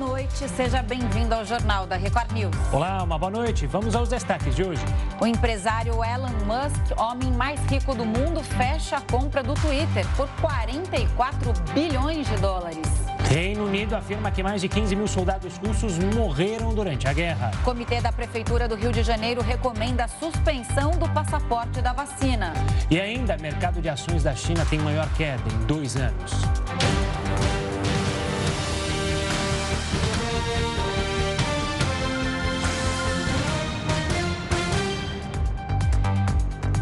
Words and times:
noite, 0.00 0.48
seja 0.48 0.82
bem-vindo 0.82 1.34
ao 1.34 1.44
Jornal 1.44 1.86
da 1.86 1.94
Record 1.94 2.32
News. 2.32 2.56
Olá, 2.72 3.02
uma 3.02 3.18
boa 3.18 3.30
noite. 3.30 3.66
Vamos 3.66 3.94
aos 3.94 4.08
destaques 4.08 4.56
de 4.56 4.64
hoje. 4.64 4.82
O 5.20 5.26
empresário 5.26 5.92
Elon 6.02 6.32
Musk, 6.46 6.98
homem 6.98 7.30
mais 7.32 7.60
rico 7.66 7.94
do 7.94 8.06
mundo, 8.06 8.42
fecha 8.42 8.96
a 8.96 9.00
compra 9.02 9.42
do 9.42 9.52
Twitter 9.52 10.06
por 10.16 10.26
44 10.40 11.52
bilhões 11.74 12.26
de 12.26 12.36
dólares. 12.38 12.88
Reino 13.28 13.66
Unido 13.66 13.94
afirma 13.94 14.30
que 14.30 14.42
mais 14.42 14.62
de 14.62 14.70
15 14.70 14.96
mil 14.96 15.06
soldados 15.06 15.58
russos 15.58 15.98
morreram 15.98 16.72
durante 16.72 17.06
a 17.06 17.12
guerra. 17.12 17.50
O 17.60 17.64
Comitê 17.64 18.00
da 18.00 18.10
Prefeitura 18.10 18.66
do 18.66 18.76
Rio 18.76 18.92
de 18.92 19.02
Janeiro 19.02 19.42
recomenda 19.42 20.04
a 20.04 20.08
suspensão 20.08 20.92
do 20.92 21.06
passaporte 21.10 21.82
da 21.82 21.92
vacina. 21.92 22.54
E 22.90 22.98
ainda, 22.98 23.36
mercado 23.36 23.82
de 23.82 23.90
ações 23.90 24.22
da 24.22 24.34
China 24.34 24.64
tem 24.64 24.78
maior 24.78 25.08
queda 25.12 25.42
em 25.52 25.66
dois 25.66 25.94
anos. 25.94 26.32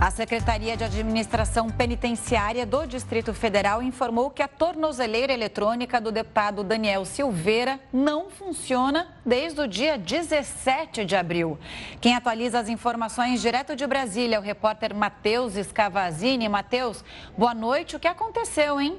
A 0.00 0.12
Secretaria 0.12 0.76
de 0.76 0.84
Administração 0.84 1.68
Penitenciária 1.68 2.64
do 2.64 2.86
Distrito 2.86 3.34
Federal 3.34 3.82
informou 3.82 4.30
que 4.30 4.40
a 4.40 4.46
tornozeleira 4.46 5.32
eletrônica 5.32 6.00
do 6.00 6.12
deputado 6.12 6.62
Daniel 6.62 7.04
Silveira 7.04 7.80
não 7.92 8.30
funciona 8.30 9.08
desde 9.26 9.60
o 9.60 9.66
dia 9.66 9.98
17 9.98 11.04
de 11.04 11.16
abril. 11.16 11.58
Quem 12.00 12.14
atualiza 12.14 12.60
as 12.60 12.68
informações 12.68 13.42
direto 13.42 13.74
de 13.74 13.84
Brasília 13.88 14.36
é 14.36 14.38
o 14.38 14.42
repórter 14.42 14.94
Matheus 14.94 15.54
Scavazini. 15.54 16.48
Matheus, 16.48 17.04
boa 17.36 17.52
noite. 17.52 17.96
O 17.96 17.98
que 17.98 18.06
aconteceu, 18.06 18.80
hein? 18.80 18.96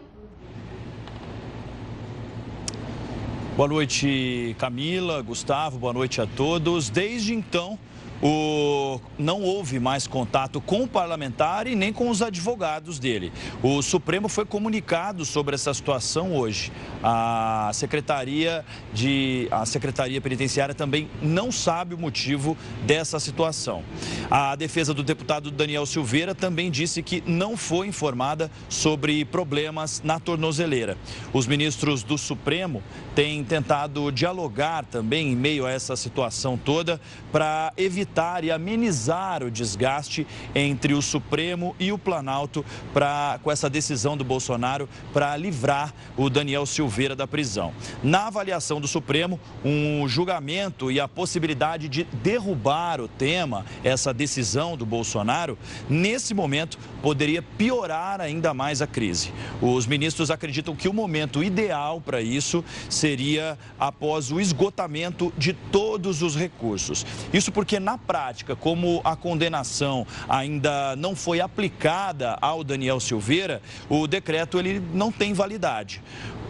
Boa 3.55 3.69
noite, 3.69 4.53
Camila, 4.59 5.21
Gustavo, 5.21 5.79
boa 5.79 5.93
noite 5.93 6.19
a 6.19 6.27
todos. 6.27 6.89
Desde 6.89 7.33
então, 7.33 7.79
o, 8.21 8.99
não 9.17 9.41
houve 9.41 9.79
mais 9.79 10.05
contato 10.05 10.59
com 10.59 10.83
o 10.83 10.87
parlamentar 10.87 11.67
e 11.67 11.75
nem 11.75 11.93
com 11.93 12.09
os 12.09 12.21
advogados 12.21 12.99
dele. 12.99 13.31
O 13.63 13.81
Supremo 13.81 14.27
foi 14.27 14.45
comunicado 14.45 15.23
sobre 15.23 15.55
essa 15.55 15.73
situação 15.73 16.35
hoje. 16.35 16.71
A 17.01 17.71
Secretaria, 17.73 18.65
de, 18.93 19.47
a 19.51 19.65
Secretaria 19.65 20.19
Penitenciária 20.19 20.75
também 20.75 21.09
não 21.21 21.51
sabe 21.51 21.95
o 21.95 21.97
motivo 21.97 22.57
dessa 22.85 23.19
situação. 23.19 23.83
A 24.29 24.55
defesa 24.55 24.93
do 24.93 25.03
deputado 25.03 25.49
Daniel 25.49 25.85
Silveira 25.85 26.35
também 26.35 26.69
disse 26.69 27.01
que 27.01 27.23
não 27.25 27.55
foi 27.55 27.87
informada 27.87 28.51
sobre 28.67 29.23
problemas 29.23 30.01
na 30.03 30.19
tornozeleira. 30.19 30.97
Os 31.31 31.47
ministros 31.47 32.03
do 32.03 32.17
Supremo 32.17 32.83
têm 33.15 33.43
tentado 33.43 34.11
dialogar 34.11 34.83
também 34.85 35.31
em 35.31 35.35
meio 35.35 35.65
a 35.65 35.71
essa 35.71 35.95
situação 35.95 36.57
toda 36.57 36.99
para 37.31 37.71
evitar 37.77 38.08
evitar 38.09 38.43
e 38.43 38.51
amenizar 38.51 39.43
o 39.43 39.51
desgaste 39.51 40.25
entre 40.55 40.93
o 40.93 41.01
Supremo 41.01 41.75
e 41.79 41.91
o 41.91 41.97
Planalto 41.97 42.65
pra, 42.91 43.39
com 43.43 43.51
essa 43.51 43.69
decisão 43.69 44.17
do 44.17 44.23
Bolsonaro 44.23 44.89
para 45.13 45.37
livrar 45.37 45.93
o 46.17 46.29
Daniel 46.29 46.65
Silveira 46.65 47.15
da 47.15 47.27
prisão. 47.27 47.71
Na 48.01 48.27
avaliação 48.27 48.81
do 48.81 48.87
Supremo, 48.87 49.39
um 49.63 50.07
julgamento 50.07 50.91
e 50.91 50.99
a 50.99 51.07
possibilidade 51.07 51.87
de 51.87 52.03
derrubar 52.23 52.99
o 52.99 53.07
tema, 53.07 53.63
essa 53.83 54.11
decisão 54.11 54.75
do 54.75 54.85
Bolsonaro, 54.85 55.57
nesse 55.87 56.33
momento 56.33 56.79
poderia 57.03 57.43
piorar 57.43 58.19
ainda 58.19 58.53
mais 58.53 58.81
a 58.81 58.87
crise. 58.87 59.31
Os 59.61 59.85
ministros 59.85 60.31
acreditam 60.31 60.75
que 60.75 60.89
o 60.89 60.93
momento 60.93 61.43
ideal 61.43 62.01
para 62.01 62.21
isso 62.21 62.63
seria 62.89 63.57
após 63.79 64.31
o 64.31 64.39
esgotamento 64.39 65.31
de 65.37 65.53
todos 65.53 66.23
os 66.23 66.35
recursos. 66.35 67.05
Isso 67.31 67.51
porque, 67.51 67.79
na 67.79 67.98
prática, 67.99 68.55
como 68.55 69.01
a 69.03 69.15
condenação 69.15 70.05
ainda 70.27 70.95
não 70.95 71.15
foi 71.15 71.41
aplicada 71.41 72.37
ao 72.41 72.63
Daniel 72.63 72.99
Silveira, 72.99 73.61
o 73.89 74.07
decreto 74.07 74.59
ele 74.59 74.81
não 74.93 75.11
tem 75.11 75.33
validade. 75.33 76.01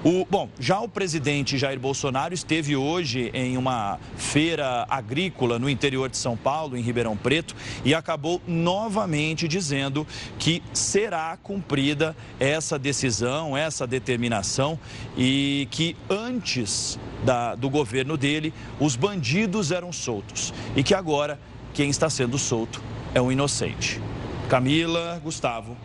O, 0.02 0.26
bom, 0.30 0.48
já 0.58 0.80
o 0.80 0.88
presidente 0.88 1.58
Jair 1.58 1.78
Bolsonaro 1.78 2.34
esteve 2.34 2.74
hoje 2.74 3.30
em 3.34 3.58
uma 3.58 4.00
feira 4.16 4.86
agrícola 4.90 5.60
no 5.60 5.70
interior 5.70 6.10
de 6.10 6.16
São 6.16 6.38
Paulo, 6.38 6.78
em 6.78 6.82
Ribeirão 6.82 7.18
Preto, 7.18 7.54
e 7.84 7.94
acabou 7.94 8.42
novamente 8.48 9.46
dizendo 9.46 10.08
que 10.38 10.64
será 10.72 11.38
cumprida 11.44 12.16
essa 12.40 12.80
decisão, 12.80 13.58
essa 13.58 13.86
determinação 13.86 14.80
e 15.18 15.68
que 15.70 15.98
antes 16.10 16.98
da, 17.26 17.54
do 17.56 17.70
governo 17.70 18.16
dele, 18.16 18.54
os 18.80 18.96
bandidos 18.96 19.70
eram 19.70 19.92
soltos 19.92 20.54
e 20.78 20.82
que 20.82 20.94
agora 20.94 21.38
quem 21.74 21.90
está 21.90 22.10
sendo 22.10 22.38
solto 22.38 22.82
é 23.14 23.22
um 23.22 23.30
inocente. 23.30 24.00
Camila, 24.48 25.20
Gustavo. 25.22 25.76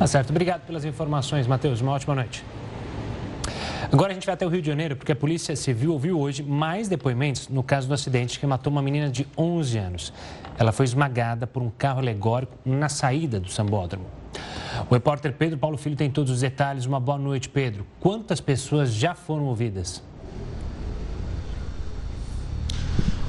Tá 0.00 0.06
certo. 0.08 0.30
Obrigado 0.30 0.66
pelas 0.66 0.84
informações, 0.84 1.46
Matheus. 1.46 1.80
Uma 1.80 1.92
ótima 1.92 2.16
noite. 2.16 2.44
Agora 3.90 4.12
a 4.12 4.14
gente 4.14 4.26
vai 4.26 4.34
até 4.34 4.46
o 4.46 4.48
Rio 4.48 4.62
de 4.62 4.68
Janeiro, 4.68 4.96
porque 4.96 5.12
a 5.12 5.16
Polícia 5.16 5.56
Civil 5.56 5.92
ouviu 5.92 6.20
hoje 6.20 6.42
mais 6.42 6.88
depoimentos 6.88 7.48
no 7.48 7.62
caso 7.62 7.88
do 7.88 7.94
acidente 7.94 8.38
que 8.38 8.46
matou 8.46 8.70
uma 8.70 8.82
menina 8.82 9.10
de 9.10 9.26
11 9.36 9.78
anos. 9.78 10.12
Ela 10.58 10.72
foi 10.72 10.84
esmagada 10.84 11.46
por 11.46 11.62
um 11.62 11.70
carro 11.70 11.98
alegórico 11.98 12.56
na 12.64 12.88
saída 12.88 13.40
do 13.40 13.50
Sambódromo. 13.50 14.06
O 14.88 14.94
repórter 14.94 15.32
Pedro 15.32 15.58
Paulo 15.58 15.76
Filho 15.76 15.96
tem 15.96 16.10
todos 16.10 16.30
os 16.30 16.40
detalhes. 16.40 16.86
Uma 16.86 17.00
boa 17.00 17.18
noite, 17.18 17.48
Pedro. 17.48 17.86
Quantas 18.00 18.40
pessoas 18.40 18.92
já 18.92 19.14
foram 19.14 19.44
ouvidas? 19.44 20.02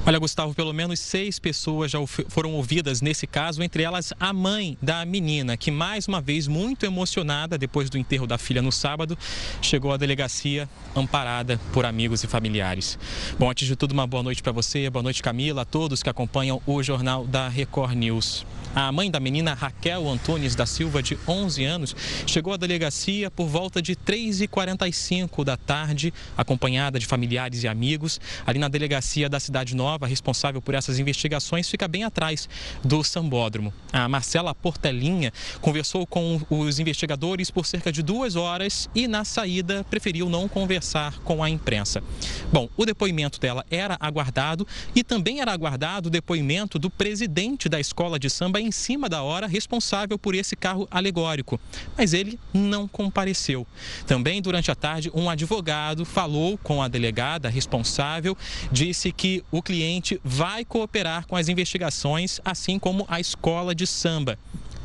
Olha, 0.05 0.19
Gustavo, 0.19 0.53
pelo 0.53 0.73
menos 0.73 0.99
seis 0.99 1.39
pessoas 1.39 1.89
já 1.89 1.97
foram 2.27 2.51
ouvidas 2.55 3.01
nesse 3.01 3.25
caso, 3.25 3.63
entre 3.63 3.83
elas 3.83 4.13
a 4.19 4.33
mãe 4.33 4.77
da 4.81 5.05
menina, 5.05 5.55
que 5.55 5.71
mais 5.71 6.09
uma 6.09 6.19
vez, 6.19 6.45
muito 6.45 6.85
emocionada 6.85 7.57
depois 7.57 7.89
do 7.89 7.97
enterro 7.97 8.27
da 8.27 8.37
filha 8.37 8.61
no 8.61 8.69
sábado, 8.69 9.17
chegou 9.61 9.93
à 9.93 9.97
delegacia 9.97 10.67
amparada 10.93 11.57
por 11.71 11.85
amigos 11.85 12.21
e 12.21 12.27
familiares. 12.27 12.99
Bom, 13.39 13.49
antes 13.49 13.65
de 13.65 13.77
tudo, 13.77 13.93
uma 13.93 14.05
boa 14.05 14.21
noite 14.21 14.43
para 14.43 14.51
você, 14.51 14.89
boa 14.89 15.03
noite, 15.03 15.23
Camila, 15.23 15.61
a 15.61 15.65
todos 15.65 16.03
que 16.03 16.09
acompanham 16.09 16.61
o 16.67 16.83
jornal 16.83 17.25
da 17.25 17.47
Record 17.47 17.95
News. 17.95 18.45
A 18.75 18.91
mãe 18.91 19.09
da 19.09 19.19
menina 19.19 19.53
Raquel 19.53 20.09
Antunes 20.09 20.55
da 20.55 20.65
Silva, 20.65 21.01
de 21.01 21.17
11 21.27 21.63
anos, 21.63 21.95
chegou 22.25 22.53
à 22.53 22.57
delegacia 22.57 23.29
por 23.29 23.45
volta 23.45 23.79
de 23.79 23.95
3h45 23.95 25.43
da 25.43 25.55
tarde, 25.55 26.11
acompanhada 26.35 26.97
de 26.97 27.05
familiares 27.05 27.63
e 27.63 27.67
amigos, 27.67 28.19
ali 28.47 28.57
na 28.57 28.67
delegacia 28.67 29.29
da 29.29 29.39
Cidade 29.39 29.75
Nova, 29.75 29.92
responsável 30.01 30.61
por 30.61 30.75
essas 30.75 30.99
investigações, 30.99 31.69
fica 31.69 31.87
bem 31.87 32.03
atrás 32.03 32.49
do 32.83 33.03
Sambódromo. 33.03 33.73
A 33.91 34.07
Marcela 34.07 34.53
Portelinha 34.53 35.31
conversou 35.61 36.05
com 36.05 36.41
os 36.49 36.79
investigadores 36.79 37.49
por 37.51 37.65
cerca 37.65 37.91
de 37.91 38.01
duas 38.01 38.35
horas 38.35 38.89
e, 38.93 39.07
na 39.07 39.23
saída, 39.23 39.83
preferiu 39.89 40.29
não 40.29 40.47
conversar 40.47 41.19
com 41.19 41.43
a 41.43 41.49
imprensa. 41.49 42.03
Bom, 42.51 42.69
o 42.75 42.85
depoimento 42.85 43.39
dela 43.39 43.65
era 43.69 43.97
aguardado 43.99 44.67
e 44.95 45.03
também 45.03 45.39
era 45.39 45.51
aguardado 45.51 46.07
o 46.07 46.11
depoimento 46.11 46.79
do 46.79 46.89
presidente 46.89 47.69
da 47.69 47.79
escola 47.79 48.19
de 48.19 48.29
samba 48.29 48.59
em 48.59 48.71
cima 48.71 49.07
da 49.07 49.21
hora 49.23 49.47
responsável 49.47 50.17
por 50.17 50.35
esse 50.35 50.55
carro 50.55 50.87
alegórico, 50.89 51.59
mas 51.97 52.13
ele 52.13 52.39
não 52.53 52.87
compareceu. 52.87 53.65
Também 54.05 54.41
durante 54.41 54.71
a 54.71 54.75
tarde, 54.75 55.11
um 55.13 55.29
advogado 55.29 56.05
falou 56.05 56.57
com 56.57 56.81
a 56.81 56.87
delegada 56.87 57.49
responsável, 57.49 58.37
disse 58.71 59.11
que 59.11 59.43
o 59.51 59.61
cliente 59.61 59.82
vai 60.23 60.63
cooperar 60.63 61.27
com 61.27 61.35
as 61.35 61.49
investigações, 61.49 62.39
assim 62.43 62.79
como 62.79 63.05
a 63.07 63.19
escola 63.19 63.75
de 63.75 63.85
samba. 63.85 64.37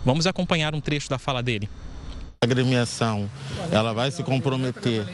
Vamos 0.04 0.26
acompanhar 0.26 0.74
um 0.74 0.80
trecho 0.80 1.08
da 1.08 1.18
fala 1.18 1.42
dele. 1.42 1.68
A 2.40 2.46
agremiação 2.46 3.28
ela 3.72 3.92
vai 3.92 4.10
se 4.10 4.22
comprometer 4.22 5.04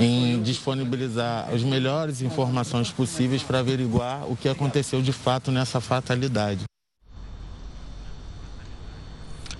em 0.00 0.42
disponibilizar 0.42 1.48
as 1.52 1.62
melhores 1.62 2.22
informações 2.22 2.90
possíveis 2.90 3.42
para 3.42 3.58
averiguar 3.58 4.24
o 4.30 4.34
que 4.34 4.48
aconteceu 4.48 5.02
de 5.02 5.12
fato 5.12 5.52
nessa 5.52 5.80
fatalidade. 5.80 6.64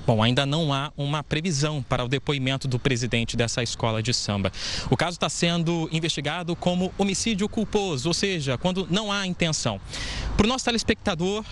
Bom, 0.07 0.23
ainda 0.23 0.45
não 0.45 0.73
há 0.73 0.93
uma 0.97 1.23
previsão 1.23 1.83
para 1.83 2.05
o 2.05 2.09
depoimento 2.09 2.69
do 2.69 2.79
presidente 2.79 3.37
dessa 3.37 3.63
escola 3.63 4.03
de 4.03 4.13
samba. 4.13 4.53
O 4.91 4.97
caso 4.97 5.17
está 5.17 5.31
sendo 5.31 5.89
investigado 5.91 6.55
como 6.55 6.93
homicídio 6.99 7.49
culposo, 7.49 8.09
ou 8.09 8.15
seja, 8.15 8.59
quando 8.59 8.87
não 8.91 9.11
há 9.11 9.27
intenção. 9.27 9.81
Para 10.37 10.45
o 10.45 10.49
nosso 10.49 10.65
telespectador, 10.67 11.43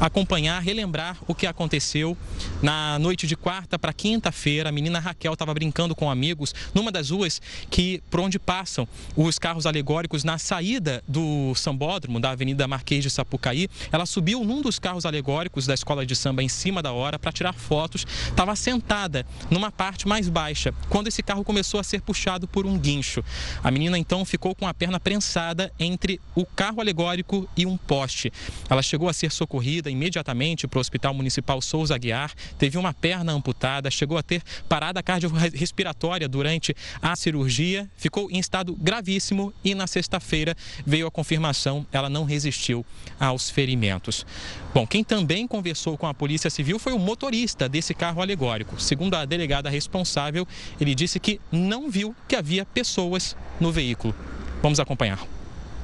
acompanhar, 0.00 0.60
relembrar 0.60 1.16
o 1.26 1.34
que 1.34 1.46
aconteceu 1.46 2.16
na 2.62 2.98
noite 2.98 3.26
de 3.26 3.36
quarta 3.36 3.78
para 3.78 3.92
quinta-feira. 3.92 4.68
A 4.68 4.72
menina 4.72 4.98
Raquel 4.98 5.32
estava 5.32 5.54
brincando 5.54 5.94
com 5.94 6.10
amigos 6.10 6.54
numa 6.74 6.90
das 6.90 7.10
ruas 7.10 7.40
que 7.70 8.02
por 8.10 8.20
onde 8.20 8.38
passam 8.38 8.86
os 9.16 9.38
carros 9.38 9.66
alegóricos 9.66 10.24
na 10.24 10.38
saída 10.38 11.02
do 11.06 11.54
sambódromo 11.54 12.18
da 12.18 12.30
Avenida 12.30 12.66
Marquês 12.66 13.02
de 13.02 13.10
Sapucaí. 13.10 13.68
Ela 13.90 14.06
subiu 14.06 14.44
num 14.44 14.60
dos 14.60 14.78
carros 14.78 15.06
alegóricos 15.06 15.66
da 15.66 15.74
escola 15.74 16.04
de 16.04 16.16
samba 16.16 16.42
em 16.42 16.48
cima 16.48 16.82
da 16.82 16.92
hora 16.92 17.18
para 17.18 17.32
tirar 17.32 17.52
fotos. 17.52 18.06
Estava 18.28 18.56
sentada 18.56 19.26
numa 19.50 19.70
parte 19.70 20.08
mais 20.08 20.28
baixa 20.28 20.74
quando 20.88 21.08
esse 21.08 21.22
carro 21.22 21.44
começou 21.44 21.78
a 21.78 21.84
ser 21.84 22.00
puxado 22.00 22.48
por 22.48 22.66
um 22.66 22.78
guincho. 22.78 23.24
A 23.62 23.70
menina 23.70 23.98
então 23.98 24.24
ficou 24.24 24.54
com 24.54 24.66
a 24.66 24.74
perna 24.74 24.98
prensada 24.98 25.72
entre 25.78 26.20
o 26.34 26.44
carro 26.44 26.80
alegórico 26.80 27.48
e 27.56 27.66
um 27.66 27.76
poste. 27.76 28.32
Ela 28.68 28.82
chegou 28.82 29.08
a 29.08 29.12
ser 29.12 29.30
socorrida 29.30 29.81
imediatamente 29.90 30.66
para 30.66 30.78
o 30.78 30.80
Hospital 30.80 31.14
Municipal 31.14 31.60
Souza 31.60 31.94
Aguiar, 31.94 32.32
teve 32.58 32.78
uma 32.78 32.92
perna 32.92 33.32
amputada, 33.32 33.90
chegou 33.90 34.18
a 34.18 34.22
ter 34.22 34.42
parada 34.68 35.02
cardiorrespiratória 35.02 36.28
durante 36.28 36.74
a 37.00 37.14
cirurgia, 37.16 37.88
ficou 37.96 38.30
em 38.30 38.38
estado 38.38 38.74
gravíssimo 38.74 39.52
e 39.64 39.74
na 39.74 39.86
sexta-feira 39.86 40.56
veio 40.86 41.06
a 41.06 41.10
confirmação, 41.10 41.86
ela 41.92 42.08
não 42.08 42.24
resistiu 42.24 42.84
aos 43.18 43.50
ferimentos. 43.50 44.26
Bom, 44.74 44.86
quem 44.86 45.04
também 45.04 45.46
conversou 45.46 45.98
com 45.98 46.06
a 46.06 46.14
Polícia 46.14 46.48
Civil 46.48 46.78
foi 46.78 46.92
o 46.92 46.98
motorista 46.98 47.68
desse 47.68 47.94
carro 47.94 48.22
alegórico. 48.22 48.80
Segundo 48.80 49.14
a 49.14 49.24
delegada 49.24 49.68
responsável, 49.68 50.46
ele 50.80 50.94
disse 50.94 51.20
que 51.20 51.40
não 51.50 51.90
viu 51.90 52.14
que 52.26 52.36
havia 52.36 52.64
pessoas 52.64 53.36
no 53.60 53.70
veículo. 53.70 54.14
Vamos 54.62 54.80
acompanhar. 54.80 55.41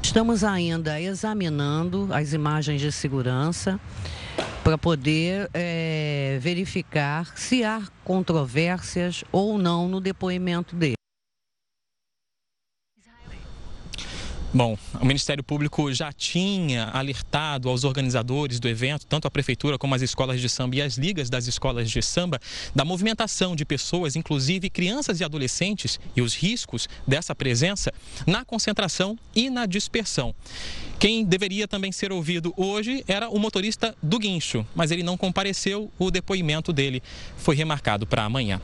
Estamos 0.08 0.42
ainda 0.42 0.98
examinando 0.98 2.08
as 2.10 2.32
imagens 2.32 2.80
de 2.80 2.90
segurança 2.90 3.78
para 4.64 4.78
poder 4.78 5.50
é, 5.52 6.38
verificar 6.40 7.36
se 7.36 7.62
há 7.62 7.82
controvérsias 8.04 9.22
ou 9.30 9.58
não 9.58 9.86
no 9.86 10.00
depoimento 10.00 10.74
dele. 10.74 10.97
Bom, 14.52 14.78
o 14.98 15.04
Ministério 15.04 15.44
Público 15.44 15.92
já 15.92 16.10
tinha 16.10 16.86
alertado 16.86 17.68
aos 17.68 17.84
organizadores 17.84 18.58
do 18.58 18.66
evento, 18.66 19.04
tanto 19.04 19.28
a 19.28 19.30
Prefeitura 19.30 19.76
como 19.76 19.94
as 19.94 20.00
escolas 20.00 20.40
de 20.40 20.48
samba 20.48 20.76
e 20.76 20.82
as 20.82 20.96
ligas 20.96 21.28
das 21.28 21.46
escolas 21.46 21.90
de 21.90 22.00
samba, 22.00 22.40
da 22.74 22.82
movimentação 22.82 23.54
de 23.54 23.66
pessoas, 23.66 24.16
inclusive 24.16 24.70
crianças 24.70 25.20
e 25.20 25.24
adolescentes, 25.24 26.00
e 26.16 26.22
os 26.22 26.34
riscos 26.34 26.88
dessa 27.06 27.34
presença 27.34 27.92
na 28.26 28.42
concentração 28.42 29.18
e 29.36 29.50
na 29.50 29.66
dispersão. 29.66 30.34
Quem 30.98 31.26
deveria 31.26 31.68
também 31.68 31.92
ser 31.92 32.10
ouvido 32.10 32.54
hoje 32.56 33.04
era 33.06 33.28
o 33.28 33.38
motorista 33.38 33.94
do 34.02 34.18
guincho, 34.18 34.66
mas 34.74 34.90
ele 34.90 35.02
não 35.02 35.18
compareceu, 35.18 35.92
o 35.98 36.10
depoimento 36.10 36.72
dele 36.72 37.02
foi 37.36 37.54
remarcado 37.54 38.06
para 38.06 38.24
amanhã. 38.24 38.60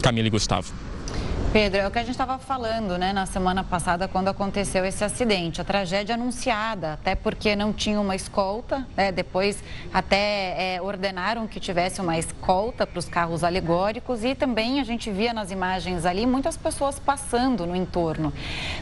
Camila 0.00 0.28
e 0.28 0.30
Gustavo. 0.30 0.89
Pedro, 1.52 1.80
é 1.80 1.88
o 1.88 1.90
que 1.90 1.98
a 1.98 2.02
gente 2.02 2.12
estava 2.12 2.38
falando 2.38 2.96
né, 2.96 3.12
na 3.12 3.26
semana 3.26 3.64
passada 3.64 4.06
quando 4.06 4.28
aconteceu 4.28 4.84
esse 4.84 5.02
acidente. 5.02 5.60
A 5.60 5.64
tragédia 5.64 6.14
anunciada, 6.14 6.92
até 6.92 7.16
porque 7.16 7.56
não 7.56 7.72
tinha 7.72 8.00
uma 8.00 8.14
escolta. 8.14 8.86
Né, 8.96 9.10
depois 9.10 9.60
até 9.92 10.76
é, 10.76 10.80
ordenaram 10.80 11.48
que 11.48 11.58
tivesse 11.58 12.00
uma 12.00 12.16
escolta 12.16 12.86
para 12.86 13.00
os 13.00 13.08
carros 13.08 13.42
alegóricos 13.42 14.22
e 14.22 14.32
também 14.32 14.78
a 14.78 14.84
gente 14.84 15.10
via 15.10 15.32
nas 15.32 15.50
imagens 15.50 16.06
ali 16.06 16.24
muitas 16.24 16.56
pessoas 16.56 17.00
passando 17.00 17.66
no 17.66 17.74
entorno. 17.74 18.32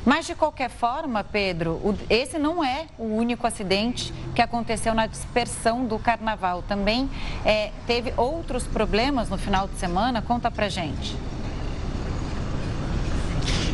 Mas 0.04 0.26
de 0.26 0.34
qualquer 0.34 0.68
forma, 0.68 1.24
Pedro, 1.24 1.70
o, 1.82 1.96
esse 2.10 2.38
não 2.38 2.62
é 2.62 2.84
o 2.98 3.04
único 3.04 3.46
acidente 3.46 4.12
que 4.34 4.42
aconteceu 4.42 4.92
na 4.92 5.06
dispersão 5.06 5.86
do 5.86 5.98
carnaval. 5.98 6.60
Também 6.60 7.08
é, 7.46 7.70
teve 7.86 8.12
outros 8.14 8.64
problemas 8.64 9.30
no 9.30 9.38
final 9.38 9.66
de 9.66 9.78
semana. 9.78 10.20
Conta 10.20 10.50
pra 10.50 10.68
gente. 10.68 11.16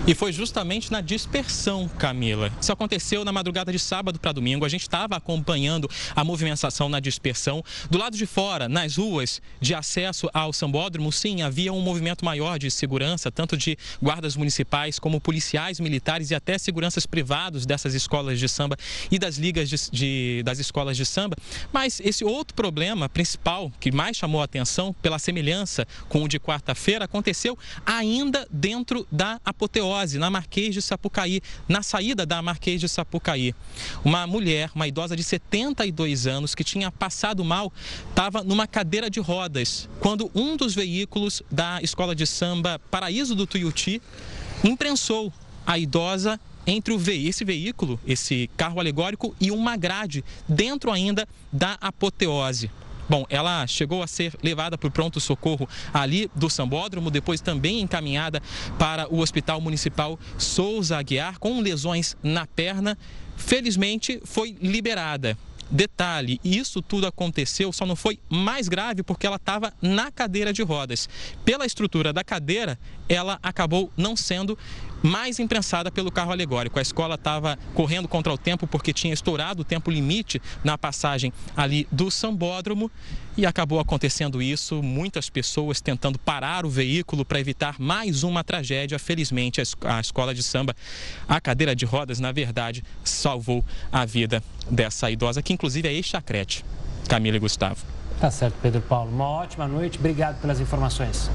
E 0.06 0.15
foi 0.15 0.35
justamente 0.35 0.93
na 0.93 1.01
dispersão, 1.01 1.89
Camila. 1.89 2.53
Isso 2.61 2.71
aconteceu 2.71 3.25
na 3.25 3.33
madrugada 3.33 3.73
de 3.73 3.79
sábado 3.79 4.21
para 4.21 4.33
domingo. 4.33 4.67
A 4.67 4.69
gente 4.69 4.83
estava 4.83 5.17
acompanhando 5.17 5.89
a 6.15 6.23
movimentação 6.23 6.91
na 6.91 7.01
dispersão. 7.01 7.65
Do 7.89 7.97
lado 7.97 8.15
de 8.15 8.27
fora, 8.27 8.69
nas 8.69 8.99
ruas 8.99 9.41
de 9.62 9.75
acesso 9.75 10.29
ao 10.35 10.53
sambódromo, 10.53 11.11
sim, 11.11 11.41
havia 11.41 11.73
um 11.73 11.81
movimento 11.81 12.23
maior 12.23 12.59
de 12.59 12.71
segurança, 12.71 13.33
tanto 13.33 13.56
de 13.56 13.79
guardas 14.03 14.37
municipais 14.37 14.99
como 14.99 15.19
policiais 15.19 15.81
militares 15.81 16.31
e 16.31 16.35
até 16.35 16.59
seguranças 16.59 17.07
privados 17.07 17.65
dessas 17.65 17.95
escolas 17.95 18.39
de 18.39 18.47
samba 18.47 18.77
e 19.11 19.19
das 19.19 19.39
ligas 19.39 19.71
de, 19.71 19.77
de, 19.91 20.43
das 20.45 20.59
escolas 20.59 20.99
de 20.99 21.07
samba. 21.07 21.35
Mas 21.73 21.99
esse 22.00 22.27
outro 22.27 22.55
problema 22.55 23.09
principal 23.09 23.73
que 23.81 23.91
mais 23.91 24.19
chamou 24.19 24.43
a 24.43 24.45
atenção 24.45 24.93
pela 25.00 25.19
semelhança 25.19 25.89
com 26.11 26.23
o 26.23 26.29
de 26.29 26.39
quarta-feira 26.39 27.07
aconteceu 27.07 27.59
ainda 27.87 28.47
dentro 28.50 29.07
da 29.11 29.41
apoteose 29.43 29.94
na 30.19 30.29
Marquês 30.29 30.75
de 30.75 30.82
Sapucaí, 30.82 31.41
na 31.69 31.81
saída 31.82 32.26
da 32.26 32.43
Marquês 32.43 32.81
de 32.81 32.88
Sapucaí. 32.88 33.55
Uma 34.05 34.26
mulher, 34.26 34.70
uma 34.75 34.88
idosa 34.88 35.14
de 35.17 35.23
72 35.23 36.26
anos, 36.26 36.55
que 36.55 36.64
tinha 36.64 36.91
passado 36.91 37.44
mal, 37.44 37.73
estava 38.08 38.43
numa 38.43 38.67
cadeira 38.67 39.08
de 39.08 39.20
rodas, 39.20 39.88
quando 40.00 40.31
um 40.35 40.56
dos 40.56 40.75
veículos 40.75 41.43
da 41.50 41.81
escola 41.81 42.14
de 42.14 42.26
samba 42.26 42.81
Paraíso 42.91 43.37
do 43.37 43.46
Tuiuti 43.46 44.02
imprensou 44.64 45.32
a 45.64 45.79
idosa 45.79 46.40
entre 46.67 46.93
o 46.93 46.99
ve 46.99 47.29
esse 47.29 47.44
veículo, 47.44 48.00
esse 48.05 48.50
carro 48.56 48.81
alegórico 48.81 49.35
e 49.40 49.50
uma 49.50 49.76
grade 49.76 50.25
dentro 50.49 50.90
ainda 50.90 51.29
da 51.52 51.79
apoteose. 51.81 52.70
Bom, 53.09 53.25
ela 53.29 53.67
chegou 53.67 54.03
a 54.03 54.06
ser 54.06 54.35
levada 54.43 54.79
para 54.79 54.89
o 54.89 54.91
pronto-socorro 54.91 55.69
ali 55.93 56.31
do 56.35 56.49
Sambódromo, 56.49 57.11
depois 57.11 57.41
também 57.41 57.81
encaminhada 57.81 58.43
para 58.79 59.12
o 59.12 59.21
Hospital 59.21 59.61
Municipal 59.61 60.19
Souza 60.39 60.97
Aguiar, 60.97 61.39
com 61.39 61.61
lesões 61.61 62.17
na 62.23 62.47
perna. 62.47 62.97
Felizmente, 63.37 64.21
foi 64.25 64.56
liberada. 64.61 65.37
Detalhe, 65.71 66.39
isso 66.45 66.83
tudo 66.83 67.06
aconteceu, 67.06 67.73
só 67.73 67.87
não 67.87 67.97
foi 67.97 68.19
mais 68.29 68.69
grave 68.69 69.03
porque 69.03 69.27
ela 69.27 69.37
estava 69.37 69.73
na 69.81 70.11
cadeira 70.11 70.53
de 70.53 70.62
rodas. 70.62 71.09
Pela 71.45 71.67
estrutura 71.67 72.12
da 72.12 72.23
cadeira, 72.23 72.79
ela 73.09 73.39
acabou 73.43 73.91
não 73.97 74.15
sendo 74.15 74.59
mais 75.05 75.39
imprensada 75.39 75.93
pelo 75.93 76.11
carro 76.11 76.33
alegórico. 76.33 76.79
A 76.79 76.83
escola 76.83 77.17
estava 77.17 77.59
correndo 77.75 78.09
contra 78.09 78.33
o 78.33 78.39
tempo 78.39 78.67
porque 78.67 78.91
tinha 78.91 79.12
estourado 79.12 79.61
o 79.61 79.65
tempo 79.65 79.91
limite 79.91 80.41
na 80.65 80.79
passagem 80.79 81.31
ali 81.55 81.87
do 81.93 82.11
Sambódromo 82.11 82.91
e 83.37 83.45
acabou 83.45 83.79
acontecendo 83.79 84.41
isso. 84.41 84.83
Muitas 84.83 85.29
pessoas 85.29 85.83
tentando 85.83 86.19
parar 86.19 86.65
o 86.65 86.71
veículo 86.71 87.23
para 87.23 87.39
evitar 87.39 87.79
mais 87.79 88.23
uma 88.23 88.43
tragédia. 88.43 88.99
Felizmente, 88.99 89.61
a 89.83 90.01
escola 90.01 90.35
de 90.35 90.43
samba, 90.43 90.75
a 91.29 91.39
cadeira 91.39 91.77
de 91.77 91.85
rodas, 91.85 92.19
na 92.19 92.33
verdade, 92.33 92.83
salvou 93.05 93.62
a 93.93 94.07
vida 94.07 94.43
dessa 94.71 95.11
idosa, 95.11 95.43
que 95.43 95.53
inclusive 95.53 95.87
é 95.87 95.93
ex-chacrete. 95.93 96.65
Camila 97.07 97.37
e 97.37 97.41
Gustavo. 97.41 97.85
Tá 98.19 98.31
certo, 98.31 98.55
Pedro 98.62 98.81
Paulo. 98.81 99.11
Uma 99.11 99.27
ótima 99.27 99.69
noite. 99.69 99.99
Obrigado 99.99 100.41
pelas 100.41 100.61
informações. 100.61 101.29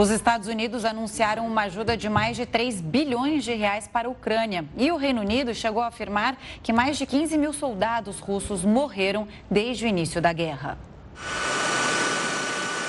Os 0.00 0.08
Estados 0.08 0.48
Unidos 0.48 0.86
anunciaram 0.86 1.46
uma 1.46 1.64
ajuda 1.64 1.94
de 1.94 2.08
mais 2.08 2.34
de 2.34 2.46
3 2.46 2.80
bilhões 2.80 3.44
de 3.44 3.52
reais 3.52 3.86
para 3.86 4.08
a 4.08 4.10
Ucrânia. 4.10 4.64
E 4.74 4.90
o 4.90 4.96
Reino 4.96 5.20
Unido 5.20 5.54
chegou 5.54 5.82
a 5.82 5.88
afirmar 5.88 6.38
que 6.62 6.72
mais 6.72 6.96
de 6.96 7.04
15 7.04 7.36
mil 7.36 7.52
soldados 7.52 8.18
russos 8.18 8.64
morreram 8.64 9.28
desde 9.50 9.84
o 9.84 9.88
início 9.88 10.18
da 10.18 10.32
guerra. 10.32 10.78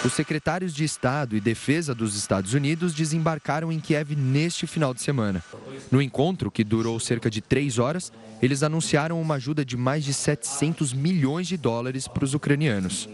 Os 0.05 0.13
secretários 0.13 0.73
de 0.73 0.85
Estado 0.85 1.35
e 1.35 1.41
Defesa 1.41 1.93
dos 1.93 2.15
Estados 2.15 2.53
Unidos 2.53 2.93
desembarcaram 2.93 3.73
em 3.73 3.79
Kiev 3.81 4.15
neste 4.15 4.65
final 4.65 4.93
de 4.93 5.01
semana. 5.01 5.43
No 5.91 6.01
encontro, 6.01 6.49
que 6.49 6.63
durou 6.63 6.97
cerca 6.97 7.29
de 7.29 7.41
três 7.41 7.77
horas, 7.77 8.09
eles 8.41 8.63
anunciaram 8.63 9.19
uma 9.19 9.35
ajuda 9.35 9.65
de 9.65 9.75
mais 9.75 10.05
de 10.05 10.13
700 10.13 10.93
milhões 10.93 11.45
de 11.45 11.57
dólares 11.57 12.07
para 12.07 12.23
os 12.23 12.33
ucranianos. 12.33 13.09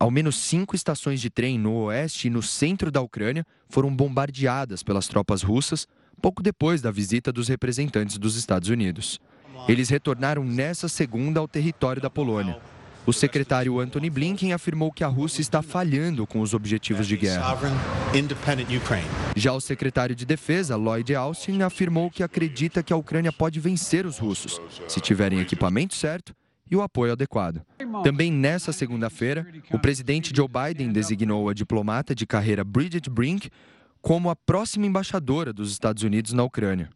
Ao 0.00 0.12
menos 0.12 0.36
cinco 0.36 0.76
estações 0.76 1.20
de 1.20 1.28
trem 1.28 1.58
no 1.58 1.72
oeste 1.74 2.28
e 2.28 2.30
no 2.30 2.40
centro 2.40 2.88
da 2.88 3.00
Ucrânia 3.00 3.44
foram 3.68 3.94
bombardeadas 3.94 4.80
pelas 4.80 5.08
tropas 5.08 5.42
russas 5.42 5.88
pouco 6.22 6.40
depois 6.40 6.80
da 6.80 6.90
visita 6.90 7.32
dos 7.32 7.48
representantes 7.48 8.16
dos 8.16 8.36
Estados 8.36 8.68
Unidos. 8.68 9.20
Eles 9.68 9.88
retornaram 9.88 10.44
nessa 10.44 10.88
segunda 10.88 11.40
ao 11.40 11.48
território 11.48 12.00
da 12.00 12.08
Polônia. 12.08 12.60
O 13.04 13.12
secretário 13.12 13.80
Antony 13.80 14.08
Blinken 14.08 14.52
afirmou 14.52 14.92
que 14.92 15.02
a 15.02 15.08
Rússia 15.08 15.40
está 15.40 15.62
falhando 15.62 16.26
com 16.26 16.40
os 16.42 16.54
objetivos 16.54 17.06
de 17.06 17.16
guerra. 17.16 17.58
Já 19.34 19.52
o 19.52 19.60
secretário 19.60 20.14
de 20.14 20.26
Defesa, 20.26 20.76
Lloyd 20.76 21.14
Austin, 21.14 21.62
afirmou 21.62 22.10
que 22.10 22.22
acredita 22.22 22.82
que 22.82 22.92
a 22.92 22.96
Ucrânia 22.96 23.32
pode 23.32 23.58
vencer 23.58 24.06
os 24.06 24.18
russos, 24.18 24.60
se 24.86 25.00
tiverem 25.00 25.40
equipamento 25.40 25.96
certo 25.96 26.37
e 26.70 26.76
o 26.76 26.82
apoio 26.82 27.12
adequado. 27.12 27.62
Também 28.02 28.32
nessa 28.32 28.72
segunda-feira, 28.72 29.46
o 29.72 29.78
presidente 29.78 30.32
Joe 30.34 30.48
Biden 30.48 30.92
designou 30.92 31.48
a 31.48 31.54
diplomata 31.54 32.14
de 32.14 32.26
carreira 32.26 32.64
Bridget 32.64 33.08
Brink 33.08 33.50
como 34.00 34.30
a 34.30 34.36
próxima 34.36 34.86
embaixadora 34.86 35.52
dos 35.52 35.72
Estados 35.72 36.02
Unidos 36.02 36.32
na 36.32 36.44
Ucrânia. 36.44 36.90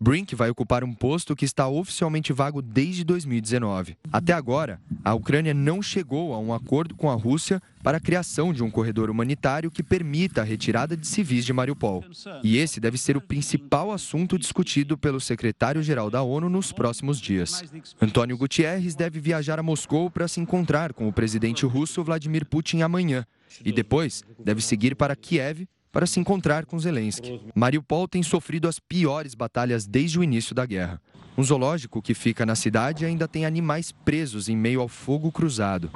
Brink 0.00 0.34
vai 0.36 0.48
ocupar 0.48 0.84
um 0.84 0.94
posto 0.94 1.34
que 1.34 1.44
está 1.44 1.66
oficialmente 1.66 2.32
vago 2.32 2.62
desde 2.62 3.02
2019. 3.02 3.96
Até 4.12 4.32
agora, 4.32 4.80
a 5.04 5.12
Ucrânia 5.12 5.52
não 5.52 5.82
chegou 5.82 6.32
a 6.32 6.38
um 6.38 6.54
acordo 6.54 6.94
com 6.94 7.10
a 7.10 7.14
Rússia 7.14 7.60
para 7.82 7.98
a 7.98 8.00
criação 8.00 8.52
de 8.52 8.62
um 8.62 8.70
corredor 8.70 9.10
humanitário 9.10 9.70
que 9.70 9.82
permita 9.82 10.42
a 10.42 10.44
retirada 10.44 10.96
de 10.96 11.06
civis 11.06 11.44
de 11.44 11.52
Mariupol. 11.52 12.04
E 12.44 12.58
esse 12.58 12.78
deve 12.78 12.96
ser 12.96 13.16
o 13.16 13.20
principal 13.20 13.90
assunto 13.90 14.38
discutido 14.38 14.96
pelo 14.96 15.20
secretário-geral 15.20 16.10
da 16.10 16.22
ONU 16.22 16.48
nos 16.48 16.70
próximos 16.70 17.20
dias. 17.20 17.64
Antônio 18.00 18.38
Gutierrez 18.38 18.94
deve 18.94 19.18
viajar 19.18 19.58
a 19.58 19.64
Moscou 19.64 20.10
para 20.10 20.28
se 20.28 20.40
encontrar 20.40 20.92
com 20.92 21.08
o 21.08 21.12
presidente 21.12 21.66
russo 21.66 22.04
Vladimir 22.04 22.46
Putin 22.46 22.82
amanhã 22.82 23.26
e 23.64 23.72
depois 23.72 24.22
deve 24.44 24.60
seguir 24.60 24.94
para 24.94 25.16
Kiev 25.16 25.66
para 25.92 26.06
se 26.06 26.20
encontrar 26.20 26.66
com 26.66 26.78
Zelensky. 26.78 27.40
Mariupol 27.54 28.06
tem 28.06 28.22
sofrido 28.22 28.68
as 28.68 28.78
piores 28.78 29.34
batalhas 29.34 29.86
desde 29.86 30.18
o 30.18 30.24
início 30.24 30.54
da 30.54 30.66
guerra. 30.66 31.00
Um 31.36 31.44
zoológico 31.44 32.02
que 32.02 32.14
fica 32.14 32.44
na 32.44 32.54
cidade 32.54 33.04
ainda 33.04 33.28
tem 33.28 33.46
animais 33.46 33.92
presos 33.92 34.48
em 34.48 34.56
meio 34.56 34.80
ao 34.80 34.88
fogo 34.88 35.30
cruzado. 35.30 35.90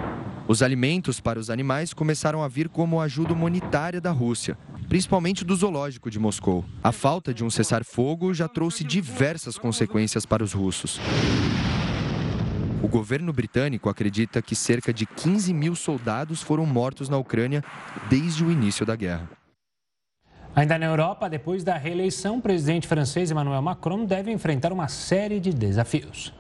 Os 0.47 0.63
alimentos 0.63 1.21
para 1.21 1.39
os 1.39 1.51
animais 1.51 1.93
começaram 1.93 2.43
a 2.43 2.49
vir 2.49 2.69
como 2.69 3.01
ajuda 3.01 3.33
humanitária 3.33 4.01
da 4.01 4.11
Rússia, 4.11 4.57
principalmente 4.89 5.45
do 5.45 5.57
zoológico 5.57 6.11
de 6.11 6.19
Moscou. 6.19 6.65
A 6.83 6.93
falta 6.93 7.33
de 7.35 7.45
um 7.45 7.51
cessar-fogo 7.51 8.33
já 8.33 8.47
trouxe 8.47 8.85
diversas 8.85 9.59
consequências 9.59 10.25
para 10.25 10.45
os 10.45 10.53
russos. 10.53 11.01
O 12.83 12.89
governo 12.89 13.33
britânico 13.33 13.89
acredita 13.89 14.43
que 14.43 14.55
cerca 14.55 14.93
de 14.93 15.07
15 15.07 15.55
mil 15.55 15.75
soldados 15.75 16.43
foram 16.43 16.67
mortos 16.67 17.09
na 17.09 17.17
Ucrânia 17.17 17.65
desde 18.11 18.45
o 18.45 18.51
início 18.51 18.85
da 18.85 18.97
guerra. 18.97 19.42
Ainda 20.55 20.79
na 20.79 20.85
Europa, 20.85 21.31
depois 21.31 21.65
da 21.65 21.79
reeleição, 21.79 22.37
o 22.37 22.43
presidente 22.43 22.87
francês 22.87 23.31
Emmanuel 23.31 23.63
Macron 23.63 24.05
deve 24.05 24.31
enfrentar 24.31 24.71
uma 24.71 24.87
série 24.87 25.41
de 25.41 25.51
desafios. 25.51 26.33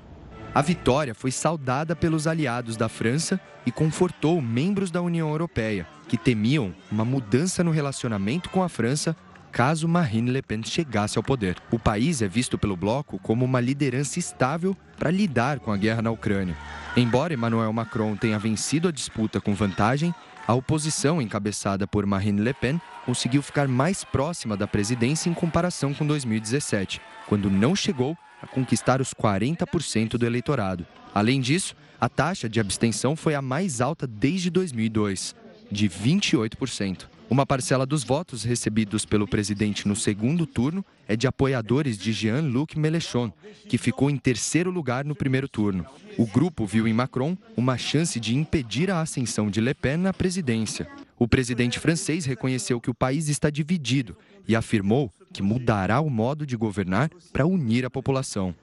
A 0.54 0.60
vitória 0.60 1.14
foi 1.14 1.30
saudada 1.30 1.96
pelos 1.96 2.26
aliados 2.26 2.76
da 2.76 2.90
França 2.90 3.40
e 3.64 3.72
confortou 3.72 4.42
membros 4.42 4.90
da 4.90 5.00
União 5.00 5.30
Europeia, 5.30 5.86
que 6.08 6.18
temiam 6.18 6.74
uma 6.90 7.06
mudança 7.06 7.64
no 7.64 7.70
relacionamento 7.70 8.50
com 8.50 8.62
a 8.62 8.68
França 8.68 9.16
caso 9.50 9.86
Marine 9.86 10.30
Le 10.30 10.42
Pen 10.42 10.62
chegasse 10.62 11.18
ao 11.18 11.22
poder. 11.22 11.56
O 11.70 11.78
país 11.78 12.22
é 12.22 12.28
visto 12.28 12.58
pelo 12.58 12.74
bloco 12.74 13.18
como 13.18 13.44
uma 13.44 13.60
liderança 13.60 14.18
estável 14.18 14.74
para 14.98 15.10
lidar 15.10 15.60
com 15.60 15.70
a 15.70 15.76
guerra 15.76 16.02
na 16.02 16.10
Ucrânia. 16.10 16.56
Embora 16.96 17.34
Emmanuel 17.34 17.72
Macron 17.72 18.16
tenha 18.16 18.38
vencido 18.38 18.88
a 18.88 18.92
disputa 18.92 19.40
com 19.40 19.54
vantagem, 19.54 20.14
a 20.46 20.54
oposição, 20.54 21.22
encabeçada 21.22 21.86
por 21.86 22.04
Marine 22.04 22.40
Le 22.40 22.52
Pen, 22.52 22.80
conseguiu 23.06 23.42
ficar 23.42 23.68
mais 23.68 24.04
próxima 24.04 24.56
da 24.56 24.66
presidência 24.66 25.30
em 25.30 25.34
comparação 25.34 25.94
com 25.94 26.06
2017, 26.06 27.00
quando 27.26 27.50
não 27.50 27.76
chegou 27.76 28.16
a 28.42 28.46
conquistar 28.46 29.00
os 29.00 29.14
40% 29.14 30.18
do 30.18 30.26
eleitorado. 30.26 30.86
Além 31.14 31.40
disso, 31.40 31.76
a 32.00 32.08
taxa 32.08 32.48
de 32.48 32.58
abstenção 32.58 33.14
foi 33.14 33.34
a 33.34 33.42
mais 33.42 33.80
alta 33.80 34.06
desde 34.06 34.50
2002, 34.50 35.34
de 35.70 35.88
28%. 35.88 37.11
Uma 37.32 37.46
parcela 37.46 37.86
dos 37.86 38.04
votos 38.04 38.44
recebidos 38.44 39.06
pelo 39.06 39.26
presidente 39.26 39.88
no 39.88 39.96
segundo 39.96 40.46
turno 40.46 40.84
é 41.08 41.16
de 41.16 41.26
apoiadores 41.26 41.96
de 41.96 42.12
Jean-Luc 42.12 42.78
Mélenchon, 42.78 43.32
que 43.70 43.78
ficou 43.78 44.10
em 44.10 44.18
terceiro 44.18 44.70
lugar 44.70 45.02
no 45.02 45.14
primeiro 45.14 45.48
turno. 45.48 45.86
O 46.18 46.26
grupo 46.26 46.66
viu 46.66 46.86
em 46.86 46.92
Macron 46.92 47.34
uma 47.56 47.78
chance 47.78 48.20
de 48.20 48.36
impedir 48.36 48.90
a 48.90 49.00
ascensão 49.00 49.48
de 49.48 49.62
Le 49.62 49.72
Pen 49.72 49.96
na 49.96 50.12
presidência. 50.12 50.86
O 51.18 51.26
presidente 51.26 51.78
francês 51.78 52.26
reconheceu 52.26 52.78
que 52.78 52.90
o 52.90 52.94
país 52.94 53.30
está 53.30 53.48
dividido 53.48 54.14
e 54.46 54.54
afirmou 54.54 55.10
que 55.32 55.42
mudará 55.42 56.02
o 56.02 56.10
modo 56.10 56.44
de 56.44 56.54
governar 56.54 57.10
para 57.32 57.46
unir 57.46 57.86
a 57.86 57.90
população. 57.90 58.54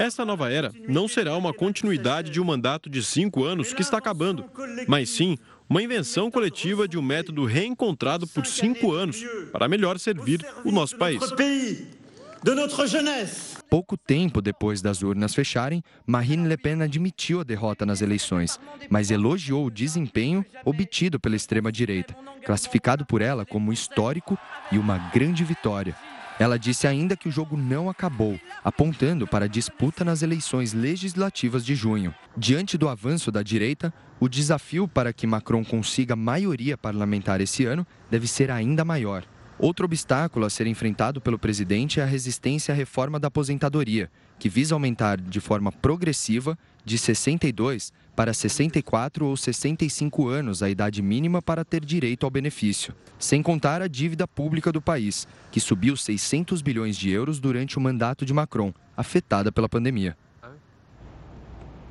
Essa 0.00 0.24
nova 0.24 0.50
era 0.50 0.72
não 0.88 1.06
será 1.06 1.36
uma 1.36 1.54
continuidade 1.54 2.32
de 2.32 2.40
um 2.40 2.44
mandato 2.44 2.90
de 2.90 3.04
cinco 3.04 3.44
anos 3.44 3.72
que 3.72 3.82
está 3.82 3.98
acabando, 3.98 4.44
mas 4.88 5.10
sim 5.10 5.38
uma 5.68 5.82
invenção 5.82 6.30
coletiva 6.30 6.86
de 6.86 6.98
um 6.98 7.02
método 7.02 7.44
reencontrado 7.44 8.26
por 8.26 8.46
cinco 8.46 8.92
anos 8.92 9.24
para 9.52 9.68
melhor 9.68 9.98
servir 9.98 10.44
o 10.64 10.70
nosso 10.70 10.96
país. 10.96 11.20
Pouco 13.70 13.96
tempo 13.96 14.42
depois 14.42 14.82
das 14.82 15.02
urnas 15.02 15.34
fecharem, 15.34 15.82
Marine 16.06 16.46
Le 16.46 16.58
Pen 16.58 16.82
admitiu 16.82 17.40
a 17.40 17.44
derrota 17.44 17.86
nas 17.86 18.02
eleições, 18.02 18.60
mas 18.90 19.10
elogiou 19.10 19.66
o 19.66 19.70
desempenho 19.70 20.44
obtido 20.62 21.18
pela 21.18 21.36
extrema-direita, 21.36 22.14
classificado 22.44 23.06
por 23.06 23.22
ela 23.22 23.46
como 23.46 23.72
histórico 23.72 24.38
e 24.70 24.76
uma 24.76 24.98
grande 25.10 25.42
vitória. 25.42 25.96
Ela 26.38 26.58
disse 26.58 26.86
ainda 26.86 27.16
que 27.16 27.28
o 27.28 27.32
jogo 27.32 27.56
não 27.56 27.88
acabou, 27.88 28.38
apontando 28.62 29.26
para 29.26 29.44
a 29.44 29.48
disputa 29.48 30.04
nas 30.04 30.20
eleições 30.20 30.72
legislativas 30.72 31.64
de 31.64 31.76
junho. 31.76 32.12
Diante 32.36 32.76
do 32.76 32.88
avanço 32.88 33.30
da 33.30 33.42
direita, 33.42 33.94
o 34.18 34.28
desafio 34.28 34.88
para 34.88 35.12
que 35.12 35.26
Macron 35.26 35.64
consiga 35.64 36.16
maioria 36.16 36.76
parlamentar 36.76 37.40
esse 37.40 37.64
ano 37.64 37.86
deve 38.10 38.26
ser 38.26 38.50
ainda 38.50 38.84
maior. 38.84 39.24
Outro 39.56 39.84
obstáculo 39.84 40.44
a 40.44 40.50
ser 40.50 40.66
enfrentado 40.66 41.20
pelo 41.20 41.38
presidente 41.38 42.00
é 42.00 42.02
a 42.02 42.06
resistência 42.06 42.74
à 42.74 42.76
reforma 42.76 43.20
da 43.20 43.28
aposentadoria, 43.28 44.10
que 44.36 44.48
visa 44.48 44.74
aumentar 44.74 45.20
de 45.20 45.40
forma 45.40 45.70
progressiva 45.70 46.58
de 46.84 46.98
62 46.98 47.92
para 48.14 48.32
64 48.32 49.26
ou 49.26 49.36
65 49.36 50.28
anos 50.28 50.62
a 50.62 50.70
idade 50.70 51.02
mínima 51.02 51.42
para 51.42 51.64
ter 51.64 51.84
direito 51.84 52.24
ao 52.24 52.30
benefício, 52.30 52.94
sem 53.18 53.42
contar 53.42 53.82
a 53.82 53.88
dívida 53.88 54.26
pública 54.28 54.70
do 54.70 54.80
país, 54.80 55.26
que 55.50 55.60
subiu 55.60 55.96
600 55.96 56.62
bilhões 56.62 56.96
de 56.96 57.10
euros 57.10 57.40
durante 57.40 57.76
o 57.76 57.80
mandato 57.80 58.24
de 58.24 58.32
Macron, 58.32 58.72
afetada 58.96 59.50
pela 59.50 59.68
pandemia. 59.68 60.16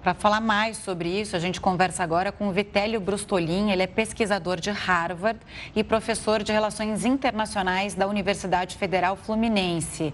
Para 0.04 0.14
falar 0.14 0.42
mais 0.42 0.76
sobre 0.76 1.08
isso, 1.08 1.34
a 1.34 1.40
gente 1.40 1.62
conversa 1.62 2.04
agora 2.04 2.30
com 2.30 2.50
o 2.50 2.52
Vitélio 2.52 3.00
Brustolin. 3.00 3.72
Ele 3.72 3.84
é 3.84 3.88
pesquisador 3.88 4.60
de 4.60 4.70
Harvard 4.70 5.40
e 5.74 5.82
professor 5.82 6.44
de 6.44 6.52
Relações 6.52 7.06
Internacionais 7.06 7.96
da 7.96 8.06
Universidade 8.06 8.76
Federal 8.76 9.16
Fluminense. 9.16 10.14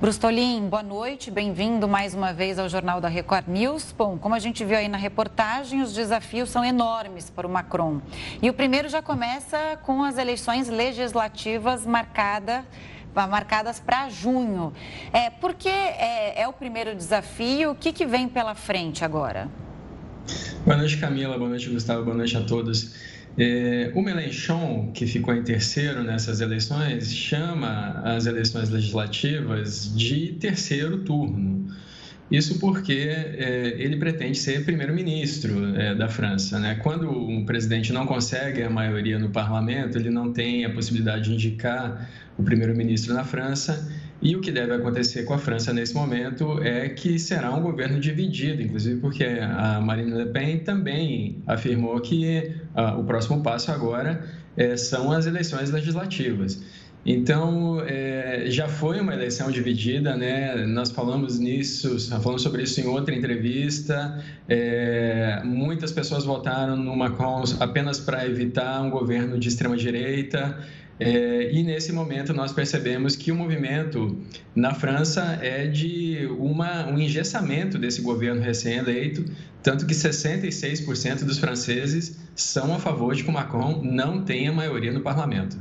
Brustolin, 0.00 0.68
boa 0.68 0.82
noite, 0.82 1.30
bem-vindo 1.30 1.86
mais 1.86 2.12
uma 2.12 2.32
vez 2.32 2.58
ao 2.58 2.68
Jornal 2.68 3.00
da 3.00 3.06
Record 3.06 3.46
News. 3.46 3.94
Bom, 3.96 4.18
como 4.18 4.34
a 4.34 4.40
gente 4.40 4.64
viu 4.64 4.76
aí 4.76 4.88
na 4.88 4.98
reportagem, 4.98 5.80
os 5.80 5.94
desafios 5.94 6.50
são 6.50 6.64
enormes 6.64 7.30
para 7.30 7.46
o 7.46 7.50
Macron. 7.50 8.00
E 8.42 8.50
o 8.50 8.52
primeiro 8.52 8.88
já 8.88 9.00
começa 9.00 9.78
com 9.84 10.02
as 10.02 10.18
eleições 10.18 10.68
legislativas 10.68 11.86
marcadas 11.86 12.64
marcadas 13.14 13.80
para 13.80 14.08
junho. 14.08 14.72
É, 15.12 15.30
porque 15.30 15.68
é, 15.68 16.42
é, 16.42 16.48
o 16.48 16.52
primeiro 16.52 16.94
desafio, 16.94 17.72
o 17.72 17.74
que, 17.74 17.92
que 17.92 18.06
vem 18.06 18.28
pela 18.28 18.54
frente 18.54 19.04
agora? 19.04 19.48
Boa 20.64 20.76
noite, 20.76 20.96
Camila. 20.98 21.36
Boa 21.38 21.50
noite, 21.50 21.68
Gustavo. 21.68 22.04
Boa 22.04 22.16
noite 22.16 22.36
a 22.36 22.42
todos. 22.42 22.94
É, 23.38 23.92
o 23.94 24.02
Melenchon, 24.02 24.90
que 24.92 25.06
ficou 25.06 25.34
em 25.34 25.42
terceiro 25.42 26.02
nessas 26.02 26.40
eleições, 26.40 27.14
chama 27.14 28.02
as 28.04 28.26
eleições 28.26 28.68
legislativas 28.68 29.94
de 29.96 30.34
terceiro 30.34 30.98
turno. 31.04 31.66
Isso 32.30 32.60
porque 32.60 32.92
é, 32.92 33.74
ele 33.76 33.96
pretende 33.96 34.38
ser 34.38 34.64
primeiro-ministro 34.64 35.74
é, 35.76 35.94
da 35.94 36.08
França. 36.08 36.60
Né? 36.60 36.76
Quando 36.76 37.10
um 37.10 37.44
presidente 37.44 37.92
não 37.92 38.06
consegue 38.06 38.62
a 38.62 38.70
maioria 38.70 39.18
no 39.18 39.30
parlamento, 39.30 39.98
ele 39.98 40.10
não 40.10 40.32
tem 40.32 40.64
a 40.64 40.70
possibilidade 40.70 41.24
de 41.24 41.34
indicar 41.34 42.08
o 42.38 42.42
primeiro-ministro 42.42 43.12
na 43.14 43.24
França. 43.24 43.90
E 44.22 44.36
o 44.36 44.40
que 44.40 44.52
deve 44.52 44.74
acontecer 44.74 45.24
com 45.24 45.34
a 45.34 45.38
França 45.38 45.72
nesse 45.72 45.94
momento 45.94 46.62
é 46.62 46.90
que 46.90 47.18
será 47.18 47.52
um 47.54 47.62
governo 47.62 47.98
dividido, 47.98 48.62
inclusive 48.62 49.00
porque 49.00 49.24
a 49.24 49.80
Marine 49.80 50.12
Le 50.12 50.26
Pen 50.26 50.58
também 50.58 51.42
afirmou 51.46 51.98
que 52.00 52.52
ah, 52.74 52.96
o 52.96 53.04
próximo 53.04 53.42
passo 53.42 53.72
agora 53.72 54.22
é, 54.56 54.76
são 54.76 55.10
as 55.10 55.26
eleições 55.26 55.70
legislativas. 55.70 56.62
Então, 57.04 57.80
é, 57.86 58.44
já 58.48 58.68
foi 58.68 59.00
uma 59.00 59.14
eleição 59.14 59.50
dividida, 59.50 60.16
né? 60.16 60.66
Nós 60.66 60.90
falamos 60.90 61.38
nisso, 61.38 61.98
falamos 62.20 62.42
sobre 62.42 62.62
isso 62.62 62.78
em 62.80 62.86
outra 62.86 63.14
entrevista. 63.14 64.22
É, 64.46 65.40
muitas 65.42 65.92
pessoas 65.92 66.24
votaram 66.24 66.76
no 66.76 66.94
Macron 66.94 67.42
apenas 67.58 67.98
para 67.98 68.26
evitar 68.26 68.82
um 68.82 68.90
governo 68.90 69.38
de 69.38 69.48
extrema 69.48 69.76
direita. 69.76 70.58
É, 70.98 71.50
e 71.50 71.62
nesse 71.62 71.90
momento 71.94 72.34
nós 72.34 72.52
percebemos 72.52 73.16
que 73.16 73.32
o 73.32 73.34
movimento 73.34 74.18
na 74.54 74.74
França 74.74 75.38
é 75.40 75.66
de 75.66 76.28
uma, 76.38 76.86
um 76.86 76.98
engessamento 76.98 77.78
desse 77.78 78.02
governo 78.02 78.42
recém-eleito, 78.42 79.24
tanto 79.62 79.86
que 79.86 79.94
66% 79.94 81.24
dos 81.24 81.38
franceses 81.38 82.20
são 82.34 82.74
a 82.74 82.78
favor 82.78 83.14
de 83.14 83.24
que 83.24 83.30
o 83.30 83.32
Macron 83.32 83.80
não 83.82 84.22
tenha 84.22 84.52
maioria 84.52 84.92
no 84.92 85.00
parlamento. 85.00 85.56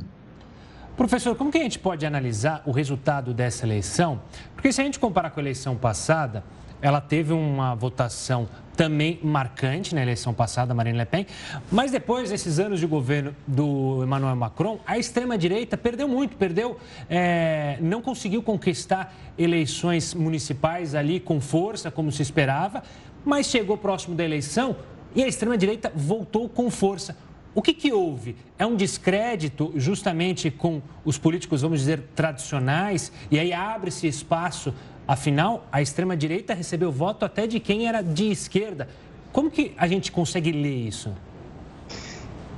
Professor, 0.99 1.33
como 1.33 1.49
que 1.49 1.57
a 1.57 1.63
gente 1.63 1.79
pode 1.79 2.05
analisar 2.05 2.61
o 2.65 2.71
resultado 2.71 3.33
dessa 3.33 3.65
eleição? 3.65 4.21
Porque 4.53 4.69
se 4.69 4.81
a 4.81 4.83
gente 4.83 4.99
comparar 4.99 5.29
com 5.29 5.39
a 5.39 5.43
eleição 5.43 5.73
passada, 5.77 6.43
ela 6.81 6.99
teve 6.99 7.31
uma 7.31 7.73
votação 7.73 8.49
também 8.75 9.17
marcante 9.23 9.95
na 9.95 10.01
eleição 10.01 10.33
passada, 10.33 10.73
Marine 10.73 10.97
Le 10.97 11.05
Pen. 11.05 11.25
Mas 11.71 11.91
depois 11.91 12.31
desses 12.31 12.59
anos 12.59 12.81
de 12.81 12.85
governo 12.85 13.33
do 13.47 14.03
Emmanuel 14.03 14.35
Macron, 14.35 14.77
a 14.85 14.97
extrema-direita 14.97 15.77
perdeu 15.77 16.05
muito, 16.05 16.35
perdeu, 16.35 16.77
é, 17.09 17.77
não 17.79 18.01
conseguiu 18.01 18.43
conquistar 18.43 19.15
eleições 19.37 20.13
municipais 20.13 20.95
ali 20.95 21.21
com 21.21 21.39
força, 21.39 21.89
como 21.89 22.11
se 22.11 22.21
esperava, 22.21 22.83
mas 23.23 23.45
chegou 23.45 23.77
próximo 23.77 24.17
da 24.17 24.25
eleição 24.25 24.75
e 25.15 25.23
a 25.23 25.27
extrema-direita 25.29 25.93
voltou 25.95 26.49
com 26.49 26.69
força. 26.69 27.15
O 27.59 27.61
que, 27.61 27.73
que 27.73 27.91
houve? 27.91 28.37
É 28.57 28.65
um 28.65 28.73
descrédito 28.73 29.73
justamente 29.75 30.49
com 30.49 30.81
os 31.03 31.17
políticos, 31.17 31.61
vamos 31.61 31.79
dizer, 31.79 32.01
tradicionais, 32.15 33.11
e 33.29 33.37
aí 33.37 33.51
abre-se 33.51 34.07
espaço 34.07 34.73
Afinal, 35.05 35.67
a 35.71 35.81
extrema-direita 35.81 36.53
recebeu 36.53 36.89
voto 36.89 37.25
até 37.25 37.47
de 37.47 37.59
quem 37.59 37.87
era 37.87 38.01
de 38.01 38.29
esquerda. 38.29 38.87
Como 39.33 39.49
que 39.49 39.73
a 39.75 39.87
gente 39.87 40.09
consegue 40.09 40.51
ler 40.51 40.87
isso? 40.87 41.11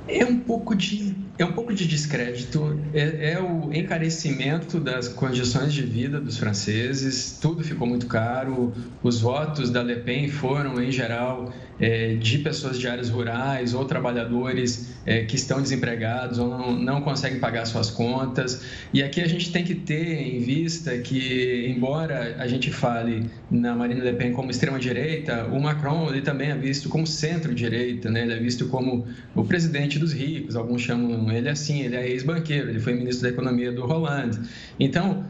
É 0.08 0.24
um 0.24 0.38
pouco 0.40 0.74
de, 0.74 1.14
é 1.38 1.44
um 1.44 1.52
pouco 1.52 1.72
de 1.72 1.86
descrédito, 1.86 2.78
é, 2.92 3.32
é, 3.32 3.40
o 3.40 3.72
encarecimento 3.72 4.80
das 4.80 5.08
condições 5.08 5.72
de 5.72 5.82
vida 5.82 6.20
dos 6.20 6.36
franceses, 6.36 7.38
tudo 7.40 7.62
ficou 7.62 7.86
muito 7.86 8.06
caro, 8.06 8.72
os 9.02 9.20
votos 9.20 9.70
da 9.70 9.82
Le 9.82 9.96
Pen 9.96 10.28
foram, 10.28 10.82
em 10.82 10.90
geral, 10.90 11.52
é, 11.80 12.14
de 12.14 12.38
pessoas 12.38 12.78
de 12.78 12.86
áreas 12.86 13.08
rurais 13.08 13.74
ou 13.74 13.84
trabalhadores 13.84 14.92
é, 15.04 15.24
que 15.24 15.34
estão 15.34 15.60
desempregados 15.60 16.38
ou 16.38 16.48
não, 16.48 16.72
não 16.72 17.00
conseguem 17.00 17.40
pagar 17.40 17.66
suas 17.66 17.90
contas. 17.90 18.62
E 18.92 19.02
aqui 19.02 19.20
a 19.20 19.26
gente 19.26 19.50
tem 19.50 19.64
que 19.64 19.74
ter 19.74 20.20
em 20.20 20.38
vista 20.38 20.96
que, 20.98 21.66
embora 21.74 22.36
a 22.38 22.46
gente 22.46 22.70
fale 22.70 23.28
na 23.50 23.74
Marine 23.74 24.00
Le 24.00 24.12
Pen 24.12 24.32
como 24.32 24.50
extrema-direita, 24.50 25.46
o 25.46 25.60
Macron 25.60 26.08
ele 26.08 26.22
também 26.22 26.50
é 26.50 26.54
visto 26.54 26.88
como 26.88 27.06
centro-direita, 27.06 28.10
né? 28.10 28.22
ele 28.22 28.34
é 28.34 28.38
visto 28.38 28.68
como 28.68 29.06
o 29.34 29.44
presidente 29.44 29.91
dos 29.98 30.12
ricos, 30.12 30.56
alguns 30.56 30.82
chamam 30.82 31.30
ele 31.30 31.48
assim, 31.48 31.82
ele 31.82 31.96
é 31.96 32.08
ex-banqueiro, 32.08 32.70
ele 32.70 32.80
foi 32.80 32.94
ministro 32.94 33.22
da 33.22 33.28
Economia 33.30 33.72
do 33.72 33.84
Hollande. 33.86 34.40
Então, 34.78 35.24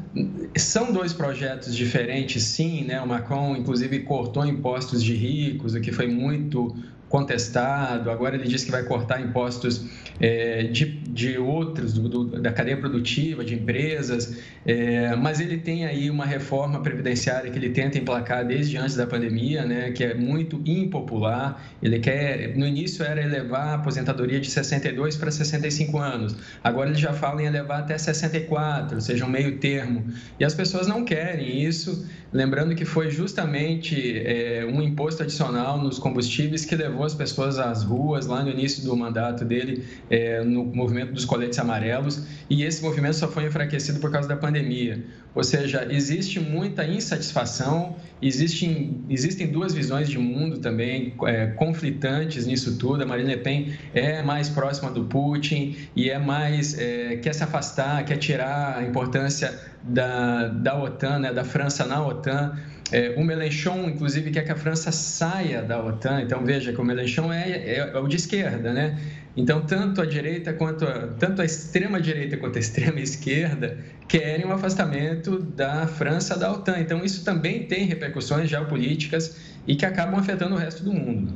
são 0.57 0.93
dois 0.93 1.13
projetos 1.13 1.75
diferentes, 1.75 2.43
sim, 2.43 2.85
né? 2.85 3.01
o 3.01 3.07
Macron, 3.07 3.57
inclusive, 3.57 4.01
cortou 4.01 4.45
impostos 4.47 5.03
de 5.03 5.15
ricos, 5.15 5.75
o 5.75 5.81
que 5.81 5.93
foi 5.93 6.07
muito 6.07 6.75
contestado, 7.13 8.11
agora 8.11 8.37
ele 8.37 8.49
diz 8.49 8.65
que 8.65 8.71
vai 8.71 8.83
cortar 8.85 9.21
impostos 9.21 9.85
é, 10.19 10.63
de, 10.63 10.87
de 10.87 11.37
outros, 11.37 11.93
do, 11.93 12.09
do, 12.09 12.25
da 12.41 12.51
cadeia 12.51 12.79
produtiva, 12.79 13.45
de 13.45 13.55
empresas, 13.55 14.39
é, 14.65 15.15
mas 15.15 15.39
ele 15.39 15.59
tem 15.59 15.85
aí 15.85 16.09
uma 16.09 16.25
reforma 16.25 16.81
previdenciária 16.81 17.51
que 17.51 17.59
ele 17.59 17.69
tenta 17.69 17.99
emplacar 17.99 18.47
desde 18.47 18.79
antes 18.79 18.97
da 18.97 19.07
pandemia, 19.07 19.67
né, 19.67 19.91
que 19.91 20.03
é 20.03 20.15
muito 20.15 20.63
impopular. 20.65 21.63
Ele 21.83 21.99
quer, 21.99 22.57
no 22.57 22.67
início 22.67 23.05
era 23.05 23.21
elevar 23.21 23.69
a 23.69 23.75
aposentadoria 23.75 24.41
de 24.41 24.51
62 24.53 25.17
para 25.17 25.31
65 25.31 25.99
anos, 25.99 26.37
agora 26.63 26.91
ele 26.91 26.99
já 26.99 27.13
fala 27.13 27.43
em 27.43 27.47
elevar 27.47 27.81
até 27.81 27.97
64, 27.97 28.97
ou 28.97 29.01
seja, 29.01 29.25
um 29.25 29.29
meio 29.29 29.59
termo. 29.59 30.05
E 30.39 30.45
as 30.45 30.55
pessoas 30.55 30.87
não 30.87 31.05
querem 31.05 31.65
isso, 31.65 32.07
lembrando 32.33 32.75
que 32.75 32.85
foi 32.85 33.11
justamente 33.11 34.19
é, 34.19 34.65
um 34.65 34.81
imposto 34.81 35.23
adicional 35.23 35.79
nos 35.79 35.99
combustíveis 35.99 36.65
que 36.65 36.75
levou 36.75 37.05
as 37.05 37.15
pessoas 37.15 37.59
às 37.59 37.83
ruas 37.83 38.27
lá 38.27 38.43
no 38.43 38.51
início 38.51 38.83
do 38.85 38.97
mandato 38.97 39.45
dele, 39.45 39.85
é, 40.09 40.43
no 40.43 40.65
movimento 40.65 41.13
dos 41.13 41.25
coletes 41.25 41.59
amarelos, 41.59 42.25
e 42.49 42.65
esse 42.65 42.83
movimento 42.83 43.17
só 43.17 43.29
foi 43.29 43.47
enfraquecido 43.47 44.01
por 44.01 44.11
causa 44.11 44.29
da 44.29 44.37
pandemia. 44.37 45.05
Ou 45.35 45.43
seja, 45.43 45.87
existe 45.91 46.39
muita 46.39 46.87
insatisfação, 46.87 47.97
existem, 48.21 49.03
existem 49.09 49.47
duas 49.47 49.73
visões 49.73 50.09
de 50.09 50.19
mundo 50.19 50.59
também 50.59 51.15
é, 51.25 51.47
conflitantes 51.47 52.47
nisso 52.47 52.77
tudo. 52.77 53.03
A 53.03 53.07
Marine 53.07 53.31
Le 53.31 53.37
Pen 53.39 53.73
é 53.95 54.23
mais 54.23 54.51
próxima 54.51 54.91
do 54.91 55.05
Putin 55.05 55.77
e 55.97 56.11
é 56.11 56.19
mais 56.19 56.79
é, 56.79 57.17
quer 57.17 57.35
se 57.35 57.43
afastar, 57.43 58.05
quer 58.05 58.19
tirar 58.19 58.79
a 58.79 58.83
importância 58.83 59.72
da, 59.83 60.49
da 60.49 60.81
OTAN, 60.81 61.19
né, 61.19 61.33
da 61.33 61.45
França 61.45 61.85
na 61.85 62.05
OTAN. 62.05 62.57
É, 62.91 63.15
o 63.17 63.25
Mélenchon, 63.25 63.89
inclusive, 63.89 64.31
quer 64.31 64.45
que 64.45 64.53
a 64.53 64.57
França 64.57 64.93
saia 64.93 65.63
da 65.63 65.83
OTAN. 65.83 66.23
Então, 66.23 66.45
veja 66.45 66.73
que 66.73 66.81
o 66.81 66.85
Mélenchon 66.85 67.33
é, 67.33 67.51
é, 67.51 67.79
é 67.95 67.99
o 67.99 68.07
de 68.07 68.17
esquerda, 68.17 68.73
né? 68.73 68.99
Então, 69.35 69.63
tanto 69.63 70.03
a 70.03 70.07
direita 70.07 70.53
quanto 70.53 70.85
a, 70.85 71.09
tanto 71.19 71.41
a 71.41 71.45
extrema 71.45 72.01
direita 72.01 72.37
quanto 72.37 72.59
a 72.59 72.61
extrema 72.61 73.01
esquerda 73.01 73.79
querem 74.07 74.45
um 74.45 74.53
afastamento 74.53 75.39
da 75.41 75.87
França 75.87 76.39
da 76.39 76.53
OTAN. 76.53 76.79
Então, 76.81 77.03
isso 77.03 77.25
também 77.25 77.67
tem 77.67 77.87
repercussões 77.87 78.51
geopolíticas 78.51 79.37
e 79.67 79.75
que 79.75 79.87
acabam 79.87 80.21
afetando 80.21 80.55
o 80.55 80.59
resto 80.59 80.85
do 80.85 80.93
mundo. 80.93 81.33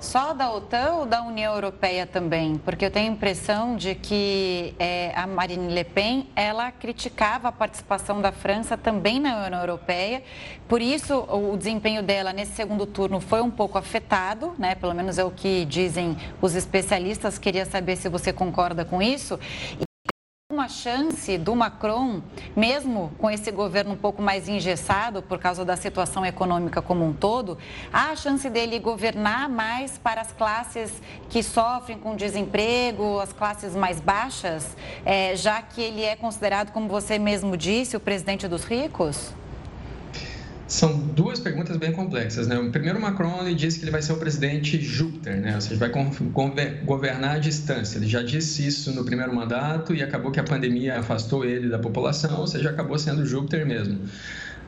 Só 0.00 0.34
da 0.34 0.52
OTAN 0.52 0.92
ou 0.92 1.06
da 1.06 1.22
União 1.22 1.54
Europeia 1.54 2.06
também? 2.06 2.56
Porque 2.58 2.84
eu 2.84 2.90
tenho 2.90 3.10
a 3.10 3.14
impressão 3.14 3.76
de 3.76 3.94
que 3.94 4.74
é, 4.78 5.12
a 5.16 5.26
Marine 5.26 5.72
Le 5.72 5.84
Pen, 5.84 6.28
ela 6.36 6.70
criticava 6.70 7.48
a 7.48 7.52
participação 7.52 8.20
da 8.20 8.30
França 8.30 8.76
também 8.76 9.18
na 9.18 9.46
União 9.46 9.60
Europeia. 9.60 10.22
Por 10.68 10.82
isso, 10.82 11.26
o 11.30 11.56
desempenho 11.56 12.02
dela 12.02 12.32
nesse 12.32 12.52
segundo 12.52 12.86
turno 12.86 13.20
foi 13.20 13.40
um 13.40 13.50
pouco 13.50 13.78
afetado, 13.78 14.54
né? 14.58 14.74
Pelo 14.74 14.94
menos 14.94 15.18
é 15.18 15.24
o 15.24 15.30
que 15.30 15.64
dizem 15.64 16.16
os 16.40 16.54
especialistas. 16.54 17.38
Queria 17.38 17.64
saber 17.64 17.96
se 17.96 18.08
você 18.08 18.32
concorda 18.32 18.84
com 18.84 19.00
isso 19.00 19.38
uma 20.56 20.68
chance 20.68 21.36
do 21.36 21.56
Macron, 21.56 22.22
mesmo 22.54 23.10
com 23.18 23.28
esse 23.28 23.50
governo 23.50 23.94
um 23.94 23.96
pouco 23.96 24.22
mais 24.22 24.48
engessado 24.48 25.20
por 25.20 25.40
causa 25.40 25.64
da 25.64 25.76
situação 25.76 26.24
econômica 26.24 26.80
como 26.80 27.04
um 27.04 27.12
todo, 27.12 27.58
há 27.92 28.12
a 28.12 28.16
chance 28.16 28.48
dele 28.48 28.78
governar 28.78 29.48
mais 29.48 29.98
para 29.98 30.20
as 30.20 30.30
classes 30.30 31.02
que 31.28 31.42
sofrem 31.42 31.98
com 31.98 32.14
desemprego, 32.14 33.18
as 33.18 33.32
classes 33.32 33.74
mais 33.74 34.00
baixas, 34.00 34.76
é, 35.04 35.34
já 35.34 35.60
que 35.60 35.82
ele 35.82 36.04
é 36.04 36.14
considerado, 36.14 36.70
como 36.70 36.88
você 36.88 37.18
mesmo 37.18 37.56
disse, 37.56 37.96
o 37.96 38.00
presidente 38.00 38.46
dos 38.46 38.64
ricos? 38.64 39.34
São 40.68 40.98
duas 40.98 41.38
perguntas 41.38 41.76
bem 41.76 41.92
complexas. 41.92 42.48
Né? 42.48 42.58
O 42.58 42.70
primeiro, 42.70 43.00
Macron 43.00 43.40
ele 43.42 43.54
disse 43.54 43.78
que 43.78 43.84
ele 43.84 43.92
vai 43.92 44.02
ser 44.02 44.12
o 44.12 44.16
presidente 44.16 44.80
Júpiter, 44.80 45.40
né? 45.40 45.54
ou 45.54 45.60
seja, 45.60 45.76
vai 45.76 45.92
governar 46.84 47.36
à 47.36 47.38
distância. 47.38 47.98
Ele 47.98 48.08
já 48.08 48.22
disse 48.22 48.66
isso 48.66 48.92
no 48.92 49.04
primeiro 49.04 49.34
mandato 49.34 49.94
e 49.94 50.02
acabou 50.02 50.32
que 50.32 50.40
a 50.40 50.44
pandemia 50.44 50.98
afastou 50.98 51.44
ele 51.44 51.68
da 51.68 51.78
população, 51.78 52.40
ou 52.40 52.46
seja, 52.46 52.70
acabou 52.70 52.98
sendo 52.98 53.24
Júpiter 53.24 53.64
mesmo. 53.64 54.00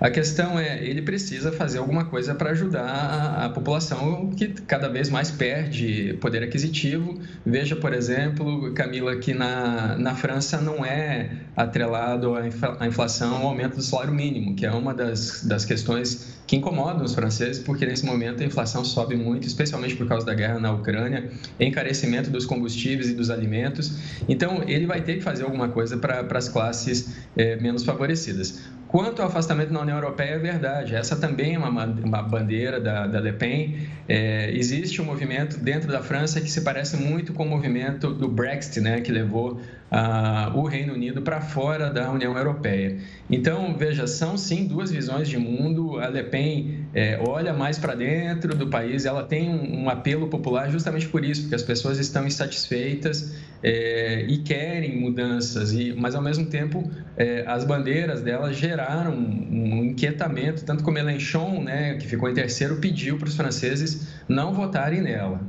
A 0.01 0.11
questão 0.11 0.59
é, 0.59 0.85
ele 0.85 1.03
precisa 1.03 1.51
fazer 1.51 1.79
alguma 1.79 2.05
coisa 2.05 2.33
para 2.33 2.51
ajudar 2.51 2.85
a, 2.85 3.47
a, 3.47 3.49
população 3.49 4.31
que 4.31 4.49
cada 4.63 4.89
vez 4.89 5.11
mais 5.11 5.31
perde 5.31 6.17
poder 6.21 6.43
aquisitivo. 6.45 7.19
Veja, 7.45 7.75
por 7.75 7.93
exemplo, 7.93 8.73
Camila, 8.75 9.17
que 9.17 9.35
na, 9.35 9.97
na 9.99 10.15
França 10.15 10.61
não 10.61 10.85
é 10.85 11.31
atrelado 11.57 12.35
à 12.37 12.87
inflação 12.87 13.39
ao 13.39 13.49
aumento 13.49 13.77
do 13.77 13.83
salário 13.83 14.15
mínimo, 14.15 14.55
que 14.55 14.65
é 14.65 14.71
uma 14.71 14.95
das, 14.95 15.43
das 15.45 15.65
questões 15.65 16.39
que 16.47 16.57
incomodam 16.57 17.05
os 17.05 17.15
franceses, 17.15 17.59
porque 17.59 17.85
nesse 17.85 18.07
momento 18.07 18.43
a 18.43 18.47
inflação 18.47 18.85
sobe 18.85 19.17
muito, 19.17 19.49
especialmente 19.49 19.97
por 19.97 20.07
causa 20.07 20.25
da 20.25 20.33
guerra 20.33 20.61
na 20.61 20.73
Ucrânia, 20.73 21.29
encarecimento 21.59 22.31
dos 22.31 22.47
combustíveis 22.47 23.11
e 23.11 23.15
dos 23.15 23.31
alimentos. 23.31 23.99
Então, 24.29 24.63
ele 24.67 24.87
vai 24.87 25.03
ter 25.03 25.17
que 25.17 25.23
fazer 25.23 25.43
alguma 25.43 25.69
coisa 25.69 25.97
para 25.99 26.39
as 26.39 26.49
classes 26.49 27.17
é, 27.37 27.57
menos 27.57 27.85
favorecidas. 27.85 28.63
Quanto 28.89 29.21
ao 29.21 29.29
afastamento 29.29 29.71
na 29.71 29.83
União 29.83 29.99
Europeia, 29.99 30.31
é 30.31 30.39
verdade. 30.39 30.95
Essa 30.95 31.15
também 31.15 31.55
é 31.55 31.59
uma, 31.59 31.85
uma 31.85 32.23
bandeira 32.23 32.81
da, 32.81 33.07
da 33.07 33.21
Le 33.21 33.35
Pen. 33.35 33.87
É, 34.09 34.51
existe 34.51 35.03
um 35.03 35.05
movimento 35.05 35.59
dentro 35.59 35.93
da 35.93 36.03
França 36.03 36.41
que 36.41 36.51
se 36.51 36.63
parece 36.63 36.97
muito 36.97 37.35
com 37.35 37.45
o 37.45 37.49
movimento 37.49 38.15
do 38.15 38.27
Brexit, 38.27 38.81
né, 38.81 39.03
que 39.03 39.13
levou 39.13 39.61
ah, 39.91 40.51
o 40.55 40.63
Reino 40.63 40.95
Unido 40.95 41.21
para 41.21 41.39
fora 41.39 41.91
da 41.91 42.11
União 42.11 42.35
Europeia. 42.35 42.97
Então, 43.29 43.77
veja, 43.77 44.07
são 44.07 44.39
sim 44.39 44.67
duas 44.67 44.91
visões 44.91 45.29
de 45.29 45.37
mundo. 45.37 45.99
A 45.99 46.09
Le 46.09 46.23
Pen 46.23 46.87
é, 46.95 47.21
olha 47.23 47.53
mais 47.53 47.79
para 47.79 47.95
dentro 47.95 48.55
do 48.55 48.69
país, 48.69 49.05
ela 49.05 49.23
tem 49.23 49.51
um, 49.51 49.85
um, 49.85 49.91
apelo 49.91 50.29
popular 50.29 50.71
justamente 50.71 51.07
por 51.09 51.23
isso, 51.23 51.43
porque 51.43 51.55
as 51.55 51.63
pessoas 51.63 51.99
estão 51.99 52.27
insatisfeitas 52.27 53.35
é, 53.63 54.25
e 54.29 54.39
querem 54.39 55.01
mudanças, 55.01 55.73
e, 55.73 55.93
mas 55.93 56.15
ao 56.15 56.23
mesmo 56.23 56.47
tempo 56.47 56.89
é, 57.17 57.45
as 57.47 57.65
bandeiras 57.65 58.23
dela 58.23 58.53
geraram 58.53 59.13
um, 59.13 59.79
um 59.79 59.85
inquietamento, 59.85 60.65
tanto 60.65 60.85
que 60.85 60.91
o 60.91 60.93
Mélenchon, 60.93 61.63
né, 61.63 61.95
que 61.95 62.07
ficou 62.07 62.29
em 62.29 62.35
terceiro, 62.35 62.77
pediu 62.77 63.19
para 63.19 63.29
os 63.29 63.37
franceses 63.37 64.09
não 64.29 64.53
votarem 64.53 65.03
nela. 65.03 65.41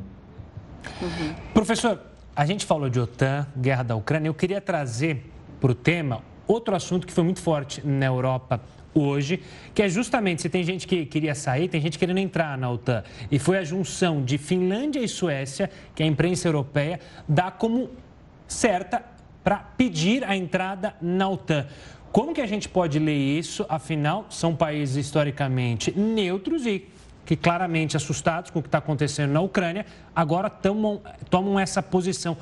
Uhum. 1.01 1.35
Professor, 1.53 1.99
a 2.35 2.45
gente 2.45 2.65
falou 2.65 2.89
de 2.89 2.99
OTAN, 2.99 3.45
guerra 3.57 3.83
da 3.83 3.95
Ucrânia, 3.95 4.29
eu 4.29 4.33
queria 4.33 4.61
trazer 4.61 5.29
para 5.59 5.71
o 5.71 5.75
tema 5.75 6.23
outro 6.47 6.75
assunto 6.75 7.05
que 7.05 7.13
foi 7.13 7.23
muito 7.23 7.41
forte 7.41 7.85
na 7.85 8.05
Europa 8.05 8.61
hoje, 8.93 9.41
que 9.73 9.81
é 9.81 9.89
justamente 9.89 10.41
se 10.41 10.49
tem 10.49 10.63
gente 10.63 10.87
que 10.87 11.05
queria 11.05 11.35
sair, 11.35 11.67
tem 11.67 11.81
gente 11.81 11.97
querendo 11.97 12.17
entrar 12.17 12.57
na 12.57 12.69
OTAN. 12.69 13.03
E 13.31 13.39
foi 13.39 13.57
a 13.57 13.63
junção 13.63 14.23
de 14.23 14.37
Finlândia 14.37 14.99
e 14.99 15.07
Suécia, 15.07 15.69
que 15.95 16.03
a 16.03 16.05
imprensa 16.05 16.47
europeia 16.47 16.99
dá 17.27 17.51
como 17.51 17.89
certa 18.47 19.03
para 19.43 19.57
pedir 19.57 20.23
a 20.23 20.35
entrada 20.35 20.95
na 21.01 21.29
OTAN. 21.29 21.67
Como 22.11 22.33
que 22.33 22.41
a 22.41 22.47
gente 22.47 22.67
pode 22.67 22.97
ler 22.97 23.17
isso? 23.17 23.65
Afinal, 23.69 24.25
são 24.29 24.55
países 24.55 24.95
historicamente 24.95 25.91
neutros 25.97 26.65
e 26.65 26.87
que 27.25 27.35
claramente 27.35 27.95
assustados 27.95 28.49
com 28.49 28.57
o 28.57 28.61
que 28.63 28.67
está 28.67 28.79
acontecendo 28.79 29.31
na 29.31 29.39
Ucrânia, 29.39 29.85
agora 30.15 30.49
tomam, 30.49 30.99
tomam 31.29 31.59
essa 31.59 31.83
posição. 31.83 32.35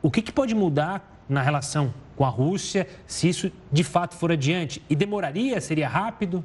O 0.00 0.10
que, 0.10 0.22
que 0.22 0.32
pode 0.32 0.54
mudar 0.54 1.22
na 1.28 1.42
relação 1.42 1.92
com 2.20 2.26
a 2.26 2.28
Rússia 2.28 2.86
se 3.06 3.30
isso 3.30 3.50
de 3.72 3.82
fato 3.82 4.14
for 4.14 4.30
adiante? 4.30 4.82
E 4.90 4.94
demoraria? 4.94 5.58
Seria 5.58 5.88
rápido? 5.88 6.44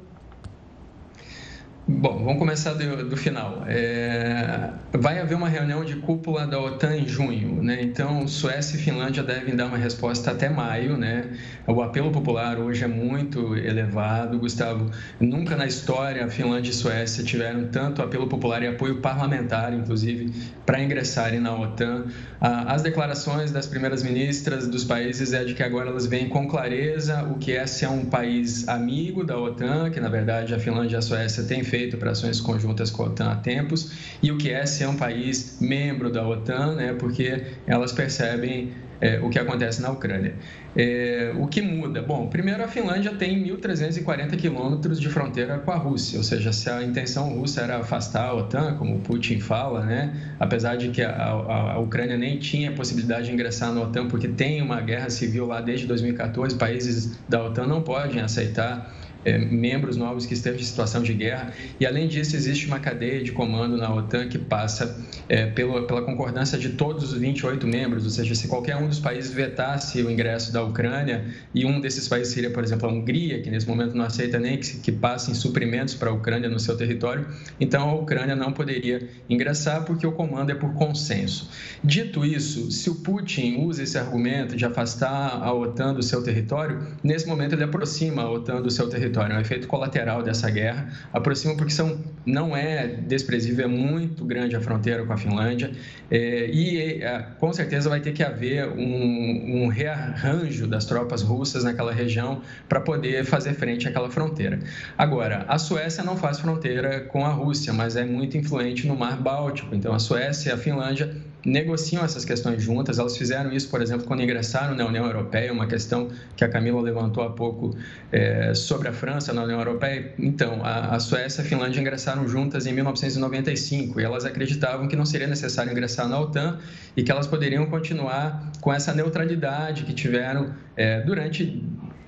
Bom, 1.88 2.24
vamos 2.24 2.40
começar 2.40 2.72
do, 2.72 3.08
do 3.08 3.16
final. 3.16 3.62
É, 3.68 4.70
vai 4.92 5.20
haver 5.20 5.36
uma 5.36 5.48
reunião 5.48 5.84
de 5.84 5.94
cúpula 5.94 6.44
da 6.44 6.60
OTAN 6.60 6.96
em 6.96 7.06
junho, 7.06 7.62
né? 7.62 7.80
Então, 7.80 8.26
Suécia 8.26 8.76
e 8.76 8.80
Finlândia 8.80 9.22
devem 9.22 9.54
dar 9.54 9.66
uma 9.66 9.76
resposta 9.76 10.32
até 10.32 10.48
maio, 10.48 10.96
né? 10.96 11.30
O 11.64 11.80
apelo 11.80 12.10
popular 12.10 12.58
hoje 12.58 12.82
é 12.82 12.88
muito 12.88 13.54
elevado, 13.54 14.36
Gustavo. 14.36 14.90
Nunca 15.20 15.54
na 15.54 15.64
história 15.64 16.24
a 16.24 16.28
Finlândia 16.28 16.70
e 16.70 16.74
Suécia 16.74 17.22
tiveram 17.22 17.68
tanto 17.68 18.02
apelo 18.02 18.26
popular 18.26 18.64
e 18.64 18.66
apoio 18.66 18.96
parlamentar, 18.96 19.72
inclusive, 19.72 20.32
para 20.66 20.82
ingressarem 20.82 21.38
na 21.38 21.54
OTAN. 21.56 22.06
As 22.40 22.82
declarações 22.82 23.52
das 23.52 23.68
primeiras 23.68 24.02
ministras 24.02 24.66
dos 24.66 24.82
países 24.82 25.32
é 25.32 25.44
de 25.44 25.54
que 25.54 25.62
agora 25.62 25.90
elas 25.90 26.06
veem 26.06 26.28
com 26.28 26.48
clareza 26.48 27.22
o 27.22 27.38
que 27.38 27.52
é 27.52 27.64
ser 27.64 27.86
um 27.86 28.06
país 28.06 28.68
amigo 28.68 29.22
da 29.22 29.38
OTAN, 29.38 29.88
que 29.90 30.00
na 30.00 30.08
verdade 30.08 30.52
a 30.52 30.58
Finlândia 30.58 30.96
e 30.96 30.98
a 30.98 31.02
Suécia 31.02 31.44
têm 31.44 31.62
feito 31.62 31.75
feito 31.76 31.96
operações 31.96 32.40
conjuntas 32.40 32.90
com 32.90 33.02
a 33.02 33.06
OTAN 33.06 33.30
há 33.30 33.36
tempos, 33.36 33.92
e 34.22 34.32
o 34.32 34.38
que 34.38 34.50
é 34.50 34.64
ser 34.64 34.88
um 34.88 34.96
país 34.96 35.58
membro 35.60 36.10
da 36.10 36.26
OTAN, 36.26 36.74
né, 36.74 36.96
porque 36.98 37.42
elas 37.66 37.92
percebem 37.92 38.72
é, 38.98 39.20
o 39.20 39.28
que 39.28 39.38
acontece 39.38 39.82
na 39.82 39.90
Ucrânia. 39.90 40.34
É, 40.74 41.32
o 41.38 41.46
que 41.46 41.60
muda? 41.60 42.00
Bom, 42.00 42.28
primeiro 42.28 42.64
a 42.64 42.68
Finlândia 42.68 43.12
tem 43.14 43.44
1.340 43.44 44.36
quilômetros 44.36 44.98
de 44.98 45.08
fronteira 45.10 45.58
com 45.58 45.70
a 45.70 45.76
Rússia, 45.76 46.16
ou 46.16 46.24
seja, 46.24 46.50
se 46.50 46.70
a 46.70 46.82
intenção 46.82 47.28
russa 47.28 47.60
era 47.60 47.76
afastar 47.76 48.24
a 48.24 48.34
OTAN, 48.34 48.76
como 48.78 48.98
Putin 49.00 49.38
fala, 49.38 49.84
né, 49.84 50.14
apesar 50.40 50.76
de 50.76 50.88
que 50.88 51.02
a, 51.02 51.10
a, 51.10 51.72
a 51.72 51.78
Ucrânia 51.78 52.16
nem 52.16 52.38
tinha 52.38 52.72
possibilidade 52.72 53.26
de 53.26 53.32
ingressar 53.32 53.70
na 53.70 53.82
OTAN, 53.82 54.08
porque 54.08 54.28
tem 54.28 54.62
uma 54.62 54.80
guerra 54.80 55.10
civil 55.10 55.46
lá 55.46 55.60
desde 55.60 55.86
2014, 55.86 56.56
países 56.56 57.18
da 57.28 57.44
OTAN 57.44 57.66
não 57.66 57.82
podem 57.82 58.22
aceitar 58.22 58.94
é, 59.26 59.36
membros 59.36 59.96
novos 59.96 60.24
que 60.24 60.34
estejam 60.34 60.60
em 60.60 60.62
situação 60.62 61.02
de 61.02 61.12
guerra. 61.12 61.52
E, 61.80 61.84
além 61.84 62.06
disso, 62.06 62.36
existe 62.36 62.66
uma 62.66 62.78
cadeia 62.78 63.22
de 63.22 63.32
comando 63.32 63.76
na 63.76 63.92
OTAN 63.92 64.28
que 64.28 64.38
passa 64.38 65.04
é, 65.28 65.46
pela, 65.46 65.84
pela 65.84 66.02
concordância 66.02 66.56
de 66.56 66.70
todos 66.70 67.12
os 67.12 67.18
28 67.18 67.66
membros, 67.66 68.04
ou 68.04 68.10
seja, 68.10 68.36
se 68.36 68.46
qualquer 68.46 68.76
um 68.76 68.86
dos 68.86 69.00
países 69.00 69.32
vetasse 69.32 70.00
o 70.00 70.08
ingresso 70.10 70.52
da 70.52 70.62
Ucrânia, 70.62 71.24
e 71.52 71.66
um 71.66 71.80
desses 71.80 72.06
países 72.06 72.32
seria, 72.32 72.50
por 72.50 72.62
exemplo, 72.62 72.88
a 72.88 72.92
Hungria, 72.92 73.42
que 73.42 73.50
nesse 73.50 73.66
momento 73.66 73.96
não 73.96 74.04
aceita 74.04 74.38
nem 74.38 74.58
que, 74.58 74.76
que 74.76 74.92
passem 74.92 75.34
suprimentos 75.34 75.94
para 75.94 76.10
a 76.10 76.12
Ucrânia 76.12 76.48
no 76.48 76.60
seu 76.60 76.76
território, 76.76 77.26
então 77.60 77.90
a 77.90 77.94
Ucrânia 77.94 78.36
não 78.36 78.52
poderia 78.52 79.08
ingressar 79.28 79.84
porque 79.84 80.06
o 80.06 80.12
comando 80.12 80.52
é 80.52 80.54
por 80.54 80.72
consenso. 80.74 81.50
Dito 81.82 82.24
isso, 82.24 82.70
se 82.70 82.88
o 82.88 82.94
Putin 82.94 83.56
usa 83.64 83.82
esse 83.82 83.98
argumento 83.98 84.54
de 84.54 84.64
afastar 84.64 85.42
a 85.42 85.52
OTAN 85.52 85.94
do 85.94 86.02
seu 86.02 86.22
território, 86.22 86.86
nesse 87.02 87.26
momento 87.26 87.54
ele 87.54 87.64
aproxima 87.64 88.22
a 88.22 88.30
OTAN 88.30 88.62
do 88.62 88.70
seu 88.70 88.88
território 88.88 89.15
é 89.22 89.36
um 89.36 89.40
efeito 89.40 89.66
colateral 89.66 90.22
dessa 90.22 90.50
guerra. 90.50 90.88
Aproxima 91.12 91.56
porque 91.56 91.72
são, 91.72 91.98
não 92.24 92.56
é 92.56 92.86
desprezível, 92.86 93.64
é 93.64 93.68
muito 93.68 94.24
grande 94.24 94.56
a 94.56 94.60
fronteira 94.60 95.04
com 95.04 95.12
a 95.12 95.16
Finlândia 95.16 95.70
é, 96.10 96.50
e 96.50 97.02
é, 97.02 97.26
com 97.38 97.52
certeza 97.52 97.88
vai 97.88 98.00
ter 98.00 98.12
que 98.12 98.22
haver 98.22 98.68
um, 98.68 99.64
um 99.64 99.68
rearranjo 99.68 100.66
das 100.66 100.84
tropas 100.84 101.22
russas 101.22 101.64
naquela 101.64 101.92
região 101.92 102.42
para 102.68 102.80
poder 102.80 103.24
fazer 103.24 103.54
frente 103.54 103.88
àquela 103.88 104.10
fronteira. 104.10 104.58
Agora, 104.96 105.44
a 105.48 105.58
Suécia 105.58 106.02
não 106.04 106.16
faz 106.16 106.40
fronteira 106.40 107.00
com 107.00 107.24
a 107.24 107.30
Rússia, 107.30 107.72
mas 107.72 107.96
é 107.96 108.04
muito 108.04 108.36
influente 108.36 108.86
no 108.86 108.96
Mar 108.96 109.16
Báltico. 109.16 109.74
Então, 109.74 109.94
a 109.94 109.98
Suécia 109.98 110.50
e 110.50 110.52
a 110.52 110.56
Finlândia 110.56 111.14
negociam 111.46 112.04
essas 112.04 112.24
questões 112.24 112.60
juntas. 112.62 112.98
Elas 112.98 113.16
fizeram 113.16 113.52
isso, 113.52 113.70
por 113.70 113.80
exemplo, 113.80 114.04
quando 114.04 114.22
ingressaram 114.22 114.74
na 114.74 114.84
União 114.84 115.06
Europeia, 115.06 115.52
uma 115.52 115.66
questão 115.66 116.10
que 116.36 116.44
a 116.44 116.48
Camila 116.48 116.82
levantou 116.82 117.22
há 117.22 117.30
pouco 117.30 117.74
é, 118.10 118.52
sobre 118.52 118.88
a 118.88 118.92
França 118.92 119.32
na 119.32 119.44
União 119.44 119.58
Europeia. 119.58 120.12
Então, 120.18 120.64
a, 120.64 120.96
a 120.96 121.00
Suécia 121.00 121.42
e 121.42 121.46
a 121.46 121.48
Finlândia 121.48 121.80
ingressaram 121.80 122.26
juntas 122.26 122.66
em 122.66 122.72
1995 122.72 124.00
e 124.00 124.04
elas 124.04 124.24
acreditavam 124.24 124.88
que 124.88 124.96
não 124.96 125.06
seria 125.06 125.28
necessário 125.28 125.70
ingressar 125.70 126.08
na 126.08 126.18
OTAN 126.18 126.58
e 126.96 127.02
que 127.04 127.12
elas 127.12 127.26
poderiam 127.26 127.66
continuar 127.66 128.50
com 128.60 128.72
essa 128.72 128.92
neutralidade 128.92 129.84
que 129.84 129.94
tiveram 129.94 130.52
é, 130.76 131.00
durante 131.02 131.62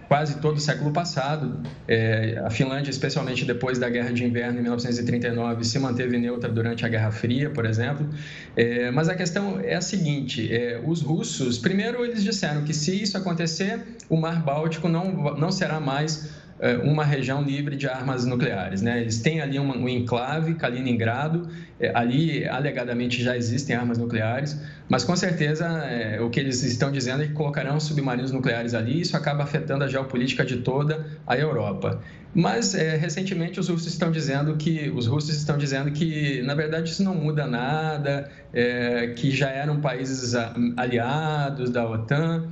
quase 0.08 0.38
todo 0.38 0.56
o 0.56 0.60
século 0.60 0.90
passado. 0.90 1.60
É, 1.86 2.40
a 2.44 2.50
Finlândia, 2.50 2.90
especialmente 2.90 3.44
depois 3.44 3.78
da 3.78 3.88
Guerra 3.88 4.10
de 4.10 4.24
Inverno 4.24 4.58
em 4.58 4.62
1939, 4.62 5.64
se 5.64 5.78
manteve 5.78 6.18
neutra 6.18 6.48
durante 6.48 6.84
a 6.84 6.88
Guerra 6.88 7.10
Fria, 7.10 7.50
por 7.50 7.66
exemplo. 7.66 8.08
É, 8.56 8.90
mas 8.90 9.08
a 9.08 9.14
questão 9.14 9.60
é 9.60 9.74
a 9.74 9.82
seguinte: 9.82 10.52
é, 10.52 10.80
os 10.84 11.02
russos, 11.02 11.58
primeiro, 11.58 12.04
eles 12.04 12.24
disseram 12.24 12.64
que 12.64 12.72
se 12.72 13.00
isso 13.00 13.16
acontecer, 13.18 13.80
o 14.08 14.16
Mar 14.16 14.42
Báltico 14.42 14.88
não, 14.88 15.36
não 15.36 15.52
será 15.52 15.78
mais 15.78 16.37
uma 16.82 17.04
região 17.04 17.42
livre 17.42 17.76
de 17.76 17.88
armas 17.88 18.24
nucleares. 18.24 18.82
Né? 18.82 19.00
Eles 19.00 19.20
têm 19.20 19.40
ali 19.40 19.58
um, 19.60 19.70
um 19.70 19.88
enclave, 19.88 20.54
Kaliningrado, 20.54 21.48
é, 21.80 21.92
ali 21.94 22.46
alegadamente 22.48 23.22
já 23.22 23.36
existem 23.36 23.76
armas 23.76 23.98
nucleares, 23.98 24.60
mas 24.88 25.04
com 25.04 25.14
certeza 25.14 25.64
é, 25.66 26.20
o 26.20 26.28
que 26.28 26.40
eles 26.40 26.62
estão 26.64 26.90
dizendo 26.90 27.22
é 27.22 27.26
que 27.28 27.32
colocarão 27.32 27.78
submarinos 27.78 28.32
nucleares 28.32 28.74
ali 28.74 28.94
e 28.94 29.00
isso 29.02 29.16
acaba 29.16 29.44
afetando 29.44 29.84
a 29.84 29.88
geopolítica 29.88 30.44
de 30.44 30.58
toda 30.58 31.06
a 31.24 31.36
Europa. 31.36 32.00
Mas 32.34 32.74
é, 32.74 32.96
recentemente 32.96 33.60
os 33.60 33.68
russos 33.68 33.86
estão 33.86 34.10
dizendo 34.10 34.56
que 34.56 34.90
os 34.90 35.06
russos 35.06 35.36
estão 35.36 35.56
dizendo 35.56 35.92
que 35.92 36.42
na 36.42 36.54
verdade 36.54 36.90
isso 36.90 37.04
não 37.04 37.14
muda 37.14 37.46
nada, 37.46 38.28
é, 38.52 39.12
que 39.16 39.30
já 39.30 39.48
eram 39.48 39.80
países 39.80 40.34
aliados 40.76 41.70
da 41.70 41.88
OTAN 41.88 42.48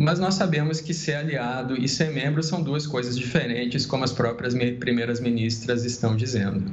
mas 0.00 0.18
nós 0.18 0.32
sabemos 0.32 0.80
que 0.80 0.94
ser 0.94 1.16
aliado 1.16 1.78
e 1.78 1.86
ser 1.86 2.10
membro 2.10 2.42
são 2.42 2.62
duas 2.62 2.86
coisas 2.86 3.18
diferentes, 3.18 3.84
como 3.84 4.02
as 4.02 4.10
próprias 4.10 4.54
primeiras 4.78 5.20
ministras 5.20 5.84
estão 5.84 6.16
dizendo. 6.16 6.72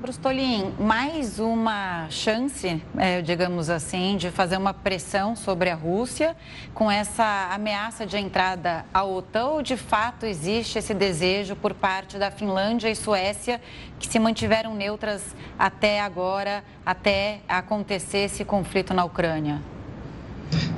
Brustolin, 0.00 0.74
mais 0.76 1.38
uma 1.38 2.10
chance, 2.10 2.82
é, 2.98 3.22
digamos 3.22 3.70
assim, 3.70 4.16
de 4.16 4.32
fazer 4.32 4.56
uma 4.56 4.74
pressão 4.74 5.36
sobre 5.36 5.70
a 5.70 5.76
Rússia 5.76 6.36
com 6.74 6.90
essa 6.90 7.50
ameaça 7.52 8.04
de 8.04 8.18
entrada 8.18 8.84
à 8.92 9.04
OTAN 9.04 9.46
ou 9.46 9.62
de 9.62 9.76
fato 9.76 10.26
existe 10.26 10.76
esse 10.76 10.92
desejo 10.92 11.54
por 11.54 11.72
parte 11.72 12.18
da 12.18 12.32
Finlândia 12.32 12.90
e 12.90 12.96
Suécia 12.96 13.60
que 14.00 14.08
se 14.08 14.18
mantiveram 14.18 14.74
neutras 14.74 15.22
até 15.56 16.00
agora, 16.00 16.64
até 16.84 17.38
acontecer 17.48 18.24
esse 18.24 18.44
conflito 18.44 18.92
na 18.92 19.04
Ucrânia? 19.04 19.75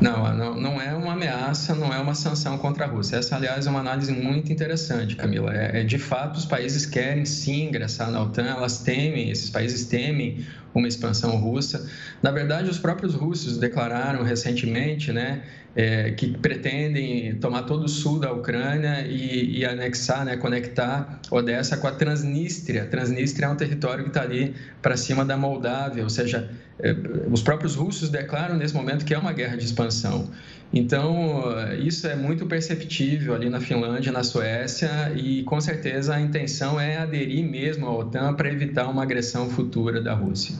Não, 0.00 0.34
não, 0.34 0.54
não 0.54 0.80
é 0.80 0.94
uma 0.94 1.12
ameaça, 1.12 1.74
não 1.74 1.92
é 1.92 1.98
uma 1.98 2.14
sanção 2.14 2.56
contra 2.56 2.84
a 2.84 2.88
Rússia. 2.88 3.16
Essa, 3.16 3.36
aliás, 3.36 3.66
é 3.66 3.70
uma 3.70 3.80
análise 3.80 4.12
muito 4.12 4.52
interessante, 4.52 5.16
Camila. 5.16 5.54
É, 5.54 5.80
é, 5.80 5.84
de 5.84 5.98
fato, 5.98 6.36
os 6.36 6.46
países 6.46 6.86
querem 6.86 7.24
sim 7.24 7.68
ingressar 7.68 8.10
na 8.10 8.22
OTAN, 8.22 8.46
elas 8.46 8.78
temem, 8.78 9.30
esses 9.30 9.50
países 9.50 9.86
temem 9.86 10.46
uma 10.74 10.88
expansão 10.88 11.36
russa. 11.36 11.88
Na 12.22 12.30
verdade, 12.30 12.70
os 12.70 12.78
próprios 12.78 13.14
russos 13.14 13.58
declararam 13.58 14.22
recentemente 14.22 15.12
né, 15.12 15.42
é, 15.74 16.10
que 16.12 16.36
pretendem 16.38 17.34
tomar 17.36 17.62
todo 17.62 17.84
o 17.84 17.88
sul 17.88 18.18
da 18.18 18.32
Ucrânia 18.32 19.06
e, 19.06 19.58
e, 19.58 19.64
anexar, 19.64 20.24
né, 20.24 20.36
conectar 20.36 21.20
Odessa 21.30 21.76
com 21.76 21.86
a 21.86 21.92
Transnistria. 21.92 22.86
Transnistria 22.86 23.46
é 23.46 23.50
um 23.50 23.56
território 23.56 24.04
que 24.04 24.10
está 24.10 24.22
ali 24.22 24.54
para 24.82 24.96
cima 24.96 25.24
da 25.24 25.36
Moldávia, 25.36 26.02
ou 26.02 26.10
seja, 26.10 26.50
é, 26.80 26.94
os 27.30 27.42
próprios 27.42 27.74
russos 27.74 28.08
declaram 28.08 28.56
nesse 28.56 28.74
momento 28.74 29.04
que 29.04 29.14
é 29.14 29.18
uma 29.18 29.32
guerra 29.32 29.56
de 29.56 29.64
expansão. 29.64 30.30
Então, 30.72 31.44
isso 31.78 32.06
é 32.06 32.14
muito 32.14 32.44
perceptível 32.46 33.34
ali 33.34 33.48
na 33.48 33.58
Finlândia, 33.58 34.12
na 34.12 34.22
Suécia, 34.22 35.12
e 35.16 35.42
com 35.44 35.60
certeza 35.60 36.14
a 36.14 36.20
intenção 36.20 36.78
é 36.78 36.98
aderir 36.98 37.42
mesmo 37.48 37.86
à 37.86 37.96
OTAN 37.96 38.34
para 38.34 38.52
evitar 38.52 38.86
uma 38.86 39.02
agressão 39.02 39.48
futura 39.48 40.00
da 40.00 40.12
Rússia. 40.12 40.54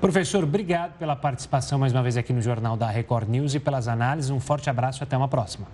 Professor, 0.00 0.42
obrigado 0.42 0.98
pela 0.98 1.14
participação 1.14 1.78
mais 1.78 1.92
uma 1.92 2.02
vez 2.02 2.16
aqui 2.16 2.32
no 2.32 2.40
Jornal 2.40 2.76
da 2.76 2.88
Record 2.88 3.28
News 3.28 3.54
e 3.54 3.60
pelas 3.60 3.86
análises. 3.86 4.30
Um 4.30 4.40
forte 4.40 4.68
abraço 4.68 5.02
e 5.02 5.04
até 5.04 5.16
uma 5.16 5.28
próxima. 5.28 5.66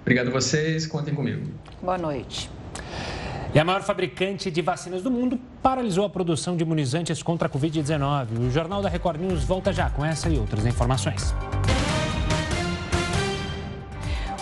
Obrigado 0.00 0.28
a 0.28 0.30
vocês, 0.30 0.86
contem 0.86 1.14
comigo. 1.14 1.48
Boa 1.82 1.98
noite. 1.98 2.48
E 3.54 3.58
a 3.58 3.64
maior 3.64 3.82
fabricante 3.82 4.50
de 4.50 4.62
vacinas 4.62 5.02
do 5.02 5.10
mundo 5.10 5.38
paralisou 5.62 6.06
a 6.06 6.10
produção 6.10 6.56
de 6.56 6.62
imunizantes 6.62 7.22
contra 7.22 7.48
a 7.48 7.50
Covid-19. 7.50 8.46
O 8.46 8.50
Jornal 8.50 8.80
da 8.80 8.88
Record 8.88 9.20
News 9.20 9.44
volta 9.44 9.72
já 9.72 9.90
com 9.90 10.02
essa 10.04 10.30
e 10.30 10.38
outras 10.38 10.64
informações. 10.64 11.34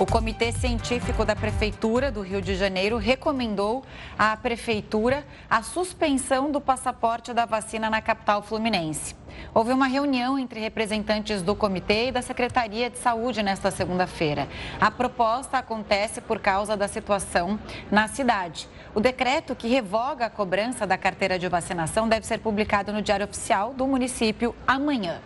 O 0.01 0.07
Comitê 0.07 0.51
Científico 0.51 1.27
da 1.27 1.37
Prefeitura 1.37 2.11
do 2.11 2.23
Rio 2.23 2.41
de 2.41 2.55
Janeiro 2.55 2.97
recomendou 2.97 3.85
à 4.19 4.35
Prefeitura 4.35 5.27
a 5.49 5.63
suspensão 5.63 6.51
do 6.51 6.59
passaporte 6.59 7.35
da 7.35 7.45
vacina 7.45 7.91
na 7.91 8.01
capital 8.01 8.41
fluminense. 8.41 9.15
Houve 9.53 9.75
uma 9.75 9.87
reunião 9.87 10.39
entre 10.39 10.59
representantes 10.59 11.43
do 11.43 11.55
comitê 11.55 12.07
e 12.07 12.13
da 12.13 12.23
Secretaria 12.23 12.89
de 12.89 12.97
Saúde 12.97 13.43
nesta 13.43 13.71
segunda-feira. 13.71 14.49
A 14.81 14.91
proposta 14.91 15.59
acontece 15.59 16.23
por 16.23 16.39
causa 16.39 16.75
da 16.79 16.89
situação 16.89 17.61
na 17.91 18.09
cidade. 18.09 18.67
O 18.95 19.01
decreto 19.01 19.55
que 19.55 19.69
revoga 19.69 20.25
a 20.25 20.31
cobrança 20.31 20.87
da 20.87 20.97
carteira 20.97 21.39
de 21.39 21.47
vacinação 21.47 22.09
deve 22.09 22.27
ser 22.27 22.39
publicado 22.39 22.91
no 22.91 23.03
Diário 23.03 23.27
Oficial 23.27 23.75
do 23.75 23.87
município 23.87 24.55
amanhã. 24.67 25.21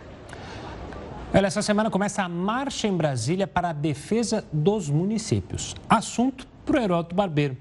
Olha, 1.37 1.47
essa 1.47 1.61
semana 1.61 1.91
começa 1.91 2.23
a 2.23 2.29
Marcha 2.29 2.87
em 2.87 2.95
Brasília 2.95 3.45
para 3.45 3.71
a 3.71 3.73
defesa 3.73 4.45
dos 4.53 4.89
municípios. 4.89 5.75
Assunto 5.89 6.47
para 6.65 6.79
o 6.79 6.81
Heródoto 6.81 7.13
Barbeiro. 7.13 7.57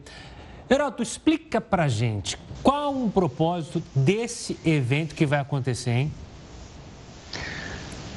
Heródoto, 0.70 1.02
explica 1.02 1.60
para 1.60 1.82
a 1.82 1.88
gente 1.88 2.38
qual 2.62 2.94
o 2.94 3.10
propósito 3.10 3.82
desse 3.92 4.56
evento 4.64 5.12
que 5.16 5.26
vai 5.26 5.40
acontecer, 5.40 5.90
hein? 5.90 6.12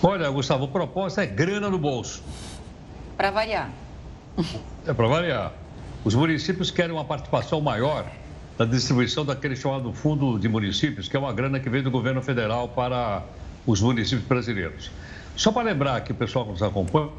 Olha, 0.04 0.30
Gustavo, 0.30 0.66
o 0.66 0.68
propósito 0.68 1.22
é 1.22 1.26
grana 1.26 1.72
no 1.72 1.80
bolso. 1.80 2.22
Para 3.18 3.32
variar. 3.32 3.72
É 4.86 4.94
para 4.94 5.08
variar. 5.08 5.54
Os 6.06 6.14
municípios 6.14 6.70
querem 6.70 6.92
uma 6.92 7.04
participação 7.04 7.60
maior 7.62 8.06
na 8.60 8.66
distribuição 8.66 9.26
daquele 9.26 9.56
chamado 9.56 9.92
Fundo 9.92 10.38
de 10.38 10.48
Municípios, 10.48 11.10
que 11.10 11.18
é 11.18 11.20
uma 11.20 11.34
grana 11.34 11.60
que 11.60 11.68
vem 11.68 11.82
do 11.82 11.90
governo 11.90 12.22
federal 12.22 12.70
para 12.70 13.24
os 13.66 13.82
municípios 13.82 14.28
brasileiros. 14.28 14.92
Só 15.38 15.52
para 15.52 15.62
lembrar 15.62 16.02
que 16.02 16.12
o 16.12 16.16
pessoal 16.16 16.46
que 16.46 16.52
nos 16.52 16.64
acompanha, 16.64 17.12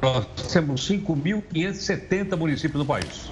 nós 0.00 0.24
temos 0.52 0.88
5.570 0.88 2.36
municípios 2.36 2.78
no 2.78 2.86
país. 2.86 3.28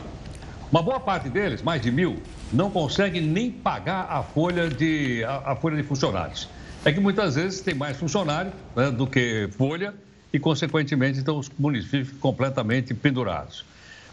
Uma 0.70 0.82
boa 0.82 0.98
parte 0.98 1.28
deles, 1.28 1.62
mais 1.62 1.80
de 1.80 1.92
mil, 1.92 2.20
não 2.52 2.72
consegue 2.72 3.20
nem 3.20 3.52
pagar 3.52 4.08
a 4.10 4.20
folha 4.24 4.68
de, 4.68 5.22
a, 5.22 5.52
a 5.52 5.56
folha 5.56 5.76
de 5.76 5.84
funcionários. 5.84 6.48
É 6.84 6.92
que 6.92 6.98
muitas 6.98 7.36
vezes 7.36 7.60
tem 7.60 7.72
mais 7.72 7.96
funcionário 7.96 8.52
né, 8.74 8.90
do 8.90 9.06
que 9.06 9.48
folha 9.56 9.94
e, 10.32 10.40
consequentemente, 10.40 11.20
então 11.20 11.38
os 11.38 11.48
municípios 11.56 12.18
completamente 12.18 12.92
pendurados. 12.92 13.64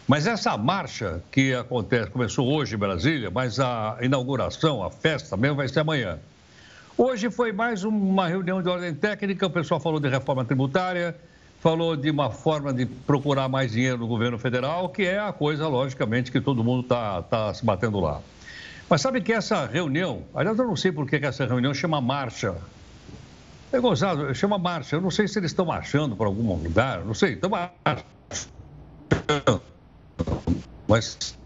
Mas 0.06 0.28
essa 0.28 0.56
marcha 0.56 1.20
que 1.32 1.52
acontece, 1.54 2.08
começou 2.08 2.46
hoje 2.48 2.76
em 2.76 2.78
Brasília, 2.78 3.30
mas 3.30 3.58
a 3.58 3.98
inauguração, 4.00 4.84
a 4.84 4.90
festa 4.90 5.36
mesmo 5.36 5.56
vai 5.56 5.66
ser 5.66 5.80
amanhã. 5.80 6.20
Hoje 7.04 7.28
foi 7.32 7.50
mais 7.50 7.82
uma 7.82 8.28
reunião 8.28 8.62
de 8.62 8.68
ordem 8.68 8.94
técnica, 8.94 9.44
o 9.44 9.50
pessoal 9.50 9.80
falou 9.80 9.98
de 9.98 10.08
reforma 10.08 10.44
tributária, 10.44 11.16
falou 11.58 11.96
de 11.96 12.08
uma 12.08 12.30
forma 12.30 12.72
de 12.72 12.86
procurar 12.86 13.48
mais 13.48 13.72
dinheiro 13.72 13.98
no 13.98 14.06
governo 14.06 14.38
federal, 14.38 14.88
que 14.88 15.02
é 15.02 15.18
a 15.18 15.32
coisa, 15.32 15.66
logicamente, 15.66 16.30
que 16.30 16.40
todo 16.40 16.62
mundo 16.62 16.82
está 16.82 17.20
tá 17.22 17.52
se 17.52 17.66
batendo 17.66 17.98
lá. 17.98 18.20
Mas 18.88 19.00
sabe 19.00 19.20
que 19.20 19.32
essa 19.32 19.66
reunião, 19.66 20.22
aliás, 20.32 20.56
eu 20.56 20.64
não 20.64 20.76
sei 20.76 20.92
por 20.92 21.04
que 21.04 21.16
essa 21.16 21.44
reunião 21.44 21.74
chama 21.74 22.00
marcha. 22.00 22.54
É 23.72 23.80
gozado, 23.80 24.32
chama 24.32 24.56
marcha. 24.56 24.94
Eu 24.94 25.00
não 25.00 25.10
sei 25.10 25.26
se 25.26 25.40
eles 25.40 25.50
estão 25.50 25.66
marchando 25.66 26.14
para 26.14 26.28
algum 26.28 26.54
lugar, 26.54 27.04
não 27.04 27.14
sei, 27.14 27.32
estão 27.32 27.50
marchando. 27.50 28.06
Mas 30.86 31.36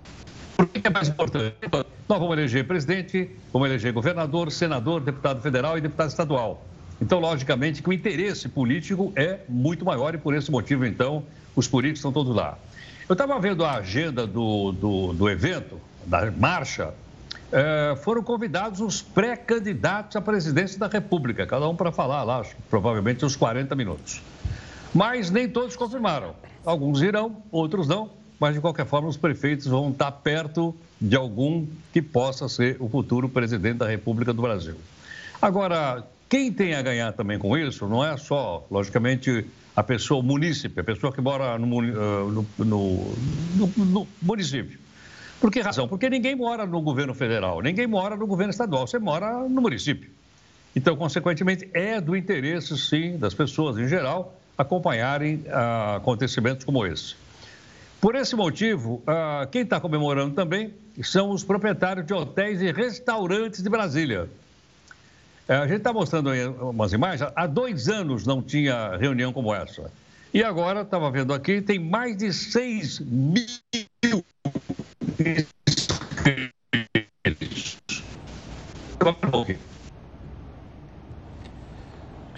por 0.57 0.67
que 0.67 0.87
é 0.87 0.91
mais 0.91 1.09
importante? 1.09 1.55
Nós 2.09 2.19
vamos 2.19 2.33
eleger 2.37 2.67
presidente, 2.67 3.31
vamos 3.53 3.69
eleger 3.69 3.93
governador, 3.93 4.51
senador, 4.51 5.03
deputado 5.03 5.43
federal 5.43 5.77
e 5.77 5.81
deputado 5.83 6.09
estadual. 6.09 6.65
Então, 7.01 7.19
logicamente, 7.21 7.83
que 7.83 7.89
o 7.89 7.93
interesse 7.93 8.49
político 8.49 9.13
é 9.15 9.41
muito 9.49 9.85
maior 9.85 10.15
e 10.15 10.19
por 10.19 10.35
esse 10.35 10.51
motivo, 10.51 10.87
então, 10.87 11.25
os 11.55 11.69
políticos 11.69 11.99
estão 11.99 12.13
todos 12.13 12.35
lá. 12.35 12.57
Eu 13.07 13.13
estava 13.13 13.39
vendo 13.39 13.65
a 13.65 13.75
agenda 13.75 14.27
do, 14.27 14.73
do, 14.73 15.13
do 15.13 15.29
evento, 15.29 15.79
da 16.07 16.31
marcha, 16.31 16.95
é, 17.53 17.95
foram 17.97 18.23
convidados 18.23 18.81
os 18.81 19.03
pré-candidatos 19.03 20.17
à 20.17 20.23
presidência 20.23 20.79
da 20.79 20.89
República, 20.89 21.47
cada 21.47 21.69
um 21.69 21.77
para 21.77 21.93
falar 21.93 22.23
lá, 22.25 22.43
provavelmente 22.71 23.25
uns 23.25 23.37
40 23.37 23.75
minutos. 23.75 24.23
Mas 24.95 25.31
nem 25.31 25.49
todos 25.49 25.77
confirmaram. 25.77 26.35
Alguns 26.65 27.03
irão, 27.03 27.43
outros 27.53 27.87
não 27.87 28.11
mas 28.39 28.55
de 28.55 28.61
qualquer 28.61 28.87
forma 28.87 29.09
os 29.09 29.17
prefeitos 29.17 29.67
vão 29.67 29.91
estar 29.91 30.11
perto 30.13 30.75
de 31.01 31.17
algum 31.17 31.67
que 31.93 32.03
possa 32.03 32.49
ser 32.49 32.77
o 32.81 32.89
futuro 32.89 33.29
presidente 33.29 33.79
da 33.79 33.87
República 33.87 34.33
do 34.33 34.43
Brasil. 34.43 34.77
Agora, 35.41 36.05
quem 36.29 36.53
tem 36.53 36.75
a 36.75 36.83
ganhar 36.83 37.13
também 37.13 37.39
com 37.39 37.57
isso 37.57 37.87
não 37.87 38.05
é 38.05 38.17
só, 38.17 38.65
logicamente, 38.71 39.45
a 39.75 39.83
pessoa 39.83 40.23
munícipe, 40.23 40.81
a 40.81 40.85
pessoa 40.85 41.13
que 41.13 41.21
mora 41.21 41.59
no, 41.59 41.67
no, 41.67 42.47
no, 42.59 43.15
no 43.77 44.09
município. 44.23 44.79
Por 45.41 45.51
que 45.51 45.61
razão? 45.61 45.87
Porque 45.87 46.09
ninguém 46.09 46.35
mora 46.35 46.65
no 46.67 46.81
governo 46.81 47.15
federal, 47.15 47.61
ninguém 47.61 47.87
mora 47.87 48.17
no 48.17 48.27
governo 48.27 48.51
estadual, 48.51 48.87
você 48.87 48.99
mora 48.99 49.47
no 49.49 49.61
município. 49.61 50.11
Então, 50.75 50.97
consequentemente, 50.97 51.69
é 51.73 52.01
do 52.01 52.17
interesse, 52.17 52.77
sim, 52.77 53.19
das 53.19 53.35
pessoas 53.35 53.79
em 53.79 53.87
geral 53.87 54.35
acompanharem 54.59 55.45
ah, 55.51 55.97
acontecimentos 55.97 56.65
como 56.65 56.87
esse. 56.87 57.15
Por 58.01 58.15
esse 58.15 58.37
motivo, 58.37 59.03
ah, 59.07 59.49
quem 59.51 59.63
está 59.63 59.81
comemorando 59.81 60.35
também 60.35 60.75
são 61.03 61.31
os 61.31 61.43
proprietários 61.43 62.07
de 62.07 62.13
hotéis 62.13 62.61
e 62.61 62.71
restaurantes 62.71 63.63
de 63.63 63.69
Brasília. 63.69 64.29
Eh, 65.49 65.55
a 65.55 65.67
gente 65.67 65.79
está 65.79 65.93
mostrando 65.93 66.31
aí 66.31 66.47
umas 66.47 66.93
imagens. 66.93 67.31
Há 67.35 67.47
dois 67.47 67.89
anos 67.89 68.27
não 68.27 68.43
tinha 68.43 68.97
reunião 68.97 69.33
como 69.33 69.55
essa. 69.55 69.91
E 70.35 70.43
agora, 70.43 70.83
estava 70.83 71.11
vendo 71.11 71.33
aqui, 71.33 71.63
tem 71.63 71.79
mais 71.79 72.17
de 72.17 72.33
6 72.33 73.01
mil 73.01 73.47
inscritos. 75.19 75.47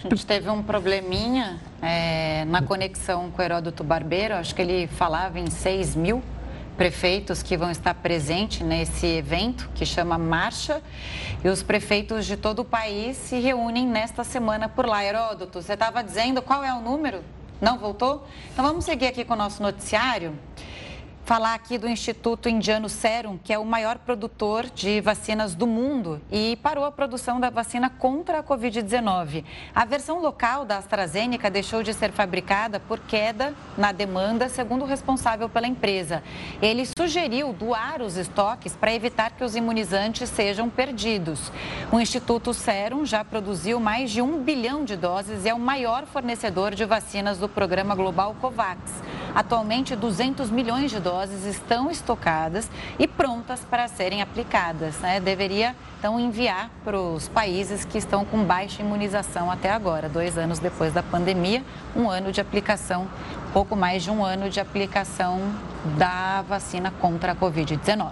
A 0.01 0.07
gente 0.07 0.25
teve 0.25 0.49
um 0.49 0.63
probleminha 0.63 1.59
é, 1.81 2.45
na 2.45 2.61
conexão 2.61 3.29
com 3.31 3.41
Heródoto 3.41 3.83
Barbeiro, 3.83 4.33
acho 4.33 4.55
que 4.55 4.61
ele 4.61 4.87
falava 4.87 5.37
em 5.37 5.49
6 5.49 5.93
mil 5.93 6.23
prefeitos 6.77 7.43
que 7.43 7.57
vão 7.57 7.69
estar 7.69 7.93
presentes 7.95 8.61
nesse 8.61 9.05
evento 9.05 9.69
que 9.75 9.85
chama 9.85 10.17
Marcha. 10.17 10.81
E 11.43 11.49
os 11.49 11.61
prefeitos 11.61 12.25
de 12.25 12.37
todo 12.37 12.59
o 12.59 12.65
país 12.65 13.17
se 13.17 13.41
reúnem 13.41 13.85
nesta 13.85 14.23
semana 14.23 14.69
por 14.69 14.85
lá. 14.85 15.03
Heródoto, 15.03 15.61
você 15.61 15.73
estava 15.73 16.01
dizendo 16.01 16.41
qual 16.41 16.63
é 16.63 16.73
o 16.73 16.79
número? 16.79 17.21
Não 17.59 17.77
voltou? 17.77 18.25
Então 18.53 18.63
vamos 18.63 18.85
seguir 18.85 19.07
aqui 19.07 19.25
com 19.25 19.33
o 19.33 19.37
nosso 19.37 19.61
noticiário 19.61 20.33
falar 21.25 21.53
aqui 21.53 21.77
do 21.77 21.87
Instituto 21.87 22.49
Indiano 22.49 22.89
Serum, 22.89 23.37
que 23.37 23.53
é 23.53 23.59
o 23.59 23.65
maior 23.65 23.99
produtor 23.99 24.65
de 24.73 24.99
vacinas 25.01 25.53
do 25.53 25.67
mundo 25.67 26.21
e 26.31 26.57
parou 26.57 26.85
a 26.85 26.91
produção 26.91 27.39
da 27.39 27.49
vacina 27.49 27.89
contra 27.89 28.39
a 28.39 28.43
Covid-19. 28.43 29.43
A 29.75 29.85
versão 29.85 30.19
local 30.21 30.65
da 30.65 30.77
AstraZeneca 30.77 31.49
deixou 31.49 31.83
de 31.83 31.93
ser 31.93 32.11
fabricada 32.11 32.79
por 32.79 32.99
queda 32.99 33.53
na 33.77 33.91
demanda, 33.91 34.49
segundo 34.49 34.83
o 34.83 34.87
responsável 34.87 35.47
pela 35.47 35.67
empresa. 35.67 36.23
Ele 36.61 36.83
sugeriu 36.97 37.53
doar 37.53 38.01
os 38.01 38.17
estoques 38.17 38.75
para 38.75 38.93
evitar 38.93 39.31
que 39.31 39.43
os 39.43 39.55
imunizantes 39.55 40.29
sejam 40.29 40.69
perdidos. 40.69 41.51
O 41.91 41.99
Instituto 41.99 42.53
Serum 42.53 43.05
já 43.05 43.23
produziu 43.23 43.79
mais 43.79 44.09
de 44.11 44.21
um 44.21 44.41
bilhão 44.41 44.83
de 44.83 44.95
doses 44.95 45.45
e 45.45 45.49
é 45.49 45.53
o 45.53 45.59
maior 45.59 46.05
fornecedor 46.05 46.73
de 46.73 46.85
vacinas 46.85 47.37
do 47.37 47.47
programa 47.47 47.93
global 47.93 48.35
COVAX. 48.41 49.08
Atualmente, 49.33 49.95
200 49.95 50.49
milhões 50.49 50.91
de 50.91 50.99
doses 50.99 51.45
estão 51.45 51.89
estocadas 51.91 52.69
e 52.97 53.07
prontas 53.07 53.61
para 53.61 53.87
serem 53.87 54.21
aplicadas. 54.21 54.97
Né? 54.99 55.19
Deveria, 55.19 55.75
então, 55.99 56.19
enviar 56.19 56.69
para 56.83 56.99
os 56.99 57.27
países 57.27 57.85
que 57.85 57.97
estão 57.97 58.25
com 58.25 58.43
baixa 58.43 58.81
imunização 58.81 59.51
até 59.51 59.69
agora, 59.69 60.09
dois 60.09 60.37
anos 60.37 60.59
depois 60.59 60.93
da 60.93 61.03
pandemia, 61.03 61.63
um 61.95 62.09
ano 62.09 62.31
de 62.31 62.41
aplicação, 62.41 63.07
pouco 63.53 63.75
mais 63.75 64.03
de 64.03 64.11
um 64.11 64.23
ano 64.23 64.49
de 64.49 64.59
aplicação 64.59 65.39
da 65.97 66.41
vacina 66.41 66.91
contra 66.99 67.33
a 67.33 67.35
Covid-19. 67.35 68.11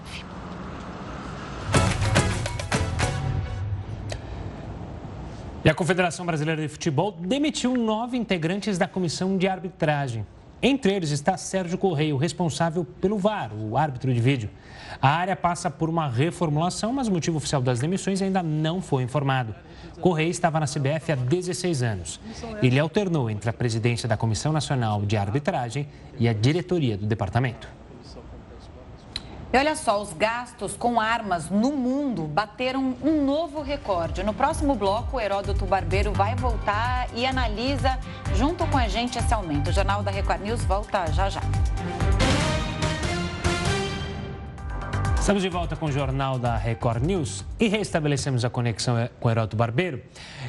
E 5.66 5.70
a 5.70 5.74
Confederação 5.74 6.26
Brasileira 6.26 6.62
de 6.62 6.70
Futebol 6.70 7.12
demitiu 7.12 7.76
nove 7.76 8.16
integrantes 8.16 8.78
da 8.78 8.88
comissão 8.88 9.38
de 9.38 9.50
arbitragem. 9.50 10.26
Entre 10.62 10.92
eles 10.92 11.12
está 11.12 11.38
Sérgio 11.38 11.78
Correia, 11.78 12.16
o 12.16 12.18
responsável 12.18 12.84
pelo 13.00 13.18
VAR, 13.18 13.52
o 13.54 13.78
árbitro 13.78 14.12
de 14.12 14.20
vídeo. 14.20 14.50
A 15.00 15.10
área 15.10 15.36
passa 15.36 15.70
por 15.70 15.88
uma 15.88 16.10
reformulação, 16.10 16.92
mas 16.92 17.08
o 17.08 17.12
motivo 17.12 17.38
oficial 17.38 17.62
das 17.62 17.80
demissões 17.80 18.22
ainda 18.22 18.42
não 18.42 18.82
foi 18.82 19.04
informado. 19.04 19.54
Correia 20.02 20.30
estava 20.30 20.60
na 20.60 20.66
CBF 20.66 21.12
há 21.12 21.16
16 21.16 21.84
anos. 21.84 22.20
Ele 22.62 22.80
alternou 22.80 23.30
entre 23.30 23.50
a 23.50 23.54
presidência 23.54 24.10
da 24.10 24.18
Comissão 24.18 24.52
Nacional 24.52 25.06
de 25.06 25.16
Arbitragem 25.16 25.88
e 26.18 26.28
a 26.28 26.34
diretoria 26.34 26.98
do 26.98 27.06
departamento. 27.06 27.77
E 29.52 29.58
olha 29.58 29.76
só, 29.76 30.02
os 30.02 30.12
gastos 30.12 30.76
com 30.76 31.00
armas 31.00 31.50
no 31.50 31.72
mundo 31.72 32.24
bateram 32.24 32.96
um 33.02 33.26
novo 33.26 33.62
recorde. 33.62 34.22
No 34.22 34.34
próximo 34.34 34.76
bloco, 34.76 35.16
o 35.16 35.22
Heródoto 35.22 35.66
Barbeiro 35.66 36.12
vai 36.12 36.36
voltar 36.36 37.08
e 37.14 37.26
analisa 37.26 37.98
junto 38.36 38.68
com 38.68 38.78
a 38.78 38.90
gente 38.90 39.18
esse 39.18 39.34
aumento. 39.34 39.70
O 39.70 39.74
Jornal 39.74 40.04
da 40.04 40.12
Record 40.12 40.42
News 40.42 40.64
volta 40.66 41.08
já 41.14 41.30
já. 41.30 41.42
Estamos 45.28 45.44
de 45.44 45.50
volta 45.50 45.76
com 45.76 45.88
o 45.88 45.92
Jornal 45.92 46.40
da 46.40 46.56
Record 46.56 47.04
News 47.04 47.44
e 47.60 47.68
restabelecemos 47.68 48.46
a 48.46 48.50
conexão 48.50 48.98
eh, 48.98 49.10
com 49.20 49.30
Heroto 49.30 49.58
Barbeiro. 49.58 50.02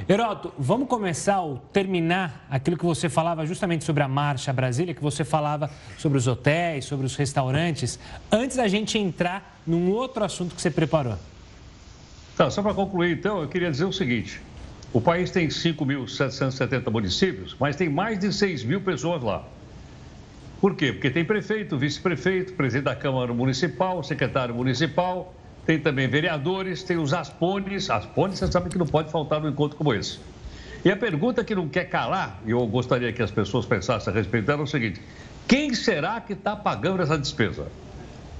Heroto, 0.08 0.54
vamos 0.56 0.86
começar 0.86 1.40
ou 1.40 1.58
terminar 1.72 2.46
aquilo 2.48 2.78
que 2.78 2.84
você 2.84 3.08
falava 3.08 3.44
justamente 3.44 3.82
sobre 3.82 4.04
a 4.04 4.08
Marcha 4.08 4.52
Brasília, 4.52 4.94
que 4.94 5.02
você 5.02 5.24
falava 5.24 5.68
sobre 5.98 6.16
os 6.16 6.28
hotéis, 6.28 6.84
sobre 6.84 7.04
os 7.04 7.16
restaurantes, 7.16 7.98
antes 8.30 8.56
da 8.56 8.68
gente 8.68 8.96
entrar 8.96 9.60
num 9.66 9.90
outro 9.90 10.22
assunto 10.22 10.54
que 10.54 10.62
você 10.62 10.70
preparou. 10.70 11.18
Tá, 12.36 12.48
só 12.48 12.62
para 12.62 12.72
concluir, 12.72 13.18
então, 13.18 13.42
eu 13.42 13.48
queria 13.48 13.72
dizer 13.72 13.84
o 13.84 13.92
seguinte: 13.92 14.40
o 14.92 15.00
país 15.00 15.32
tem 15.32 15.48
5.770 15.48 16.88
municípios, 16.88 17.56
mas 17.58 17.74
tem 17.74 17.88
mais 17.88 18.16
de 18.16 18.32
6 18.32 18.62
mil 18.62 18.80
pessoas 18.80 19.24
lá. 19.24 19.44
Por 20.60 20.74
quê? 20.74 20.92
Porque 20.92 21.10
tem 21.10 21.24
prefeito, 21.24 21.78
vice-prefeito, 21.78 22.52
presidente 22.54 22.86
da 22.86 22.96
Câmara 22.96 23.32
Municipal, 23.32 24.02
secretário 24.02 24.54
municipal, 24.54 25.32
tem 25.64 25.78
também 25.78 26.08
vereadores, 26.08 26.82
tem 26.82 26.96
os 26.96 27.14
aspones. 27.14 27.90
Aspones, 27.90 28.38
você 28.38 28.50
sabe 28.50 28.68
que 28.68 28.78
não 28.78 28.86
pode 28.86 29.12
faltar 29.12 29.40
num 29.40 29.48
encontro 29.48 29.76
como 29.76 29.94
esse. 29.94 30.18
E 30.84 30.90
a 30.90 30.96
pergunta 30.96 31.44
que 31.44 31.54
não 31.54 31.68
quer 31.68 31.84
calar, 31.84 32.40
e 32.46 32.50
eu 32.50 32.66
gostaria 32.66 33.12
que 33.12 33.22
as 33.22 33.30
pessoas 33.30 33.66
pensassem 33.66 34.12
a 34.12 34.16
respeito 34.16 34.46
dela, 34.46 34.62
é 34.62 34.64
o 34.64 34.66
seguinte: 34.66 35.00
quem 35.46 35.74
será 35.74 36.20
que 36.20 36.32
está 36.32 36.56
pagando 36.56 37.02
essa 37.02 37.18
despesa? 37.18 37.66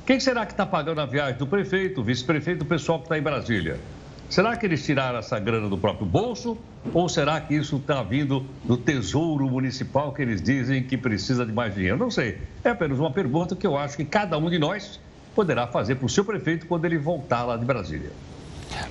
Quem 0.07 0.18
será 0.18 0.46
que 0.46 0.52
está 0.52 0.64
pagando 0.64 1.00
a 1.00 1.07
viagem 1.07 1.37
do 1.37 1.46
prefeito, 1.46 2.02
vice-prefeito, 2.02 2.61
do 2.61 2.64
pessoal 2.64 2.98
que 2.98 3.04
está 3.04 3.18
em 3.18 3.22
Brasília? 3.22 3.78
Será 4.28 4.54
que 4.56 4.66
eles 4.66 4.84
tiraram 4.84 5.18
essa 5.18 5.38
grana 5.38 5.70
do 5.70 5.78
próprio 5.78 6.06
bolso? 6.06 6.58
Ou 6.92 7.08
será 7.08 7.40
que 7.40 7.54
isso 7.54 7.76
está 7.76 8.02
vindo 8.02 8.44
do 8.62 8.76
tesouro 8.76 9.48
municipal 9.48 10.12
que 10.12 10.20
eles 10.20 10.42
dizem 10.42 10.82
que 10.82 10.98
precisa 10.98 11.46
de 11.46 11.52
mais 11.52 11.74
dinheiro? 11.74 11.96
Não 11.96 12.10
sei. 12.10 12.38
É 12.62 12.68
apenas 12.70 12.98
uma 12.98 13.10
pergunta 13.10 13.56
que 13.56 13.66
eu 13.66 13.76
acho 13.76 13.96
que 13.96 14.04
cada 14.04 14.36
um 14.36 14.50
de 14.50 14.58
nós 14.58 15.00
poderá 15.34 15.66
fazer 15.66 15.94
para 15.94 16.04
o 16.04 16.08
seu 16.08 16.24
prefeito 16.24 16.66
quando 16.66 16.84
ele 16.84 16.98
voltar 16.98 17.44
lá 17.44 17.56
de 17.56 17.64
Brasília. 17.64 18.12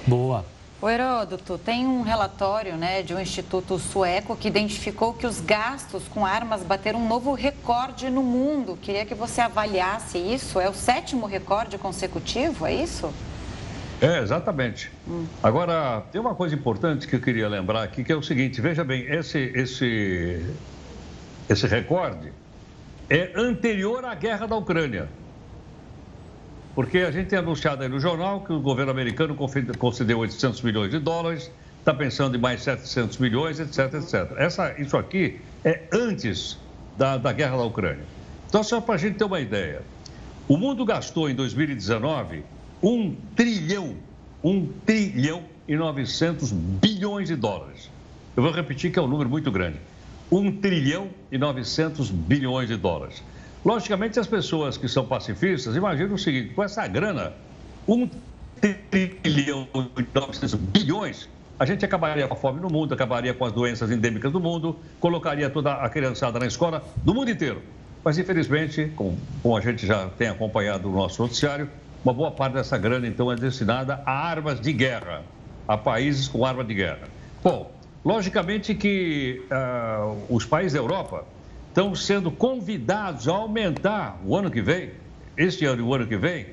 Boa. 0.08 0.44
O 0.82 0.90
Heródoto, 0.90 1.58
tem 1.58 1.88
um 1.88 2.02
relatório 2.02 2.76
né, 2.76 3.02
de 3.02 3.14
um 3.14 3.20
instituto 3.20 3.78
sueco 3.80 4.36
que 4.36 4.48
identificou 4.48 5.14
que 5.14 5.26
os 5.26 5.40
gastos 5.40 6.04
com 6.08 6.26
armas 6.26 6.62
bateram 6.62 7.00
um 7.00 7.08
novo 7.08 7.34
recorde 7.34 8.10
no 8.10 8.22
mundo. 8.22 8.78
Queria 8.80 9.06
que 9.06 9.16
você 9.16 9.42
avaliasse 9.42 10.18
isso. 10.18 10.60
É 10.60 10.70
o 10.70 10.74
sétimo 10.74 11.26
recorde 11.26 11.78
consecutivo, 11.78 12.66
é 12.66 12.74
isso? 12.74 13.12
É, 14.02 14.20
exatamente. 14.20 14.92
Hum. 15.08 15.26
Agora, 15.42 16.02
tem 16.12 16.22
uma 16.22 16.36
coisa 16.36 16.54
importante 16.54 17.08
que 17.08 17.16
eu 17.16 17.20
queria 17.20 17.48
lembrar 17.48 17.84
aqui, 17.84 18.04
que 18.04 18.12
é 18.12 18.16
o 18.16 18.22
seguinte, 18.22 18.62
veja 18.62 18.84
bem, 18.84 19.06
esse, 19.12 19.40
esse, 19.56 20.46
esse 21.50 21.68
recorde 21.68 22.32
é 23.10 23.32
anterior 23.36 24.06
à 24.06 24.14
guerra 24.14 24.46
da 24.46 24.56
Ucrânia. 24.56 25.10
Porque 26.76 27.00
a 27.00 27.10
gente 27.10 27.28
tem 27.28 27.40
anunciado 27.40 27.82
aí 27.82 27.90
no 27.90 28.00
jornal 28.00 28.42
que 28.42 28.54
o 28.54 28.60
governo 28.60 28.92
americano 28.92 29.36
concedeu 29.80 30.20
800 30.20 30.62
milhões 30.62 30.92
de 30.92 31.00
dólares, 31.00 31.50
está 31.80 31.92
pensando 31.92 32.38
em 32.38 32.40
mais 32.40 32.62
700 32.62 33.18
milhões, 33.18 33.60
etc, 33.60 33.96
etc. 33.96 34.32
Essa, 34.38 34.80
isso 34.80 34.96
aqui 34.96 35.42
é 35.66 35.84
antes 35.92 36.60
da, 36.96 37.18
da 37.18 37.32
guerra 37.32 37.58
da 37.58 37.64
Ucrânia. 37.64 38.04
Então, 38.48 38.64
só 38.64 38.80
para 38.80 38.94
a 38.94 38.98
gente 38.98 39.18
ter 39.18 39.24
uma 39.24 39.40
ideia, 39.40 39.82
o 40.48 40.56
mundo 40.56 40.86
gastou 40.86 41.28
em 41.28 41.34
2019 41.34 42.44
um 42.82 43.16
trilhão, 43.36 43.96
um 44.44 44.68
trilhão 44.86 45.44
e 45.68 45.76
900 45.76 46.52
bilhões 46.52 47.28
de 47.28 47.36
dólares. 47.36 47.90
Eu 48.36 48.44
vou 48.44 48.52
repetir 48.52 48.92
que 48.92 49.00
é 49.00 49.02
um 49.02 49.08
número 49.08 49.30
muito 49.30 49.52
grande. 49.52 49.78
Um 50.32 50.52
trilhão 50.52 51.10
e 51.32 51.38
900 51.38 52.12
bilhões 52.12 52.68
de 52.68 52.78
dólares. 52.78 53.24
Logicamente, 53.66 54.20
as 54.20 54.28
pessoas 54.28 54.78
que 54.78 54.88
são 54.88 55.06
pacifistas 55.06 55.76
imaginam 55.76 56.16
o 56.16 56.18
seguinte: 56.18 56.54
com 56.54 56.64
essa 56.64 56.86
grana, 56.88 57.34
um 57.88 58.08
trilhão 58.62 59.68
e 59.98 60.06
900 60.14 60.56
bilhões, 60.56 61.28
a 61.60 61.66
gente 61.66 61.84
acabaria 61.84 62.28
com 62.28 62.34
a 62.34 62.38
fome 62.38 62.62
no 62.62 62.70
mundo, 62.70 62.94
acabaria 62.94 63.34
com 63.34 63.46
as 63.46 63.52
doenças 63.52 63.90
endêmicas 63.90 64.32
do 64.32 64.40
mundo, 64.40 64.78
colocaria 65.00 65.50
toda 65.50 65.74
a 65.74 65.90
criançada 65.90 66.38
na 66.38 66.46
escola 66.46 66.84
do 66.98 67.14
mundo 67.14 67.32
inteiro. 67.32 67.62
Mas, 68.04 68.18
infelizmente, 68.18 68.92
como, 68.96 69.18
como 69.42 69.58
a 69.58 69.62
gente 69.62 69.86
já 69.86 70.08
tem 70.10 70.30
acompanhado 70.30 70.88
no 70.88 70.96
nosso 70.96 71.22
noticiário, 71.22 71.68
uma 72.08 72.14
boa 72.14 72.32
parte 72.32 72.54
dessa 72.54 72.78
grana, 72.78 73.06
então, 73.06 73.30
é 73.30 73.36
destinada 73.36 74.02
a 74.06 74.12
armas 74.14 74.62
de 74.62 74.72
guerra, 74.72 75.24
a 75.68 75.78
países 75.78 76.26
com 76.26 76.46
arma 76.46 76.64
de 76.64 76.74
guerra. 76.74 77.10
Bom, 77.44 77.70
logicamente 78.06 78.74
que 78.74 79.46
uh, 79.52 80.18
os 80.34 80.46
países 80.46 80.72
da 80.72 80.80
Europa 80.80 81.26
estão 81.68 81.94
sendo 81.94 82.32
convidados 82.32 83.28
a 83.28 83.34
aumentar 83.34 84.22
o 84.26 84.38
ano 84.38 84.50
que 84.50 84.62
vem, 84.62 84.92
este 85.36 85.66
ano 85.66 85.82
e 85.82 85.84
o 85.84 85.94
ano 85.94 86.08
que 86.08 86.16
vem, 86.16 86.46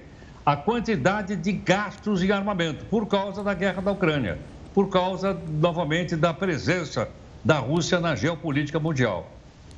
a 0.45 0.57
quantidade 0.57 1.37
de 1.37 1.53
gastos 1.53 2.21
em 2.21 2.33
armamento 2.33 2.85
por 2.87 3.07
causa 3.07 3.45
da 3.45 3.55
guerra 3.55 3.81
da 3.81 3.93
Ucrânia, 3.93 4.41
por 4.75 4.89
causa, 4.89 5.39
novamente, 5.49 6.17
da 6.17 6.35
presença 6.35 7.09
da 7.45 7.61
Rússia 7.61 8.01
na 8.01 8.17
geopolítica 8.17 8.81
mundial. 8.81 9.31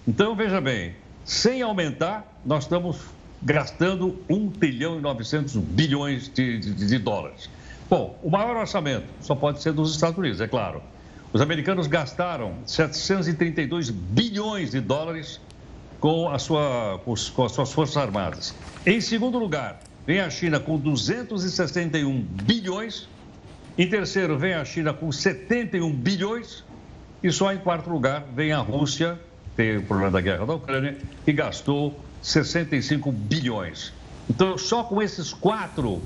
Então, 0.09 0.35
veja 0.35 0.59
bem, 0.59 0.95
sem 1.23 1.61
aumentar, 1.61 2.25
nós 2.47 2.65
estamos 2.65 2.97
gastando 3.43 4.17
1 4.29 4.51
trilhão 4.51 4.99
e 4.99 5.01
900 5.01 5.57
bilhões 5.57 6.31
de, 6.33 6.59
de, 6.59 6.75
de 6.75 6.99
dólares. 6.99 7.49
Bom, 7.89 8.19
o 8.23 8.31
maior 8.31 8.57
orçamento 8.57 9.07
só 9.21 9.35
pode 9.35 9.63
ser 9.63 9.73
dos 9.73 9.93
Estados 9.93 10.19
Unidos, 10.19 10.41
é 10.41 10.49
claro. 10.49 10.83
Os 11.33 11.41
americanos 11.41 11.87
gastaram 11.87 12.55
732 12.65 13.91
bilhões 13.91 14.71
de 14.71 14.81
dólares 14.81 15.41
com, 16.01 16.29
a 16.29 16.39
sua, 16.39 17.01
com 17.05 17.45
as 17.45 17.53
suas 17.53 17.73
Forças 17.73 17.97
Armadas. 17.97 18.55
Em 18.85 19.01
segundo 19.01 19.39
lugar, 19.39 19.81
vem 20.07 20.21
a 20.21 20.31
China 20.31 20.59
com 20.59 20.79
261 20.79 22.21
bilhões. 22.21 23.09
Em 23.77 23.89
terceiro, 23.89 24.39
vem 24.39 24.55
a 24.55 24.65
China 24.65 24.93
com 24.93 25.11
71 25.13 25.93
bilhões. 25.93 26.65
E 27.23 27.31
só 27.31 27.53
em 27.53 27.59
quarto 27.59 27.91
lugar 27.91 28.25
vem 28.35 28.53
a 28.53 28.59
Rússia, 28.59 29.19
tem 29.57 29.79
o 29.79 29.83
problema 29.83 30.11
da 30.11 30.21
guerra 30.21 30.47
da 30.47 30.55
Ucrânia, 30.55 30.97
que 31.25 31.33
gastou 31.33 31.99
65 32.23 33.11
bilhões. 33.13 33.93
Então, 34.29 34.59
só 34.59 34.83
com 34.83 35.01
esses 35.01 35.33
quatro 35.33 35.95
uh, 35.95 36.03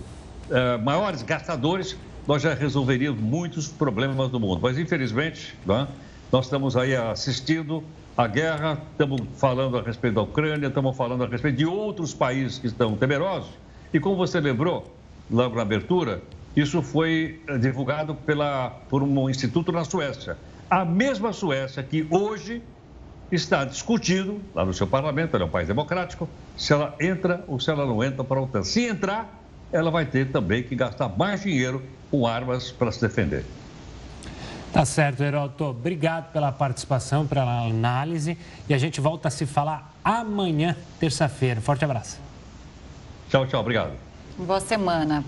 maiores 0.83 1.23
gastadores, 1.23 1.96
nós 2.27 2.42
já 2.42 2.55
resolveríamos 2.55 3.20
muitos 3.20 3.68
problemas 3.68 4.31
do 4.31 4.38
mundo. 4.38 4.61
Mas, 4.62 4.79
infelizmente, 4.79 5.57
né, 5.64 5.88
nós 6.31 6.46
estamos 6.46 6.77
aí 6.77 6.94
assistindo 6.94 7.83
a 8.16 8.27
guerra, 8.27 8.79
estamos 8.92 9.23
falando 9.37 9.79
a 9.79 9.83
respeito 9.83 10.14
da 10.14 10.23
Ucrânia, 10.23 10.66
estamos 10.66 10.96
falando 10.96 11.25
a 11.25 11.27
respeito 11.27 11.57
de 11.57 11.66
outros 11.66 12.12
países 12.12 12.59
que 12.59 12.66
estão 12.66 12.96
temerosos. 12.96 13.51
E 13.92 13.99
como 13.99 14.16
você 14.16 14.38
lembrou, 14.40 14.94
logo 15.31 15.57
na 15.57 15.62
abertura, 15.62 16.23
isso 16.55 16.83
foi 16.83 17.40
eh, 17.46 17.59
divulgado 17.59 18.14
pela, 18.14 18.70
por 18.88 19.03
um 19.03 19.31
instituto 19.31 19.73
na 19.73 19.85
Suécia. 19.85 20.37
A 20.68 20.85
mesma 20.85 21.33
Suécia 21.33 21.83
que 21.83 22.07
hoje 22.11 22.62
está 23.31 23.64
discutindo, 23.64 24.40
lá 24.55 24.64
no 24.64 24.75
seu 24.75 24.87
parlamento, 24.87 25.35
ela 25.35 25.45
é 25.45 25.47
um 25.47 25.51
país 25.51 25.69
democrático, 25.69 26.29
se 26.57 26.73
ela 26.73 26.95
entra 27.01 27.45
ou 27.47 27.61
se 27.61 27.71
ela 27.71 27.87
não 27.87 28.03
entra 28.03 28.25
para 28.25 28.38
a 28.38 28.43
OTAN. 28.43 28.62
Se 28.64 28.87
entrar, 28.87 29.40
ela 29.73 29.90
vai 29.90 30.05
ter 30.05 30.31
também 30.31 30.62
que 30.62 30.75
gastar 30.75 31.09
mais 31.09 31.43
dinheiro 31.43 31.83
com 32.11 32.27
armas 32.27 32.71
para 32.71 32.90
se 32.90 33.01
defender. 33.01 33.45
Tá 34.73 34.85
certo, 34.85 35.23
Heroto. 35.23 35.64
Obrigado 35.64 36.33
pela 36.33 36.53
participação, 36.53 37.27
pela 37.27 37.66
análise. 37.66 38.38
E 38.69 38.75
a 38.75 38.79
gente 38.79 39.01
volta 39.01 39.29
a 39.29 39.31
se 39.31 39.45
falar 39.45 39.95
amanhã, 40.05 40.77
terça-feira. 40.99 41.61
Forte 41.61 41.85
abraço. 41.85 42.19
Tchau, 43.29 43.47
tchau. 43.47 43.61
Obrigado. 43.61 43.93
Boa 44.38 44.61
semana. 44.61 45.25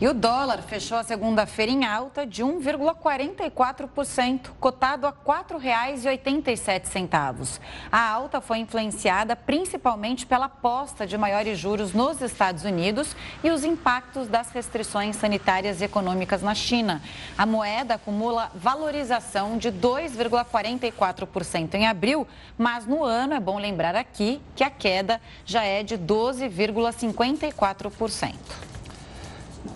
E 0.00 0.08
o 0.08 0.14
dólar 0.14 0.62
fechou 0.62 0.96
a 0.96 1.04
segunda-feira 1.04 1.70
em 1.70 1.84
alta 1.84 2.26
de 2.26 2.42
1,44%, 2.42 4.48
cotado 4.58 5.06
a 5.06 5.10
R$ 5.10 5.16
4,87. 5.26 7.60
A 7.92 8.08
alta 8.08 8.40
foi 8.40 8.60
influenciada 8.60 9.36
principalmente 9.36 10.24
pela 10.24 10.46
aposta 10.46 11.06
de 11.06 11.18
maiores 11.18 11.58
juros 11.58 11.92
nos 11.92 12.22
Estados 12.22 12.64
Unidos 12.64 13.14
e 13.44 13.50
os 13.50 13.62
impactos 13.62 14.26
das 14.26 14.50
restrições 14.52 15.16
sanitárias 15.16 15.82
e 15.82 15.84
econômicas 15.84 16.40
na 16.40 16.54
China. 16.54 17.02
A 17.36 17.44
moeda 17.44 17.96
acumula 17.96 18.50
valorização 18.54 19.58
de 19.58 19.70
2,44% 19.70 21.74
em 21.74 21.86
abril, 21.86 22.26
mas 22.56 22.86
no 22.86 23.04
ano 23.04 23.34
é 23.34 23.40
bom 23.40 23.58
lembrar 23.58 23.94
aqui 23.94 24.40
que 24.56 24.64
a 24.64 24.70
queda 24.70 25.20
já 25.44 25.62
é 25.62 25.82
de 25.82 25.98
12,54%. 25.98 28.69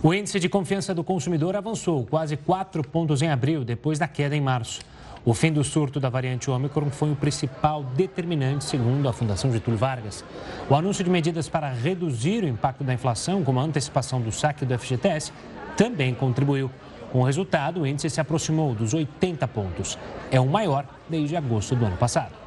O 0.02 0.12
índice 0.14 0.40
de 0.40 0.48
confiança 0.48 0.94
do 0.94 1.04
consumidor 1.04 1.56
avançou 1.56 2.06
quase 2.06 2.36
4 2.36 2.82
pontos 2.82 3.20
em 3.22 3.28
abril, 3.28 3.64
depois 3.64 3.98
da 3.98 4.08
queda 4.08 4.34
em 4.34 4.40
março. 4.40 4.80
O 5.26 5.32
fim 5.32 5.50
do 5.50 5.64
surto 5.64 5.98
da 5.98 6.10
variante 6.10 6.50
Ômicron 6.50 6.90
foi 6.90 7.10
o 7.10 7.16
principal 7.16 7.82
determinante, 7.82 8.64
segundo 8.64 9.08
a 9.08 9.12
Fundação 9.12 9.50
Getúlio 9.50 9.78
Vargas. 9.78 10.22
O 10.68 10.74
anúncio 10.74 11.02
de 11.02 11.08
medidas 11.08 11.48
para 11.48 11.72
reduzir 11.72 12.44
o 12.44 12.48
impacto 12.48 12.84
da 12.84 12.92
inflação, 12.92 13.42
como 13.42 13.58
a 13.60 13.62
antecipação 13.62 14.20
do 14.20 14.30
saque 14.30 14.66
do 14.66 14.78
FGTS, 14.78 15.32
também 15.76 16.14
contribuiu. 16.14 16.70
Com 17.10 17.20
o 17.20 17.24
resultado, 17.24 17.80
o 17.82 17.86
índice 17.86 18.10
se 18.10 18.20
aproximou 18.20 18.74
dos 18.74 18.92
80 18.92 19.48
pontos. 19.48 19.98
É 20.30 20.38
o 20.38 20.46
maior 20.46 20.84
desde 21.08 21.36
agosto 21.36 21.74
do 21.74 21.86
ano 21.86 21.96
passado. 21.96 22.43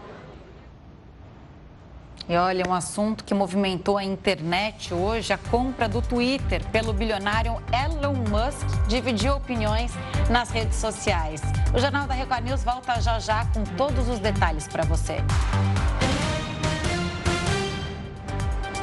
E 2.29 2.35
olha, 2.35 2.65
um 2.67 2.73
assunto 2.73 3.23
que 3.23 3.33
movimentou 3.33 3.97
a 3.97 4.03
internet 4.03 4.93
hoje, 4.93 5.31
a 5.31 5.37
compra 5.37 5.87
do 5.87 6.01
Twitter 6.01 6.61
pelo 6.71 6.91
bilionário 6.91 7.55
Elon 7.71 8.15
Musk 8.15 8.67
dividiu 8.89 9.35
opiniões 9.35 9.93
nas 10.29 10.49
redes 10.49 10.75
sociais. 10.75 11.41
O 11.73 11.79
Jornal 11.79 12.05
da 12.05 12.13
Record 12.13 12.43
News 12.43 12.65
volta 12.65 12.99
já 12.99 13.17
já 13.17 13.45
com 13.45 13.63
todos 13.77 14.09
os 14.09 14.19
detalhes 14.19 14.67
para 14.67 14.83
você. 14.83 15.19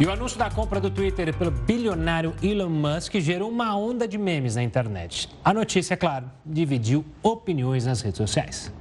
E 0.00 0.06
o 0.06 0.10
anúncio 0.10 0.38
da 0.38 0.50
compra 0.50 0.80
do 0.80 0.90
Twitter 0.90 1.36
pelo 1.36 1.50
bilionário 1.50 2.34
Elon 2.42 2.70
Musk 2.70 3.16
gerou 3.16 3.50
uma 3.50 3.76
onda 3.76 4.08
de 4.08 4.16
memes 4.16 4.56
na 4.56 4.62
internet. 4.62 5.28
A 5.44 5.52
notícia, 5.52 5.92
é 5.92 5.96
claro, 5.98 6.30
dividiu 6.46 7.04
opiniões 7.22 7.84
nas 7.84 8.00
redes 8.00 8.16
sociais. 8.16 8.72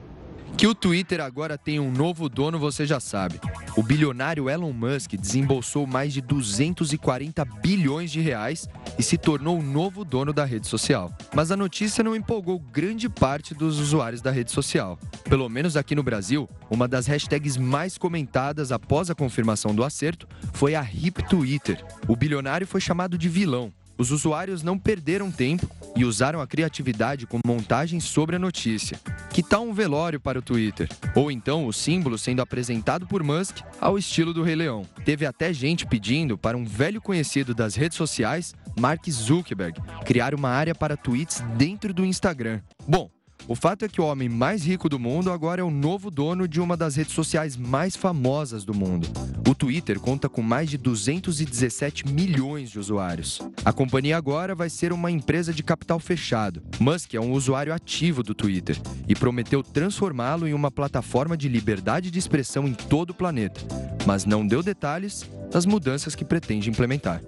Que 0.55 0.67
o 0.67 0.75
Twitter 0.75 1.19
agora 1.19 1.57
tem 1.57 1.79
um 1.79 1.91
novo 1.91 2.29
dono, 2.29 2.59
você 2.59 2.85
já 2.85 2.99
sabe. 2.99 3.39
O 3.75 3.83
bilionário 3.83 4.49
Elon 4.49 4.71
Musk 4.71 5.15
desembolsou 5.15 5.85
mais 5.87 6.13
de 6.13 6.21
240 6.21 7.43
bilhões 7.61 8.11
de 8.11 8.21
reais 8.21 8.69
e 8.97 9.03
se 9.03 9.17
tornou 9.17 9.59
o 9.59 9.63
novo 9.63 10.05
dono 10.05 10.31
da 10.31 10.45
rede 10.45 10.67
social. 10.67 11.11
Mas 11.33 11.51
a 11.51 11.57
notícia 11.57 12.03
não 12.03 12.15
empolgou 12.15 12.59
grande 12.59 13.09
parte 13.09 13.53
dos 13.53 13.79
usuários 13.79 14.21
da 14.21 14.31
rede 14.31 14.51
social. 14.51 14.97
Pelo 15.23 15.49
menos 15.49 15.75
aqui 15.75 15.95
no 15.95 16.03
Brasil, 16.03 16.47
uma 16.69 16.87
das 16.87 17.07
hashtags 17.07 17.57
mais 17.57 17.97
comentadas 17.97 18.71
após 18.71 19.09
a 19.09 19.15
confirmação 19.15 19.73
do 19.73 19.83
acerto 19.83 20.27
foi 20.53 20.75
a 20.75 20.83
Hip 20.83 21.23
Twitter. 21.27 21.83
O 22.07 22.15
bilionário 22.15 22.67
foi 22.67 22.79
chamado 22.79 23.17
de 23.17 23.27
vilão 23.27 23.73
os 23.97 24.11
usuários 24.11 24.63
não 24.63 24.77
perderam 24.77 25.31
tempo 25.31 25.69
e 25.95 26.05
usaram 26.05 26.41
a 26.41 26.47
criatividade 26.47 27.25
com 27.27 27.39
montagens 27.45 28.03
sobre 28.03 28.35
a 28.35 28.39
notícia. 28.39 28.99
Que 29.31 29.43
tal 29.43 29.63
um 29.63 29.73
velório 29.73 30.19
para 30.19 30.39
o 30.39 30.41
Twitter? 30.41 30.89
Ou 31.15 31.31
então 31.31 31.65
o 31.65 31.73
símbolo 31.73 32.17
sendo 32.17 32.41
apresentado 32.41 33.05
por 33.05 33.23
Musk 33.23 33.59
ao 33.79 33.97
estilo 33.97 34.33
do 34.33 34.43
Rei 34.43 34.55
Leão. 34.55 34.85
Teve 35.05 35.25
até 35.25 35.53
gente 35.53 35.85
pedindo 35.85 36.37
para 36.37 36.57
um 36.57 36.65
velho 36.65 37.01
conhecido 37.01 37.53
das 37.53 37.75
redes 37.75 37.97
sociais, 37.97 38.53
Mark 38.79 39.07
Zuckerberg, 39.09 39.79
criar 40.05 40.33
uma 40.33 40.49
área 40.49 40.73
para 40.73 40.97
tweets 40.97 41.41
dentro 41.57 41.93
do 41.93 42.05
Instagram. 42.05 42.61
Bom, 42.87 43.09
o 43.47 43.55
fato 43.55 43.83
é 43.83 43.89
que 43.89 43.99
o 43.99 44.05
homem 44.05 44.29
mais 44.29 44.65
rico 44.65 44.87
do 44.87 44.97
mundo 44.97 45.31
agora 45.31 45.59
é 45.59 45.63
o 45.63 45.69
novo 45.69 46.09
dono 46.09 46.47
de 46.47 46.61
uma 46.61 46.77
das 46.77 46.95
redes 46.95 47.13
sociais 47.13 47.57
mais 47.57 47.95
famosas 47.95 48.63
do 48.63 48.73
mundo. 48.73 49.07
O 49.47 49.53
Twitter 49.53 49.99
conta 49.99 50.29
com 50.29 50.41
mais 50.41 50.69
de 50.69 50.77
217 50.77 52.07
milhões 52.07 52.71
de 52.71 52.79
usuários. 52.79 53.41
A 53.65 53.73
companhia 53.73 54.15
agora 54.15 54.55
vai 54.55 54.69
ser 54.69 54.93
uma 54.93 55.11
empresa 55.11 55.53
de 55.53 55.61
capital 55.61 55.99
fechado. 55.99 56.63
Musk 56.79 57.13
é 57.13 57.19
um 57.19 57.33
usuário 57.33 57.73
ativo 57.73 58.23
do 58.23 58.33
Twitter 58.33 58.79
e 59.07 59.13
prometeu 59.13 59.61
transformá-lo 59.61 60.47
em 60.47 60.53
uma 60.53 60.71
plataforma 60.71 61.35
de 61.35 61.49
liberdade 61.49 62.09
de 62.09 62.19
expressão 62.19 62.65
em 62.65 62.73
todo 62.73 63.09
o 63.09 63.15
planeta, 63.15 63.59
mas 64.05 64.25
não 64.25 64.47
deu 64.47 64.63
detalhes 64.63 65.29
das 65.51 65.65
mudanças 65.65 66.15
que 66.15 66.23
pretende 66.23 66.69
implementar 66.69 67.21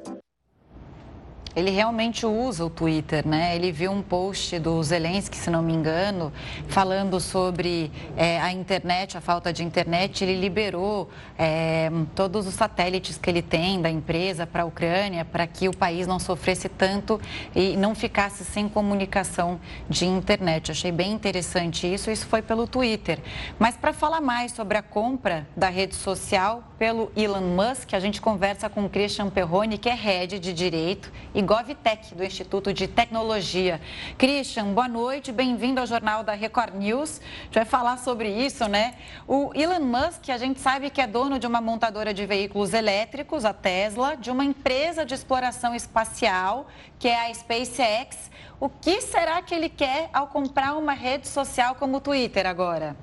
ele 1.56 1.72
realmente 1.72 2.26
usa 2.26 2.66
o 2.66 2.70
Twitter, 2.70 3.26
né? 3.26 3.56
Ele 3.56 3.72
viu 3.72 3.92
um 3.92 4.02
post 4.02 4.60
do 4.60 4.84
Zelensky, 4.84 5.38
se 5.38 5.50
não 5.50 5.62
me 5.62 5.74
engano, 5.74 6.34
falando 6.68 7.20
sobre 7.20 7.92
é, 8.18 8.40
a 8.42 8.52
internet, 8.52 9.18
a 9.18 9.22
falta 9.22 9.54
de 9.54 9.64
internet. 9.64 10.24
Ele 10.24 10.40
liberou 10.40 11.10
é, 11.38 11.90
todos 12.14 12.46
os 12.46 12.54
satélites 12.54 13.18
que 13.18 13.30
ele 13.30 13.42
tem 13.42 13.82
da 13.82 13.90
empresa 13.90 14.46
para 14.46 14.64
a 14.64 14.66
Ucrânia, 14.66 15.24
para 15.24 15.48
que 15.48 15.70
o 15.70 15.76
país 15.76 16.06
não 16.06 16.20
sofresse 16.20 16.68
tanto 16.68 17.22
e 17.56 17.78
não 17.78 17.96
ficasse 17.96 18.44
sem 18.44 18.68
comunicação 18.68 19.60
de 19.90 20.06
internet. 20.06 20.72
Achei 20.72 20.92
bem 20.92 21.14
interessante 21.14 21.92
isso. 21.92 22.12
Isso 22.12 22.26
foi 22.26 22.42
pelo 22.42 22.68
Twitter. 22.68 23.20
Mas 23.58 23.78
para 23.78 23.94
falar 23.94 24.20
mais 24.20 24.52
sobre 24.52 24.78
a 24.78 24.82
compra 24.82 25.48
da 25.56 25.70
rede 25.70 25.96
social 25.96 26.64
pelo 26.78 27.12
Elon 27.16 27.42
Musk, 27.42 27.94
a 27.94 28.00
gente 28.00 28.20
conversa 28.20 28.70
com 28.70 28.90
Christian 28.90 29.30
Perrone, 29.30 29.78
que 29.78 29.88
é 29.88 29.96
head 29.96 30.38
de 30.38 30.52
direito 30.52 31.12
e 31.34 31.45
GovTech, 31.46 32.16
do 32.16 32.24
Instituto 32.24 32.74
de 32.74 32.88
Tecnologia. 32.88 33.80
Christian, 34.18 34.74
boa 34.74 34.88
noite, 34.88 35.32
bem-vindo 35.32 35.80
ao 35.80 35.86
Jornal 35.86 36.24
da 36.24 36.34
Record 36.34 36.74
News. 36.74 37.22
A 37.22 37.44
gente 37.44 37.54
vai 37.54 37.66
falar 37.66 37.98
sobre 37.98 38.30
isso, 38.30 38.68
né? 38.68 38.96
O 39.28 39.52
Elon 39.54 39.82
Musk, 39.82 40.28
a 40.30 40.38
gente 40.38 40.60
sabe 40.60 40.90
que 40.90 41.00
é 41.00 41.06
dono 41.06 41.38
de 41.38 41.46
uma 41.46 41.62
montadora 41.62 42.14
de 42.14 42.26
veículos 42.26 42.74
elétricos, 42.74 43.46
a 43.46 43.54
Tesla, 43.54 44.18
de 44.18 44.32
uma 44.32 44.44
empresa 44.44 45.06
de 45.06 45.14
exploração 45.14 45.76
espacial, 45.76 46.68
que 46.98 47.08
é 47.08 47.30
a 47.30 47.34
SpaceX. 47.34 48.32
O 48.60 48.68
que 48.68 49.00
será 49.02 49.40
que 49.44 49.54
ele 49.54 49.70
quer 49.70 50.10
ao 50.12 50.28
comprar 50.28 50.74
uma 50.74 50.94
rede 50.94 51.28
social 51.28 51.76
como 51.76 51.98
o 51.98 52.02
Twitter 52.02 52.48
agora? 52.48 52.96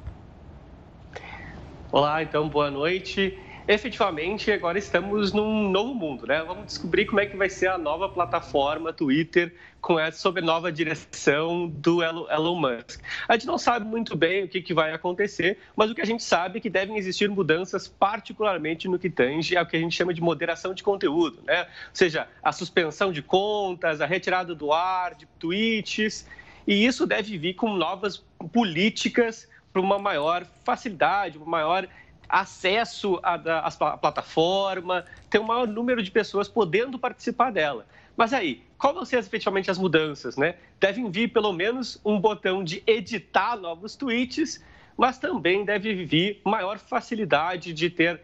Olá, 1.93 2.23
então, 2.23 2.49
boa 2.49 2.71
noite 2.71 3.39
efetivamente 3.67 4.51
agora 4.51 4.79
estamos 4.79 5.33
num 5.33 5.71
novo 5.71 5.95
mundo, 5.95 6.27
né? 6.27 6.43
Vamos 6.43 6.67
descobrir 6.67 7.07
como 7.07 7.21
é 7.21 7.27
que 7.27 7.37
vai 7.37 7.49
ser 7.49 7.69
a 7.69 7.79
nova 7.79 8.09
plataforma 8.09 8.93
Twitter 8.93 9.55
com 9.81 9.99
essa 9.99 10.19
sob 10.19 10.41
nova 10.41 10.71
direção 10.71 11.69
do 11.69 12.03
Elon 12.03 12.57
Musk. 12.57 13.01
A 13.29 13.35
gente 13.35 13.47
não 13.47 13.59
sabe 13.59 13.85
muito 13.85 14.17
bem 14.17 14.45
o 14.45 14.49
que, 14.49 14.61
que 14.61 14.75
vai 14.75 14.93
acontecer, 14.93 15.59
mas 15.77 15.91
o 15.91 15.95
que 15.95 16.01
a 16.01 16.07
gente 16.07 16.23
sabe 16.23 16.59
é 16.59 16.61
que 16.61 16.71
devem 16.71 16.97
existir 16.97 17.29
mudanças, 17.29 17.89
particularmente 17.89 18.89
no 18.89 18.99
que 18.99 19.11
tange 19.11 19.57
ao 19.57 19.67
que 19.67 19.77
a 19.77 19.81
gente 19.81 19.97
chama 19.97 20.15
de 20.15 20.21
moderação 20.21 20.75
de 20.75 20.83
conteúdo, 20.83 21.41
né? 21.45 21.63
Ou 21.63 21.67
seja, 21.95 22.29
a 22.43 22.53
suspensão 22.53 23.13
de 23.13 23.23
contas, 23.23 24.01
a 24.01 24.07
retirada 24.07 24.55
do 24.55 24.73
ar 24.73 25.15
de 25.15 25.27
tweets, 25.39 26.27
e 26.67 26.85
isso 26.87 27.07
deve 27.07 27.37
vir 27.39 27.55
com 27.55 27.75
novas 27.75 28.25
políticas 28.53 29.49
para 29.73 29.81
uma 29.81 29.99
maior 29.99 30.47
facilidade, 30.65 31.39
uma 31.39 31.47
maior 31.47 31.89
acesso 32.33 33.21
à, 33.23 33.71
plataforma, 33.99 35.05
ter 35.29 35.39
um 35.39 35.45
maior 35.45 35.69
número 35.69 36.03
de 36.03 36.11
pessoas 36.11 36.49
podendo 36.49 36.99
participar 36.99 37.53
dela. 37.53 37.87
Mas 38.17 38.33
aí, 38.33 38.63
qual 38.79 38.95
vão 38.95 39.05
ser 39.05 39.19
efetivamente 39.19 39.71
as 39.71 39.77
mudanças? 39.77 40.39
Né? 40.39 40.55
Devem 40.81 41.11
vir 41.11 41.29
pelo 41.29 41.53
menos 41.53 42.01
um 42.03 42.19
botão 42.19 42.65
de 42.65 42.83
editar 42.87 43.57
novos 43.57 43.95
tweets, 43.95 44.65
mas 44.97 45.19
também 45.19 45.63
deve 45.63 46.07
vir 46.07 46.41
maior 46.43 46.79
facilidade 46.79 47.75
de 47.75 47.91
ter 47.91 48.19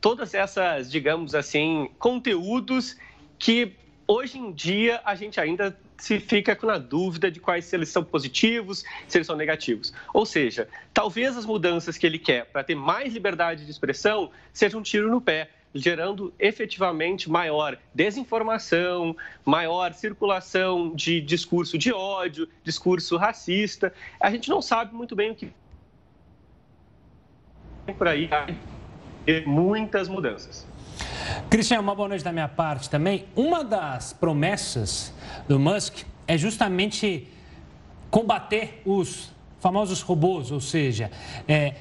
todas 0.00 0.34
essas, 0.34 0.88
digamos 0.88 1.34
assim, 1.34 1.90
conteúdos 1.98 2.96
que 3.40 3.72
hoje 4.06 4.38
em 4.38 4.52
dia 4.52 5.00
a 5.04 5.16
gente 5.16 5.40
ainda 5.40 5.76
se 5.98 6.20
fica 6.20 6.56
na 6.62 6.78
dúvida 6.78 7.30
de 7.30 7.40
quais 7.40 7.64
se 7.64 7.76
eles 7.76 7.88
são 7.88 8.04
positivos, 8.04 8.84
se 9.06 9.18
eles 9.18 9.26
são 9.26 9.36
negativos. 9.36 9.92
Ou 10.14 10.24
seja, 10.24 10.68
talvez 10.94 11.36
as 11.36 11.44
mudanças 11.44 11.98
que 11.98 12.06
ele 12.06 12.18
quer 12.18 12.46
para 12.46 12.62
ter 12.62 12.76
mais 12.76 13.12
liberdade 13.12 13.64
de 13.64 13.70
expressão 13.70 14.30
sejam 14.52 14.80
um 14.80 14.82
tiro 14.82 15.10
no 15.10 15.20
pé, 15.20 15.50
gerando 15.74 16.32
efetivamente 16.38 17.28
maior 17.28 17.76
desinformação, 17.92 19.14
maior 19.44 19.92
circulação 19.92 20.94
de 20.94 21.20
discurso 21.20 21.76
de 21.76 21.92
ódio, 21.92 22.48
discurso 22.62 23.16
racista. 23.16 23.92
A 24.20 24.30
gente 24.30 24.48
não 24.48 24.62
sabe 24.62 24.94
muito 24.94 25.14
bem 25.16 25.32
o 25.32 25.34
que 25.34 25.50
por 27.96 28.06
aí 28.06 28.28
muitas 29.46 30.08
mudanças. 30.08 30.67
Cristian, 31.50 31.80
uma 31.80 31.94
boa 31.94 32.08
noite 32.08 32.24
da 32.24 32.32
minha 32.32 32.48
parte 32.48 32.90
também. 32.90 33.26
Uma 33.34 33.64
das 33.64 34.12
promessas 34.12 35.12
do 35.48 35.58
Musk 35.58 36.04
é 36.26 36.36
justamente 36.36 37.28
combater 38.10 38.82
os 38.84 39.30
famosos 39.60 40.02
robôs, 40.02 40.50
ou 40.50 40.60
seja, 40.60 41.10
é, 41.46 41.74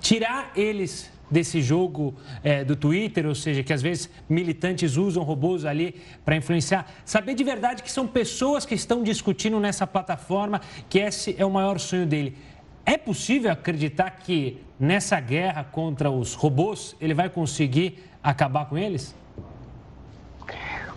tirar 0.00 0.52
eles 0.54 1.10
desse 1.30 1.60
jogo 1.60 2.14
é, 2.42 2.64
do 2.64 2.76
Twitter, 2.76 3.26
ou 3.26 3.34
seja, 3.34 3.62
que 3.62 3.72
às 3.72 3.82
vezes 3.82 4.10
militantes 4.28 4.96
usam 4.96 5.22
robôs 5.22 5.64
ali 5.64 6.00
para 6.24 6.36
influenciar. 6.36 6.86
Saber 7.04 7.34
de 7.34 7.42
verdade 7.42 7.82
que 7.82 7.90
são 7.90 8.06
pessoas 8.06 8.64
que 8.64 8.74
estão 8.74 9.02
discutindo 9.02 9.58
nessa 9.58 9.86
plataforma, 9.86 10.60
que 10.88 10.98
esse 10.98 11.34
é 11.38 11.44
o 11.44 11.50
maior 11.50 11.78
sonho 11.78 12.06
dele. 12.06 12.36
É 12.86 12.98
possível 12.98 13.50
acreditar 13.50 14.10
que 14.10 14.58
nessa 14.84 15.18
guerra 15.18 15.64
contra 15.64 16.10
os 16.10 16.34
robôs 16.34 16.94
ele 17.00 17.14
vai 17.14 17.30
conseguir 17.30 17.98
acabar 18.22 18.66
com 18.66 18.76
eles? 18.76 19.14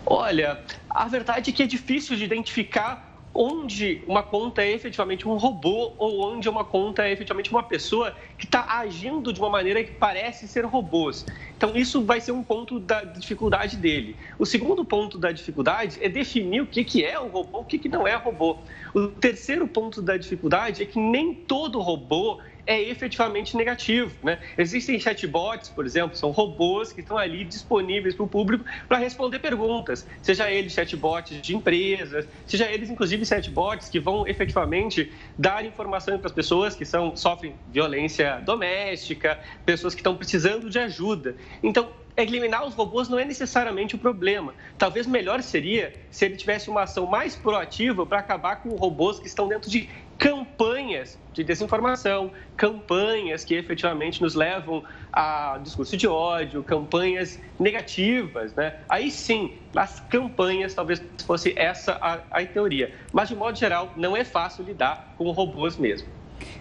Olha, 0.04 0.60
a 0.88 1.06
verdade 1.08 1.50
é 1.50 1.52
que 1.52 1.62
é 1.62 1.66
difícil 1.66 2.16
de 2.16 2.24
identificar 2.24 3.08
onde 3.34 4.02
uma 4.06 4.22
conta 4.22 4.62
é 4.62 4.72
efetivamente 4.72 5.28
um 5.28 5.36
robô 5.36 5.92
ou 5.96 6.32
onde 6.32 6.48
uma 6.48 6.64
conta 6.64 7.06
é 7.06 7.12
efetivamente 7.12 7.50
uma 7.50 7.62
pessoa 7.62 8.16
que 8.36 8.44
está 8.44 8.78
agindo 8.78 9.32
de 9.32 9.38
uma 9.38 9.48
maneira 9.48 9.84
que 9.84 9.92
parece 9.92 10.48
ser 10.48 10.64
robôs. 10.64 11.24
Então, 11.56 11.76
isso 11.76 12.02
vai 12.02 12.20
ser 12.20 12.32
um 12.32 12.42
ponto 12.42 12.80
da 12.80 13.04
dificuldade 13.04 13.76
dele. 13.76 14.16
O 14.38 14.46
segundo 14.46 14.84
ponto 14.84 15.18
da 15.18 15.30
dificuldade 15.30 15.98
é 16.00 16.08
definir 16.08 16.62
o 16.62 16.66
que, 16.66 16.82
que 16.82 17.04
é 17.04 17.20
um 17.20 17.28
robô, 17.28 17.60
o 17.60 17.64
que, 17.64 17.78
que 17.78 17.88
não 17.88 18.06
é 18.06 18.16
robô. 18.16 18.56
O 18.94 19.08
terceiro 19.08 19.68
ponto 19.68 20.02
da 20.02 20.16
dificuldade 20.16 20.82
é 20.82 20.86
que 20.86 20.98
nem 20.98 21.34
todo 21.34 21.80
robô 21.80 22.40
é 22.68 22.82
efetivamente 22.82 23.56
negativo. 23.56 24.14
Né? 24.22 24.38
Existem 24.58 25.00
chatbots, 25.00 25.70
por 25.70 25.86
exemplo, 25.86 26.14
são 26.14 26.30
robôs 26.30 26.92
que 26.92 27.00
estão 27.00 27.16
ali 27.16 27.42
disponíveis 27.42 28.14
para 28.14 28.24
o 28.24 28.28
público 28.28 28.62
para 28.86 28.98
responder 28.98 29.38
perguntas, 29.38 30.06
seja 30.20 30.50
eles 30.50 30.74
chatbots 30.74 31.40
de 31.40 31.56
empresas, 31.56 32.28
seja 32.46 32.70
eles, 32.70 32.90
inclusive, 32.90 33.24
chatbots 33.24 33.88
que 33.88 33.98
vão 33.98 34.28
efetivamente 34.28 35.10
dar 35.38 35.64
informação 35.64 36.18
para 36.18 36.26
as 36.26 36.32
pessoas 36.32 36.76
que 36.76 36.84
são, 36.84 37.16
sofrem 37.16 37.54
violência 37.72 38.42
doméstica, 38.44 39.40
pessoas 39.64 39.94
que 39.94 40.00
estão 40.00 40.14
precisando 40.14 40.68
de 40.68 40.78
ajuda. 40.78 41.36
Então, 41.62 41.90
eliminar 42.22 42.66
os 42.66 42.74
robôs 42.74 43.08
não 43.08 43.18
é 43.18 43.24
necessariamente 43.24 43.94
o 43.94 43.98
problema. 43.98 44.52
Talvez 44.76 45.06
melhor 45.06 45.42
seria 45.42 45.94
se 46.10 46.24
ele 46.24 46.36
tivesse 46.36 46.68
uma 46.68 46.82
ação 46.82 47.06
mais 47.06 47.36
proativa 47.36 48.04
para 48.04 48.18
acabar 48.18 48.56
com 48.56 48.70
robôs 48.70 49.18
que 49.18 49.26
estão 49.26 49.48
dentro 49.48 49.70
de 49.70 49.88
campanhas 50.18 51.16
de 51.32 51.44
desinformação, 51.44 52.32
campanhas 52.56 53.44
que 53.44 53.54
efetivamente 53.54 54.20
nos 54.20 54.34
levam 54.34 54.82
a 55.12 55.58
discurso 55.62 55.96
de 55.96 56.08
ódio, 56.08 56.62
campanhas 56.64 57.40
negativas, 57.58 58.52
né? 58.54 58.74
Aí 58.88 59.10
sim, 59.10 59.56
as 59.74 60.00
campanhas 60.00 60.74
talvez 60.74 61.00
fosse 61.24 61.54
essa 61.56 61.92
a, 62.02 62.20
a 62.32 62.44
teoria. 62.44 62.92
Mas, 63.12 63.28
de 63.28 63.36
modo 63.36 63.56
geral, 63.56 63.92
não 63.96 64.16
é 64.16 64.24
fácil 64.24 64.64
lidar 64.64 65.14
com 65.16 65.30
robôs 65.30 65.76
mesmo. 65.76 66.08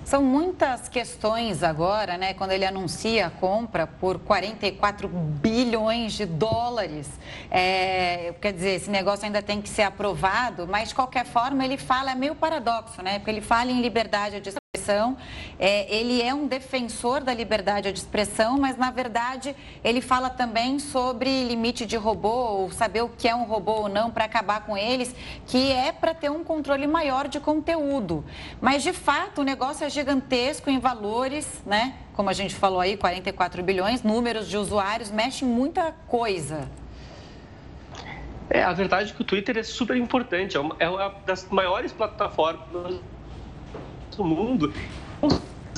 São 0.07 0.23
muitas 0.23 0.87
questões 0.87 1.63
agora, 1.63 2.17
né? 2.17 2.33
Quando 2.33 2.51
ele 2.51 2.63
anuncia 2.63 3.27
a 3.27 3.29
compra 3.29 3.85
por 3.85 4.17
44 4.19 5.05
bilhões 5.09 6.13
de 6.13 6.25
dólares. 6.25 7.09
É, 7.51 8.33
quer 8.39 8.53
dizer, 8.53 8.75
esse 8.75 8.89
negócio 8.89 9.25
ainda 9.25 9.41
tem 9.41 9.61
que 9.61 9.67
ser 9.67 9.81
aprovado, 9.81 10.65
mas 10.65 10.87
de 10.87 10.95
qualquer 10.95 11.25
forma 11.25 11.65
ele 11.65 11.75
fala, 11.75 12.11
é 12.11 12.15
meio 12.15 12.35
paradoxo, 12.35 13.01
né? 13.01 13.19
Porque 13.19 13.31
ele 13.31 13.41
fala 13.41 13.69
em 13.69 13.81
liberdade 13.81 14.39
de 14.39 14.49
expressão. 14.87 15.17
É, 15.59 15.93
ele 15.93 16.21
é 16.21 16.33
um 16.33 16.47
defensor 16.47 17.21
da 17.21 17.33
liberdade 17.33 17.91
de 17.91 17.99
expressão, 17.99 18.57
mas 18.57 18.77
na 18.77 18.89
verdade 18.89 19.55
ele 19.83 20.01
fala 20.01 20.29
também 20.29 20.79
sobre 20.79 21.43
limite 21.43 21.85
de 21.85 21.97
robô, 21.97 22.69
saber 22.71 23.01
o 23.01 23.09
que 23.09 23.27
é 23.27 23.35
um 23.35 23.43
robô 23.43 23.73
ou 23.73 23.89
não 23.89 24.09
para 24.09 24.25
acabar 24.25 24.65
com 24.65 24.77
eles, 24.77 25.13
que 25.45 25.71
é 25.71 25.91
para 25.91 26.13
ter 26.13 26.31
um 26.31 26.43
controle 26.43 26.87
maior 26.87 27.27
de 27.27 27.39
conteúdo. 27.39 28.23
Mas 28.61 28.81
de 28.83 28.93
fato 28.93 29.41
o 29.41 29.43
negócio 29.43 29.85
é 29.85 29.89
gigantesco 29.89 30.69
em 30.69 30.79
valores, 30.79 31.61
né? 31.65 31.95
Como 32.13 32.29
a 32.29 32.33
gente 32.33 32.55
falou 32.55 32.79
aí, 32.79 32.97
44 32.97 33.61
bilhões, 33.61 34.01
números 34.01 34.47
de 34.47 34.57
usuários, 34.57 35.11
mexe 35.11 35.45
muita 35.45 35.93
coisa. 36.07 36.67
É, 38.49 38.63
a 38.63 38.71
verdade 38.71 39.11
é 39.11 39.15
que 39.15 39.21
o 39.21 39.25
Twitter 39.25 39.57
é 39.57 39.63
super 39.63 39.97
importante, 39.97 40.55
é 40.55 40.59
uma, 40.59 40.75
é 40.79 40.89
uma 40.89 41.09
das 41.25 41.47
maiores 41.49 41.91
plataformas 41.91 43.01
do 44.17 44.25
mundo 44.25 44.73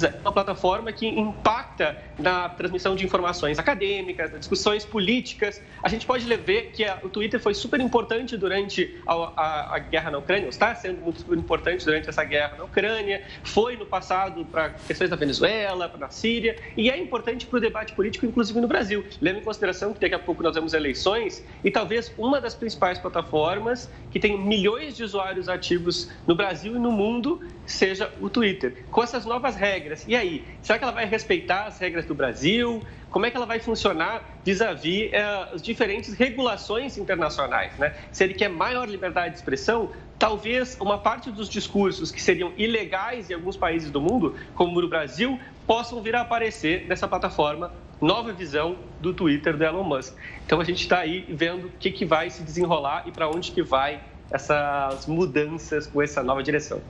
é 0.06 0.20
uma 0.22 0.32
plataforma 0.32 0.92
que 0.92 1.08
impacta 1.08 1.98
na 2.18 2.50
transmissão 2.50 2.96
de 2.96 3.06
informações 3.06 3.60
acadêmicas, 3.60 4.32
discussões 4.38 4.86
políticas. 4.86 5.62
A 5.84 5.90
gente 5.90 6.06
pode 6.06 6.26
ver 6.38 6.72
que 6.72 6.86
a, 6.86 7.00
o 7.04 7.10
Twitter 7.10 7.40
foi 7.40 7.54
super 7.54 7.80
importante 7.80 8.38
durante 8.38 8.98
a, 9.06 9.14
a, 9.14 9.76
a, 9.76 9.80
guerra 9.80 10.12
na 10.12 10.18
Ucrânia, 10.20 10.48
está 10.48 10.74
sendo 10.76 11.02
muito 11.02 11.20
super 11.20 11.38
importante 11.38 11.86
durante 11.86 12.10
essa 12.10 12.24
guerra 12.24 12.58
na 12.58 12.64
Ucrânia, 12.64 13.24
foi 13.44 13.76
no 13.76 13.86
passado 13.86 14.46
para 14.46 14.70
questões 14.70 15.10
da 15.10 15.16
Venezuela, 15.16 15.90
para 15.90 16.08
a 16.08 16.10
Síria, 16.10 16.58
e 16.78 16.90
é 16.90 16.98
importante 16.98 17.46
para 17.46 17.58
o 17.58 17.62
debate 17.62 17.94
político, 17.94 18.26
inclusive 18.26 18.60
no 18.60 18.68
Brasil. 18.68 19.06
Leve 19.22 19.40
em 19.40 19.44
consideração 19.44 19.94
que 19.94 20.00
daqui 20.00 20.16
a 20.16 20.20
pouco 20.20 20.44
nós 20.44 20.54
temos 20.54 20.74
eleições 20.74 21.44
e 21.64 21.72
talvez 21.72 22.14
uma 22.18 22.40
das 22.40 22.56
principais 22.56 22.98
plataformas 23.00 23.90
que 24.12 24.20
tem 24.20 24.38
milhões 24.38 24.96
de 24.96 25.04
usuários 25.04 25.50
ativos 25.50 26.10
no 26.28 26.36
Brasil 26.36 26.76
e 26.76 26.80
no 26.80 26.92
mundo 26.92 27.42
seja 27.72 28.12
o 28.20 28.30
Twitter. 28.30 28.86
Com 28.92 29.04
essas 29.04 29.26
novas 29.26 29.56
regras, 29.56 30.06
e 30.08 30.16
aí? 30.16 30.46
Será 30.62 30.78
que 30.78 30.84
ela 30.84 30.94
vai 30.94 31.06
respeitar 31.06 31.66
as 31.66 31.80
regras 31.80 32.06
do 32.06 32.16
Brasil? 32.16 32.82
Como 33.10 33.26
é 33.26 33.32
que 33.32 33.38
ela 33.38 33.46
vai 33.46 33.60
funcionar 33.60 34.24
vis-à-vis 34.44 35.12
eh, 35.12 35.50
as 35.54 35.62
diferentes 35.62 36.14
regulações 36.14 36.98
internacionais? 36.98 37.76
Né? 37.78 37.96
Se 38.12 38.24
ele 38.24 38.34
quer 38.34 38.50
maior 38.50 38.88
liberdade 38.88 39.32
de 39.32 39.38
expressão, 39.38 39.92
talvez 40.18 40.78
uma 40.80 40.98
parte 40.98 41.32
dos 41.32 41.50
discursos 41.50 42.12
que 42.12 42.22
seriam 42.22 42.54
ilegais 42.58 43.30
em 43.30 43.34
alguns 43.34 43.58
países 43.58 43.90
do 43.90 44.00
mundo, 44.00 44.36
como 44.54 44.80
no 44.80 44.88
Brasil, 44.88 45.40
possam 45.66 46.02
vir 46.02 46.16
a 46.16 46.22
aparecer 46.22 46.86
nessa 46.88 47.08
plataforma 47.08 47.72
nova 48.02 48.32
visão 48.32 48.78
do 49.00 49.14
Twitter 49.14 49.58
do 49.58 49.64
Elon 49.64 49.84
Musk. 49.84 50.16
Então 50.46 50.60
a 50.60 50.64
gente 50.64 50.82
está 50.82 51.00
aí 51.00 51.26
vendo 51.30 51.68
o 51.68 51.72
que, 51.72 51.92
que 51.92 52.06
vai 52.06 52.30
se 52.30 52.44
desenrolar 52.44 53.04
e 53.06 53.12
para 53.12 53.30
onde 53.30 53.52
que 53.52 53.62
vai 53.62 54.02
essas 54.32 55.08
mudanças 55.08 55.88
com 55.88 56.02
essa 56.02 56.22
nova 56.24 56.44
direção. 56.44 56.82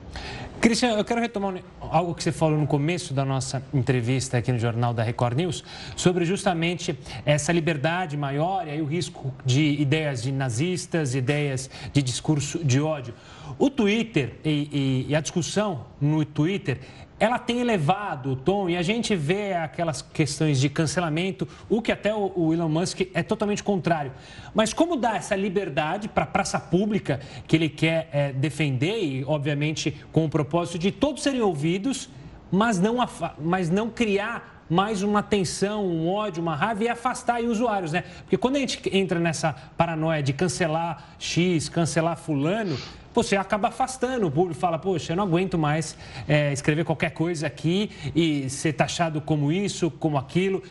Cristian, 0.60 0.90
eu 0.90 1.04
quero 1.04 1.20
retomar 1.20 1.54
algo 1.80 2.14
que 2.14 2.22
você 2.22 2.30
falou 2.30 2.58
no 2.58 2.66
começo 2.66 3.14
da 3.14 3.24
nossa 3.24 3.62
entrevista 3.72 4.36
aqui 4.36 4.52
no 4.52 4.58
Jornal 4.58 4.92
da 4.92 5.02
Record 5.02 5.38
News, 5.38 5.64
sobre 5.96 6.26
justamente 6.26 6.98
essa 7.24 7.50
liberdade 7.50 8.14
maior 8.16 8.66
e 8.66 8.70
aí 8.72 8.82
o 8.82 8.84
risco 8.84 9.32
de 9.44 9.80
ideias 9.80 10.22
de 10.22 10.30
nazistas, 10.30 11.14
ideias 11.14 11.70
de 11.92 12.02
discurso 12.02 12.62
de 12.62 12.78
ódio. 12.80 13.14
O 13.58 13.70
Twitter 13.70 14.34
e, 14.44 14.50
e, 14.50 15.06
e 15.08 15.16
a 15.16 15.20
discussão 15.20 15.86
no 16.00 16.24
Twitter 16.24 16.78
ela 17.20 17.38
tem 17.38 17.60
elevado 17.60 18.32
o 18.32 18.36
tom 18.36 18.68
e 18.70 18.76
a 18.78 18.82
gente 18.82 19.14
vê 19.14 19.52
aquelas 19.52 20.00
questões 20.00 20.58
de 20.58 20.70
cancelamento, 20.70 21.46
o 21.68 21.82
que 21.82 21.92
até 21.92 22.14
o 22.14 22.52
Elon 22.52 22.68
Musk 22.70 23.02
é 23.12 23.22
totalmente 23.22 23.62
contrário. 23.62 24.10
Mas 24.54 24.72
como 24.72 24.96
dar 24.96 25.16
essa 25.16 25.36
liberdade 25.36 26.08
para 26.08 26.24
a 26.24 26.26
praça 26.26 26.58
pública 26.58 27.20
que 27.46 27.54
ele 27.54 27.68
quer 27.68 28.08
é, 28.10 28.32
defender 28.32 29.04
e, 29.04 29.24
obviamente, 29.26 29.94
com 30.10 30.24
o 30.24 30.30
propósito 30.30 30.78
de 30.78 30.90
todos 30.90 31.22
serem 31.22 31.42
ouvidos, 31.42 32.08
mas 32.50 32.80
não, 32.80 32.96
mas 33.38 33.68
não 33.68 33.90
criar 33.90 34.64
mais 34.70 35.02
uma 35.02 35.22
tensão, 35.22 35.84
um 35.84 36.08
ódio, 36.08 36.40
uma 36.40 36.54
raiva 36.54 36.84
e 36.84 36.88
afastar 36.88 37.42
usuários, 37.42 37.92
né? 37.92 38.04
Porque 38.22 38.38
quando 38.38 38.56
a 38.56 38.60
gente 38.60 38.80
entra 38.96 39.18
nessa 39.18 39.52
paranoia 39.76 40.22
de 40.22 40.32
cancelar 40.32 41.16
X, 41.18 41.68
cancelar 41.68 42.16
fulano, 42.16 42.78
você 43.12 43.36
acaba 43.36 43.68
afastando 43.68 44.26
o 44.26 44.30
público, 44.30 44.58
fala, 44.58 44.78
poxa, 44.78 45.12
eu 45.12 45.16
não 45.16 45.24
aguento 45.24 45.58
mais 45.58 45.96
é, 46.28 46.52
escrever 46.52 46.84
qualquer 46.84 47.10
coisa 47.10 47.46
aqui 47.46 47.90
e 48.14 48.48
ser 48.48 48.72
taxado 48.72 49.20
como 49.20 49.50
isso, 49.50 49.90
como 49.90 50.16
aquilo. 50.16 50.62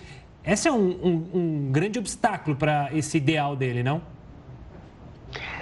Esse 0.46 0.68
é 0.68 0.72
um, 0.72 0.90
um, 0.90 1.30
um 1.34 1.72
grande 1.72 2.00
obstáculo 2.00 2.56
para 2.56 2.90
esse 2.94 3.18
ideal 3.18 3.56
dele, 3.56 3.84
não? 3.84 4.02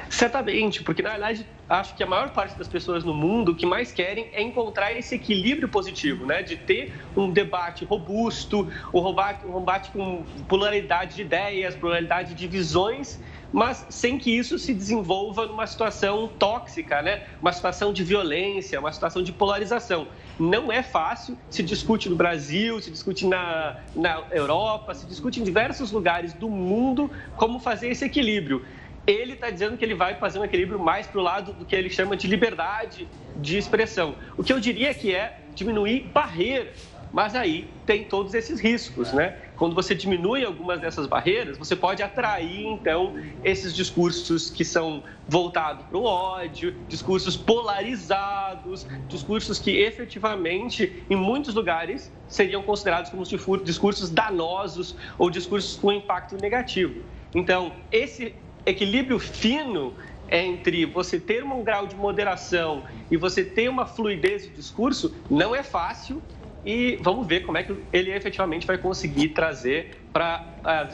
Certamente, 0.09 0.83
porque 0.83 1.01
na 1.01 1.11
verdade 1.11 1.45
acho 1.67 1.93
que 1.95 2.01
a 2.01 2.07
maior 2.07 2.29
parte 2.29 2.57
das 2.57 2.67
pessoas 2.67 3.03
no 3.03 3.13
mundo 3.13 3.51
o 3.51 3.55
que 3.55 3.65
mais 3.65 3.91
querem 3.91 4.29
é 4.31 4.41
encontrar 4.41 4.93
esse 4.93 5.15
equilíbrio 5.15 5.67
positivo, 5.67 6.25
né? 6.25 6.41
De 6.41 6.55
ter 6.55 6.93
um 7.15 7.29
debate 7.29 7.83
robusto, 7.83 8.71
um 8.93 9.59
debate 9.59 9.91
com 9.91 10.23
pluralidade 10.47 11.15
de 11.15 11.23
ideias, 11.23 11.75
pluralidade 11.75 12.33
de 12.33 12.47
visões 12.47 13.19
mas 13.51 13.85
sem 13.89 14.17
que 14.17 14.31
isso 14.31 14.57
se 14.59 14.73
desenvolva 14.73 15.45
numa 15.45 15.65
situação 15.65 16.27
tóxica, 16.27 17.01
né? 17.01 17.21
uma 17.41 17.51
situação 17.51 17.93
de 17.93 18.03
violência, 18.03 18.79
uma 18.79 18.91
situação 18.91 19.23
de 19.23 19.31
polarização. 19.31 20.07
Não 20.39 20.71
é 20.71 20.83
fácil, 20.83 21.37
se 21.49 21.63
discute 21.63 22.09
no 22.09 22.15
Brasil, 22.15 22.79
se 22.81 22.91
discute 22.91 23.25
na, 23.25 23.75
na 23.95 24.23
Europa, 24.31 24.93
se 24.93 25.05
discute 25.05 25.39
em 25.39 25.43
diversos 25.43 25.91
lugares 25.91 26.33
do 26.33 26.49
mundo 26.49 27.09
como 27.35 27.59
fazer 27.59 27.89
esse 27.89 28.05
equilíbrio 28.05 28.65
ele 29.05 29.35
está 29.35 29.49
dizendo 29.49 29.77
que 29.77 29.85
ele 29.85 29.95
vai 29.95 30.15
fazer 30.15 30.37
um 30.37 30.43
equilíbrio 30.43 30.77
mais 30.77 31.07
para 31.07 31.21
o 31.21 31.23
lado 31.23 31.53
do 31.53 31.63
que 31.63 31.73
ele 31.73 31.89
chama 31.89 32.17
de 32.17 32.27
liberdade 32.27 33.07
de 33.37 33.57
expressão. 33.57 34.17
O 34.35 34.43
que 34.43 34.51
eu 34.51 34.59
diria 34.59 34.93
que 34.93 35.15
é 35.15 35.43
diminuir 35.55 36.11
barreiras 36.13 36.97
mas 37.11 37.35
aí 37.35 37.69
tem 37.85 38.03
todos 38.03 38.33
esses 38.33 38.59
riscos, 38.59 39.13
né? 39.13 39.35
Quando 39.57 39.73
você 39.73 39.95
diminui 39.95 40.45
algumas 40.45 40.79
dessas 40.79 41.07
barreiras, 41.07 41.57
você 41.57 41.75
pode 41.75 42.03
atrair, 42.03 42.63
então, 42.67 43.15
esses 43.43 43.75
discursos 43.75 44.51
que 44.51 44.63
são 44.63 45.03
voltados 45.27 45.83
para 45.85 45.97
o 45.97 46.03
ódio, 46.03 46.75
discursos 46.87 47.35
polarizados, 47.35 48.85
discursos 49.09 49.57
que 49.57 49.71
efetivamente, 49.71 51.03
em 51.09 51.15
muitos 51.15 51.55
lugares, 51.55 52.11
seriam 52.27 52.61
considerados 52.61 53.09
como 53.09 53.23
discursos 53.63 54.11
danosos 54.11 54.95
ou 55.17 55.29
discursos 55.31 55.75
com 55.75 55.91
impacto 55.91 56.37
negativo. 56.39 57.01
Então, 57.33 57.73
esse 57.91 58.35
equilíbrio 58.63 59.17
fino 59.17 59.95
entre 60.29 60.85
você 60.85 61.19
ter 61.19 61.43
um 61.43 61.63
grau 61.63 61.87
de 61.87 61.95
moderação 61.95 62.83
e 63.09 63.17
você 63.17 63.43
ter 63.43 63.69
uma 63.69 63.85
fluidez 63.85 64.43
de 64.43 64.49
discurso 64.49 65.15
não 65.29 65.55
é 65.55 65.63
fácil 65.63 66.21
e 66.67 66.97
vamos 67.01 67.25
ver 67.25 67.45
como 67.45 67.57
é 67.57 67.63
que 67.63 67.73
ele 67.93 68.11
efetivamente 68.11 68.67
vai 68.67 68.77
conseguir 68.77 69.29
trazer 69.29 70.01
para 70.11 70.43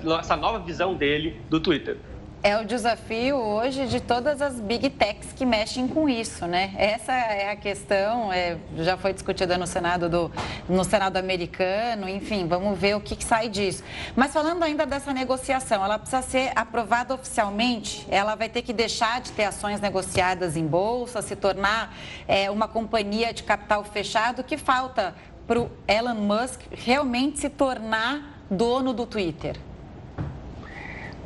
uh, 0.05 0.13
essa 0.19 0.37
nova 0.37 0.59
visão 0.59 0.93
dele 0.93 1.41
do 1.49 1.59
Twitter. 1.59 1.97
É 2.43 2.57
o 2.57 2.65
desafio 2.65 3.37
hoje 3.37 3.87
de 3.87 4.01
todas 4.01 4.41
as 4.41 4.59
big 4.59 4.89
techs 4.89 5.31
que 5.31 5.45
mexem 5.45 5.87
com 5.87 6.09
isso, 6.09 6.45
né? 6.45 6.73
Essa 6.77 7.13
é 7.13 7.49
a 7.49 7.55
questão, 7.55 8.33
é, 8.33 8.57
já 8.79 8.97
foi 8.97 9.13
discutida 9.13 9.57
no 9.57 9.65
Senado 9.65 10.09
do 10.09 10.29
no 10.67 10.83
Senado 10.83 11.15
americano, 11.17 12.07
enfim, 12.07 12.45
vamos 12.45 12.77
ver 12.77 12.95
o 12.95 13.01
que, 13.01 13.15
que, 13.15 13.23
sai 13.23 13.47
disso. 13.47 13.81
Mas 14.13 14.33
falando 14.33 14.61
ainda 14.61 14.85
dessa 14.85 15.13
negociação, 15.13 15.83
ela 15.83 15.97
precisa 15.97 16.21
ser 16.21 16.51
aprovada 16.53 17.13
oficialmente, 17.13 18.05
ela 18.11 18.35
vai 18.35 18.49
ter 18.49 18.61
que 18.61 18.73
deixar 18.73 19.21
de 19.21 19.31
ter 19.31 19.45
ações 19.45 19.79
negociadas 19.79 20.57
em 20.57 20.67
bolsa, 20.67 21.21
se 21.21 21.35
tornar 21.35 21.95
é, 22.27 22.51
uma 22.51 22.67
companhia 22.67 23.33
de 23.33 23.43
capital 23.43 23.85
fechado, 23.85 24.43
que 24.43 24.57
falta 24.57 25.15
para 25.47 25.59
o 25.59 25.69
Elon 25.87 26.15
Musk 26.15 26.61
realmente 26.71 27.39
se 27.39 27.49
tornar 27.49 28.43
dono 28.49 28.93
do 28.93 29.05
Twitter? 29.05 29.57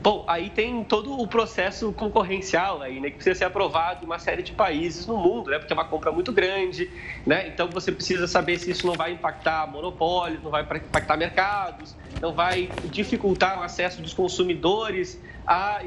Bom, 0.01 0.24
aí 0.28 0.49
tem 0.49 0.86
todo 0.86 1.20
o 1.20 1.28
processo 1.28 1.91
concorrencial 1.91 2.82
aí, 2.82 2.99
né, 2.99 3.09
que 3.09 3.15
precisa 3.15 3.39
ser 3.39 3.45
aprovado 3.45 4.03
em 4.03 4.05
uma 4.05 4.20
série 4.20 4.41
de 4.41 4.53
países 4.53 5.05
no 5.05 5.18
mundo, 5.18 5.49
né, 5.49 5.59
porque 5.59 5.74
é 5.74 5.76
uma 5.76 5.84
compra 5.84 6.11
muito 6.13 6.32
grande, 6.32 6.89
né, 7.26 7.47
então 7.49 7.68
você 7.68 7.91
precisa 7.91 8.26
saber 8.26 8.57
se 8.57 8.72
isso 8.72 8.88
não 8.88 8.93
vai 8.93 9.11
impactar 9.11 9.68
monopólios, 9.68 10.41
não 10.41 10.49
vai 10.49 10.61
impactar 10.61 11.18
mercados, 11.18 11.93
não 12.22 12.32
vai 12.32 12.70
dificultar 12.86 13.59
o 13.59 13.63
acesso 13.63 14.01
dos 14.01 14.13
consumidores 14.13 15.20
a, 15.45 15.82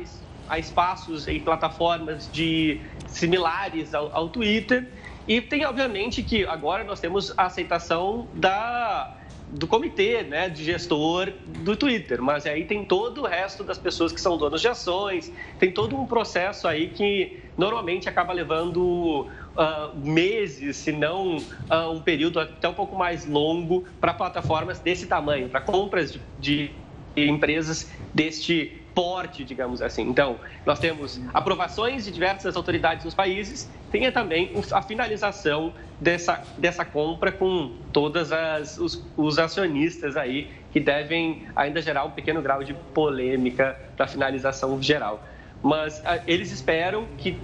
a 0.48 0.58
espaços 0.58 1.26
e 1.26 1.40
plataformas 1.40 2.28
de 2.30 2.78
similares 3.06 3.94
ao, 3.94 4.14
ao 4.14 4.28
Twitter. 4.28 4.86
E 5.30 5.40
tem, 5.40 5.64
obviamente, 5.64 6.24
que 6.24 6.44
agora 6.44 6.82
nós 6.82 6.98
temos 6.98 7.32
a 7.36 7.46
aceitação 7.46 8.26
da 8.34 9.16
do 9.52 9.66
comitê 9.66 10.22
né, 10.22 10.48
de 10.48 10.62
gestor 10.62 11.32
do 11.44 11.76
Twitter, 11.76 12.22
mas 12.22 12.46
aí 12.46 12.64
tem 12.64 12.84
todo 12.84 13.22
o 13.22 13.26
resto 13.26 13.64
das 13.64 13.78
pessoas 13.78 14.12
que 14.12 14.20
são 14.20 14.36
donos 14.36 14.60
de 14.60 14.68
ações, 14.68 15.32
tem 15.58 15.72
todo 15.72 15.96
um 15.96 16.06
processo 16.06 16.68
aí 16.68 16.88
que 16.88 17.40
normalmente 17.58 18.08
acaba 18.08 18.32
levando 18.32 19.28
uh, 19.56 19.96
meses, 19.96 20.76
se 20.76 20.92
não 20.92 21.38
uh, 21.38 21.90
um 21.92 22.00
período 22.00 22.38
até 22.38 22.68
um 22.68 22.74
pouco 22.74 22.96
mais 22.96 23.26
longo 23.26 23.84
para 24.00 24.14
plataformas 24.14 24.78
desse 24.78 25.08
tamanho, 25.08 25.48
para 25.48 25.60
compras 25.60 26.16
de, 26.38 26.70
de 27.14 27.28
empresas 27.28 27.90
deste 28.14 28.79
porte, 28.94 29.44
digamos 29.44 29.80
assim. 29.82 30.02
Então, 30.02 30.38
nós 30.64 30.78
temos 30.78 31.20
aprovações 31.32 32.04
de 32.04 32.10
diversas 32.10 32.56
autoridades 32.56 33.04
nos 33.04 33.14
países, 33.14 33.70
tem 33.90 34.10
também 34.12 34.52
a 34.72 34.82
finalização 34.82 35.72
dessa, 35.98 36.42
dessa 36.56 36.84
compra 36.84 37.32
com 37.32 37.76
todos 37.92 38.30
os, 38.78 39.06
os 39.16 39.38
acionistas 39.38 40.16
aí, 40.16 40.50
que 40.72 40.78
devem 40.78 41.46
ainda 41.54 41.82
gerar 41.82 42.04
um 42.04 42.10
pequeno 42.10 42.40
grau 42.40 42.62
de 42.62 42.74
polêmica 42.74 43.76
da 43.96 44.06
finalização 44.06 44.80
geral. 44.80 45.24
Mas 45.62 46.00
ah, 46.06 46.20
eles 46.26 46.50
esperam 46.50 47.06
que, 47.18 47.38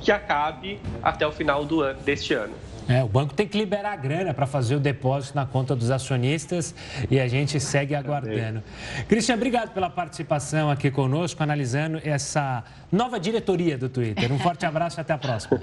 que 0.00 0.10
acabe 0.10 0.80
até 1.02 1.26
o 1.26 1.30
final 1.30 1.64
do 1.64 1.82
ano, 1.82 2.00
deste 2.00 2.34
ano. 2.34 2.54
É, 2.90 3.04
o 3.04 3.08
banco 3.08 3.32
tem 3.32 3.46
que 3.46 3.56
liberar 3.56 3.92
a 3.92 3.96
grana 3.96 4.34
para 4.34 4.48
fazer 4.48 4.74
o 4.74 4.80
depósito 4.80 5.36
na 5.36 5.46
conta 5.46 5.76
dos 5.76 5.92
acionistas 5.92 6.74
e 7.08 7.20
a 7.20 7.28
gente 7.28 7.60
segue 7.60 7.94
aguardando. 7.94 8.64
Cristian, 9.08 9.36
obrigado 9.36 9.70
pela 9.70 9.88
participação 9.88 10.68
aqui 10.68 10.90
conosco, 10.90 11.40
analisando 11.40 12.00
essa 12.04 12.64
nova 12.90 13.20
diretoria 13.20 13.78
do 13.78 13.88
Twitter. 13.88 14.32
Um 14.32 14.40
forte 14.40 14.66
abraço 14.66 14.98
e 14.98 15.02
até 15.02 15.12
a 15.12 15.18
próxima. 15.18 15.60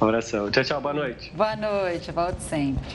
Um 0.00 0.04
abração. 0.04 0.48
Tchau, 0.48 0.62
tchau. 0.62 0.80
Boa 0.80 0.94
noite. 0.94 1.32
Boa 1.34 1.56
noite. 1.56 2.12
Volte 2.12 2.40
sempre. 2.40 2.86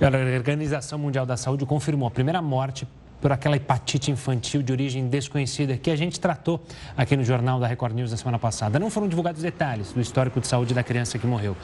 A 0.00 0.36
Organização 0.38 0.98
Mundial 0.98 1.26
da 1.26 1.36
Saúde 1.36 1.66
confirmou 1.66 2.08
a 2.08 2.10
primeira 2.10 2.40
morte 2.40 2.88
por 3.20 3.32
aquela 3.32 3.56
hepatite 3.56 4.10
infantil 4.10 4.62
de 4.62 4.72
origem 4.72 5.08
desconhecida 5.08 5.76
que 5.76 5.90
a 5.90 5.96
gente 5.96 6.20
tratou 6.20 6.60
aqui 6.96 7.16
no 7.16 7.24
Jornal 7.24 7.58
da 7.58 7.66
Record 7.66 7.94
News 7.94 8.10
na 8.10 8.16
semana 8.16 8.38
passada. 8.38 8.78
Não 8.78 8.90
foram 8.90 9.08
divulgados 9.08 9.42
detalhes 9.42 9.92
do 9.92 10.00
histórico 10.00 10.40
de 10.40 10.46
saúde 10.46 10.74
da 10.74 10.82
criança 10.82 11.18
que 11.18 11.26
morreu. 11.26 11.56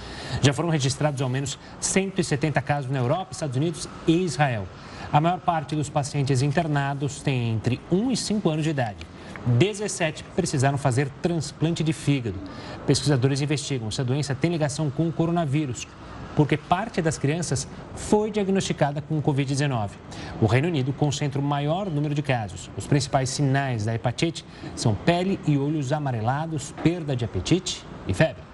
Já 0.42 0.52
foram 0.52 0.68
registrados 0.68 1.20
ao 1.22 1.28
menos 1.28 1.58
170 1.80 2.60
casos 2.62 2.90
na 2.90 2.98
Europa, 2.98 3.32
Estados 3.32 3.56
Unidos 3.56 3.88
e 4.06 4.24
Israel. 4.24 4.66
A 5.12 5.20
maior 5.20 5.38
parte 5.38 5.76
dos 5.76 5.88
pacientes 5.88 6.42
internados 6.42 7.22
tem 7.22 7.52
entre 7.52 7.80
1 7.90 8.10
e 8.10 8.16
5 8.16 8.50
anos 8.50 8.64
de 8.64 8.70
idade. 8.70 9.06
17 9.46 10.24
precisaram 10.34 10.78
fazer 10.78 11.08
transplante 11.22 11.84
de 11.84 11.92
fígado. 11.92 12.38
Pesquisadores 12.86 13.40
investigam 13.40 13.90
se 13.90 14.00
a 14.00 14.04
doença 14.04 14.34
tem 14.34 14.50
ligação 14.50 14.90
com 14.90 15.06
o 15.06 15.12
coronavírus, 15.12 15.86
porque 16.36 16.56
parte 16.56 17.00
das 17.00 17.18
crianças 17.18 17.66
foi 17.94 18.30
diagnosticada 18.30 19.00
com 19.00 19.20
Covid-19. 19.20 19.90
O 20.40 20.46
Reino 20.46 20.68
Unido 20.68 20.92
concentra 20.92 21.40
o 21.40 21.44
maior 21.44 21.90
número 21.90 22.14
de 22.14 22.22
casos. 22.22 22.70
Os 22.76 22.86
principais 22.86 23.30
sinais 23.30 23.84
da 23.84 23.94
hepatite 23.94 24.44
são 24.74 24.94
pele 24.94 25.38
e 25.46 25.58
olhos 25.58 25.92
amarelados, 25.92 26.74
perda 26.82 27.14
de 27.14 27.24
apetite 27.24 27.84
e 28.06 28.14
febre. 28.14 28.53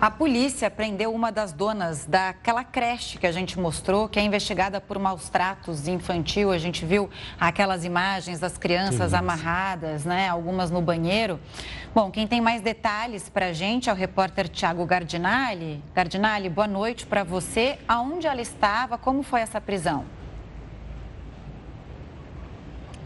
A 0.00 0.12
polícia 0.12 0.70
prendeu 0.70 1.12
uma 1.12 1.32
das 1.32 1.52
donas 1.52 2.06
daquela 2.06 2.62
creche 2.62 3.18
que 3.18 3.26
a 3.26 3.32
gente 3.32 3.58
mostrou, 3.58 4.08
que 4.08 4.16
é 4.16 4.22
investigada 4.22 4.80
por 4.80 4.96
maus 4.96 5.28
tratos 5.28 5.88
infantil. 5.88 6.52
A 6.52 6.58
gente 6.58 6.86
viu 6.86 7.10
aquelas 7.38 7.84
imagens 7.84 8.38
das 8.38 8.56
crianças 8.56 9.12
amarradas, 9.12 10.04
né? 10.04 10.28
Algumas 10.28 10.70
no 10.70 10.80
banheiro. 10.80 11.40
Bom, 11.92 12.12
quem 12.12 12.28
tem 12.28 12.40
mais 12.40 12.62
detalhes 12.62 13.28
para 13.28 13.46
a 13.46 13.52
gente 13.52 13.90
é 13.90 13.92
o 13.92 13.96
repórter 13.96 14.48
Tiago 14.48 14.86
Gardinali. 14.86 15.82
Gardinali, 15.92 16.48
boa 16.48 16.68
noite 16.68 17.04
para 17.04 17.24
você. 17.24 17.76
Aonde 17.88 18.28
ela 18.28 18.40
estava? 18.40 18.96
Como 18.96 19.24
foi 19.24 19.40
essa 19.40 19.60
prisão? 19.60 20.04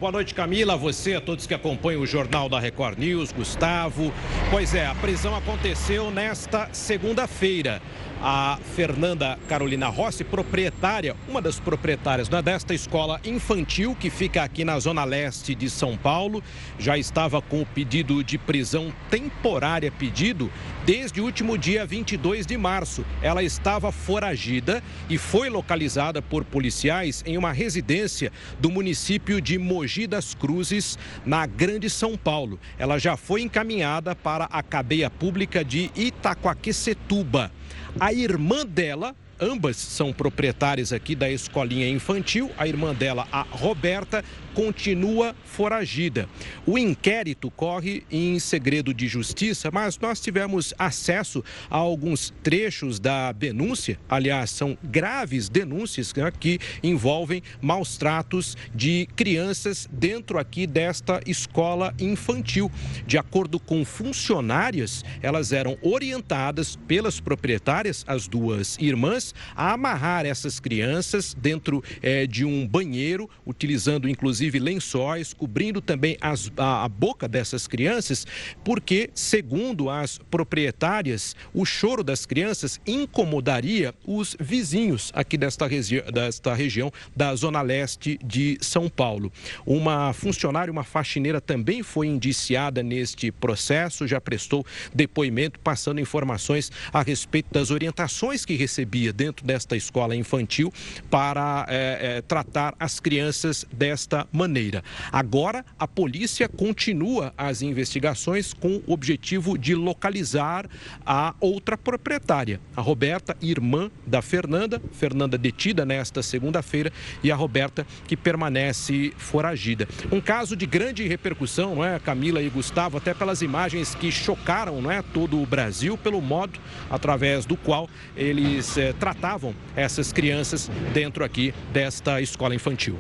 Boa 0.03 0.11
noite, 0.11 0.35
Camila, 0.35 0.73
a 0.73 0.77
você, 0.77 1.15
a 1.15 1.21
todos 1.21 1.47
que 1.47 1.55
acompanham 1.55 2.03
o 2.03 2.07
Jornal 2.09 2.49
da 2.49 2.59
Record 2.59 2.99
News, 2.99 3.31
Gustavo. 3.31 4.13
Pois 4.51 4.75
é, 4.75 4.85
a 4.85 4.97
prisão 4.97 5.33
aconteceu 5.33 6.11
nesta 6.11 6.69
segunda-feira 6.73 7.81
a 8.23 8.57
Fernanda 8.77 9.37
Carolina 9.49 9.89
Rossi, 9.89 10.23
proprietária, 10.23 11.17
uma 11.29 11.43
das 11.43 11.59
proprietárias 11.59 12.29
né, 12.29 12.41
desta 12.41 12.73
escola 12.73 13.21
infantil 13.25 13.97
que 13.99 14.09
fica 14.09 14.45
aqui 14.45 14.65
na 14.65 14.79
zona 14.79 15.03
leste 15.03 15.57
de 15.57 15.69
São 15.69 15.97
Paulo, 15.97 16.43
já 16.79 16.97
estava 16.97 17.43
com 17.43 17.61
o 17.61 17.67
pedido 17.67 18.23
de 18.23 18.39
prisão 18.39 18.93
temporária 19.11 19.91
pedido 19.91 20.51
desde 20.87 21.21
o 21.21 21.25
último 21.25 21.59
dia 21.59 21.85
22 21.85 22.47
de 22.47 22.57
março. 22.57 23.05
Ela 23.21 23.43
estava 23.43 23.91
foragida 23.91 24.83
e 25.11 25.19
foi 25.19 25.51
localizada 25.51 26.23
por 26.23 26.45
policiais 26.45 27.25
em 27.27 27.37
uma 27.37 27.53
residência 27.53 28.31
do 28.61 28.71
município 28.71 29.41
de 29.41 29.59
Mogi 29.59 30.07
das 30.07 30.33
Cruzes, 30.33 30.97
na 31.27 31.45
Grande 31.45 31.91
São 31.91 32.17
Paulo. 32.17 32.59
Ela 32.79 32.99
já 32.99 33.17
foi 33.17 33.43
encaminhada 33.43 34.15
para 34.15 34.45
a 34.45 34.63
cadeia 34.63 35.11
pública 35.11 35.65
de 35.65 35.91
Itacoaquecetuba. 35.97 37.51
A 37.99 38.13
irmã 38.13 38.65
dela 38.67 39.15
ambas 39.43 39.77
são 39.77 40.13
proprietárias 40.13 40.93
aqui 40.93 41.17
da 41.17 41.29
escolinha 41.29 41.89
infantil. 41.89 42.51
A 42.57 42.69
irmã 42.69 42.95
dela, 42.95 43.27
a 43.33 43.43
Roberta, 43.43 44.25
continua 44.55 45.35
foragida. 45.45 46.29
O 46.65 46.79
inquérito 46.79 47.51
corre 47.51 48.05
em 48.11 48.39
segredo 48.39 48.95
de 48.95 49.09
justiça, 49.09 49.71
mas 49.73 49.99
nós 49.99 50.21
tivemos 50.21 50.73
acesso 50.79 51.43
a 51.69 51.77
alguns 51.77 52.33
trechos 52.43 53.01
da 53.01 53.33
denúncia. 53.33 53.99
Aliás, 54.09 54.51
são 54.51 54.79
graves 54.83 55.49
denúncias 55.49 56.15
né, 56.15 56.31
que 56.39 56.59
envolvem 56.83 57.43
maus 57.61 57.97
tratos 57.97 58.57
de 58.75 59.09
crianças 59.17 59.89
dentro 59.91 60.39
aqui 60.39 60.67
desta 60.67 61.21
escola 61.27 61.95
infantil. 61.99 62.71
De 63.07 63.19
acordo 63.19 63.59
com 63.59 63.85
funcionárias, 63.85 65.05
elas 65.21 65.53
eram 65.53 65.77
orientadas 65.83 66.77
pelas 66.87 67.19
proprietárias, 67.21 68.05
as 68.07 68.29
duas 68.29 68.77
irmãs, 68.79 69.32
a 69.55 69.73
amarrar 69.73 70.27
essas 70.27 70.61
crianças 70.61 71.35
dentro 71.35 71.83
é, 72.01 72.27
de 72.27 72.45
um 72.45 72.67
banheiro, 72.67 73.29
utilizando 73.47 74.09
inclusive 74.09 74.59
lençóis, 74.59 75.33
cobrindo 75.33 75.81
também 75.81 76.17
as, 76.21 76.51
a, 76.57 76.85
a 76.85 76.89
boca 76.89 77.29
dessas 77.29 77.67
crianças, 77.67 78.27
porque, 78.65 79.11
segundo 79.15 79.91
as 79.91 80.19
proprietárias, 80.31 81.35
o 81.53 81.65
choro 81.65 82.03
das 82.03 82.27
crianças 82.27 82.81
incomodaria 82.87 83.95
os 84.07 84.37
vizinhos 84.39 85.11
aqui 85.15 85.37
desta, 85.37 85.67
regi 85.67 86.01
desta 86.13 86.55
região 86.55 86.93
da 87.15 87.35
Zona 87.35 87.63
Leste 87.63 88.19
de 88.25 88.59
São 88.61 88.89
Paulo. 88.89 89.33
Uma 89.67 90.13
funcionária, 90.13 90.73
uma 90.73 90.85
faxineira 90.85 91.41
também 91.41 91.83
foi 91.83 92.07
indiciada 92.07 92.83
neste 92.83 93.31
processo, 93.31 94.07
já 94.07 94.21
prestou 94.21 94.65
depoimento, 94.95 95.59
passando 95.61 96.01
informações 96.01 96.71
a 96.93 97.03
respeito 97.03 97.53
das 97.53 97.71
orientações 97.71 98.45
que 98.45 98.55
recebia 98.55 99.13
dentro 99.23 99.47
desta 99.47 99.77
escola 99.77 100.17
infantil 100.17 100.73
para 101.09 101.65
é, 101.69 102.17
é, 102.17 102.23
tratar 102.23 102.75
as 102.81 102.99
crianças 102.99 103.65
desta 103.73 104.27
maneira. 104.33 104.83
Agora, 105.13 105.65
a 105.79 105.87
polícia 105.87 106.49
continua 106.49 107.33
as 107.39 107.63
investigações 107.63 108.53
com 108.53 108.83
o 108.85 108.93
objetivo 108.93 109.57
de 109.57 109.77
localizar 109.77 110.69
a 111.07 111.37
outra 111.39 111.79
proprietária, 111.79 112.61
a 112.75 112.81
Roberta, 112.81 113.37
irmã 113.41 113.93
da 114.05 114.21
Fernanda, 114.21 114.83
Fernanda 114.91 115.39
detida 115.39 115.85
nesta 115.87 116.21
segunda-feira 116.21 116.93
e 117.23 117.31
a 117.31 117.37
Roberta 117.37 117.87
que 118.09 118.17
permanece 118.17 119.13
foragida. 119.17 119.87
Um 120.11 120.21
caso 120.21 120.57
de 120.57 120.67
grande 120.67 121.07
repercussão, 121.07 121.77
não 121.77 121.85
é, 121.85 121.97
Camila 122.01 122.43
e 122.43 122.49
Gustavo, 122.49 122.99
até 122.99 123.15
pelas 123.15 123.41
imagens 123.41 123.95
que 123.95 124.11
chocaram, 124.11 124.83
não 124.83 124.91
é, 124.91 125.01
todo 125.01 125.41
o 125.41 125.47
Brasil 125.47 125.97
pelo 125.97 126.21
modo 126.21 126.59
através 126.91 127.47
do 127.47 127.57
qual 127.57 127.89
eles 128.17 128.77
é, 128.77 128.93
tratavam 129.13 129.55
essas 129.77 130.13
crianças 130.13 130.71
dentro 130.93 131.25
aqui 131.25 131.55
desta 131.73 132.21
escola 132.21 132.55
infantil. 132.55 132.97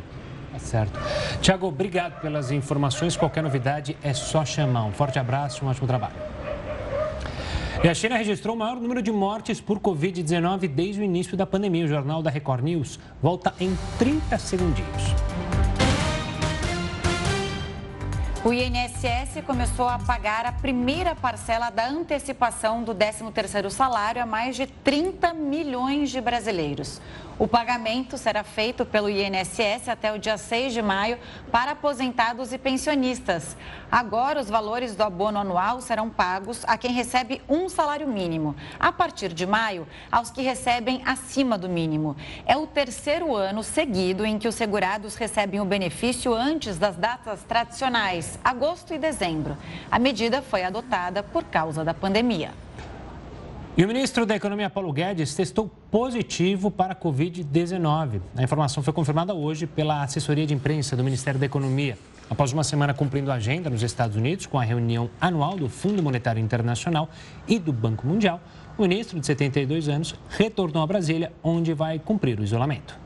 Tá 0.52 0.58
certo. 0.58 1.00
Tiago, 1.40 1.66
obrigado 1.66 2.20
pelas 2.20 2.50
informações. 2.50 3.16
Qualquer 3.16 3.42
novidade 3.42 3.96
é 4.02 4.12
só 4.12 4.44
chamar. 4.44 4.84
Um 4.84 4.92
forte 4.92 5.18
abraço, 5.18 5.64
um 5.64 5.68
ótimo 5.68 5.86
trabalho. 5.86 6.14
E 7.82 7.88
a 7.88 7.94
China 7.94 8.16
registrou 8.16 8.54
o 8.54 8.58
maior 8.58 8.76
número 8.76 9.02
de 9.02 9.10
mortes 9.10 9.60
por 9.60 9.80
Covid-19 9.80 10.68
desde 10.68 11.00
o 11.00 11.04
início 11.04 11.36
da 11.36 11.46
pandemia. 11.46 11.84
O 11.84 11.88
Jornal 11.88 12.22
da 12.22 12.30
Record 12.30 12.62
News 12.62 13.00
volta 13.20 13.54
em 13.58 13.76
30 13.98 14.38
segundinhos. 14.38 15.61
O 18.44 18.52
INSS 18.52 19.40
começou 19.46 19.88
a 19.88 20.00
pagar 20.00 20.44
a 20.44 20.50
primeira 20.50 21.14
parcela 21.14 21.70
da 21.70 21.86
antecipação 21.86 22.82
do 22.82 22.92
13º 22.92 23.70
salário 23.70 24.20
a 24.20 24.26
mais 24.26 24.56
de 24.56 24.66
30 24.66 25.32
milhões 25.32 26.10
de 26.10 26.20
brasileiros. 26.20 27.00
O 27.38 27.48
pagamento 27.48 28.18
será 28.18 28.44
feito 28.44 28.84
pelo 28.84 29.08
INSS 29.08 29.88
até 29.88 30.12
o 30.12 30.18
dia 30.18 30.36
6 30.36 30.72
de 30.72 30.82
maio 30.82 31.18
para 31.50 31.72
aposentados 31.72 32.52
e 32.52 32.58
pensionistas. 32.58 33.56
Agora, 33.90 34.40
os 34.40 34.48
valores 34.48 34.94
do 34.94 35.02
abono 35.02 35.38
anual 35.38 35.80
serão 35.80 36.08
pagos 36.10 36.62
a 36.68 36.76
quem 36.76 36.92
recebe 36.92 37.42
um 37.48 37.68
salário 37.68 38.06
mínimo. 38.06 38.54
A 38.78 38.92
partir 38.92 39.32
de 39.32 39.46
maio, 39.46 39.88
aos 40.10 40.30
que 40.30 40.42
recebem 40.42 41.02
acima 41.04 41.58
do 41.58 41.68
mínimo. 41.68 42.16
É 42.46 42.56
o 42.56 42.66
terceiro 42.66 43.34
ano 43.34 43.62
seguido 43.62 44.24
em 44.24 44.38
que 44.38 44.46
os 44.46 44.54
segurados 44.54 45.16
recebem 45.16 45.60
o 45.60 45.64
benefício 45.64 46.32
antes 46.34 46.78
das 46.78 46.96
datas 46.96 47.42
tradicionais, 47.42 48.31
agosto 48.42 48.92
e 48.94 48.98
dezembro. 48.98 49.56
A 49.90 49.98
medida 49.98 50.42
foi 50.42 50.64
adotada 50.64 51.22
por 51.22 51.44
causa 51.44 51.84
da 51.84 51.94
pandemia. 51.94 52.50
E 53.74 53.82
o 53.82 53.88
ministro 53.88 54.26
da 54.26 54.36
Economia, 54.36 54.68
Paulo 54.68 54.92
Guedes, 54.92 55.34
testou 55.34 55.70
positivo 55.90 56.70
para 56.70 56.92
a 56.92 56.96
Covid-19. 56.96 58.20
A 58.36 58.42
informação 58.42 58.82
foi 58.82 58.92
confirmada 58.92 59.32
hoje 59.32 59.66
pela 59.66 60.02
assessoria 60.02 60.46
de 60.46 60.52
imprensa 60.52 60.94
do 60.94 61.02
Ministério 61.02 61.40
da 61.40 61.46
Economia. 61.46 61.96
Após 62.28 62.52
uma 62.52 62.64
semana 62.64 62.92
cumprindo 62.92 63.32
a 63.32 63.34
agenda 63.34 63.70
nos 63.70 63.82
Estados 63.82 64.14
Unidos, 64.14 64.44
com 64.44 64.58
a 64.58 64.62
reunião 64.62 65.08
anual 65.18 65.56
do 65.56 65.70
Fundo 65.70 66.02
Monetário 66.02 66.40
Internacional 66.40 67.08
e 67.48 67.58
do 67.58 67.72
Banco 67.72 68.06
Mundial, 68.06 68.40
o 68.76 68.82
ministro, 68.82 69.18
de 69.18 69.26
72 69.26 69.88
anos, 69.88 70.14
retornou 70.28 70.82
a 70.82 70.86
Brasília, 70.86 71.32
onde 71.42 71.72
vai 71.72 71.98
cumprir 71.98 72.38
o 72.38 72.44
isolamento. 72.44 73.01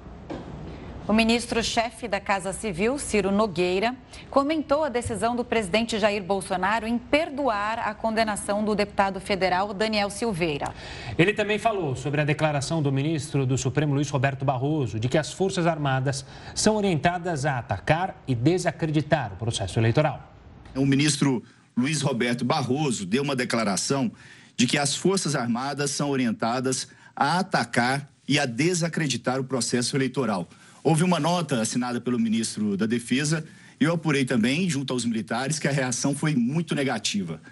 O 1.09 1.13
ministro-chefe 1.13 2.09
da 2.09 2.19
Casa 2.19 2.53
Civil, 2.53 2.99
Ciro 2.99 3.31
Nogueira, 3.31 3.95
comentou 4.29 4.83
a 4.83 4.89
decisão 4.89 5.37
do 5.37 5.45
presidente 5.45 6.01
Jair 6.01 6.21
Bolsonaro 6.21 6.85
em 6.85 6.99
perdoar 6.99 7.79
a 7.79 7.95
condenação 7.95 8.65
do 8.65 8.75
deputado 8.75 9.21
federal 9.21 9.73
Daniel 9.73 10.11
Silveira. 10.11 10.75
Ele 11.17 11.33
também 11.33 11.61
falou 11.61 11.95
sobre 11.95 12.21
a 12.21 12.25
declaração 12.25 12.83
do 12.83 12.91
ministro 12.91 13.47
do 13.47 13.57
Supremo, 13.57 13.95
Luiz 13.95 14.11
Roberto 14.11 14.45
Barroso, 14.45 14.99
de 14.99 15.09
que 15.09 15.17
as 15.17 15.33
Forças 15.33 15.65
Armadas 15.65 16.27
são 16.57 16.75
orientadas 16.75 17.47
a 17.47 17.59
atacar 17.59 18.21
e 18.27 18.35
desacreditar 18.35 19.33
o 19.33 19.37
processo 19.37 19.79
eleitoral. 19.79 20.33
O 20.75 20.85
ministro 20.85 21.41
Luiz 21.77 22.03
Roberto 22.03 22.45
Barroso 22.45 23.07
deu 23.07 23.23
uma 23.23 23.37
declaração 23.37 24.11
de 24.57 24.67
que 24.67 24.77
as 24.77 24.97
Forças 24.97 25.37
Armadas 25.37 25.93
são 25.93 26.11
orientadas 26.11 26.89
a 27.15 27.39
atacar 27.39 28.09
e 28.27 28.41
a 28.41 28.45
desacreditar 28.45 29.39
o 29.39 29.45
processo 29.45 29.97
eleitoral. 29.97 30.49
Houve 30.87 31.03
uma 31.03 31.19
nota 31.19 31.61
assinada 31.61 32.01
pelo 32.01 32.17
ministro 32.17 32.77
da 32.77 32.87
Defesa 32.87 33.45
e 33.81 33.83
eu 33.83 33.93
apurei 33.93 34.25
também, 34.25 34.71
junto 34.71 34.93
aos 34.93 35.05
militares, 35.05 35.59
que 35.59 35.67
a 35.67 35.73
reação 35.73 36.15
foi 36.15 36.37
muito 36.37 36.77
negativa. 36.77 37.43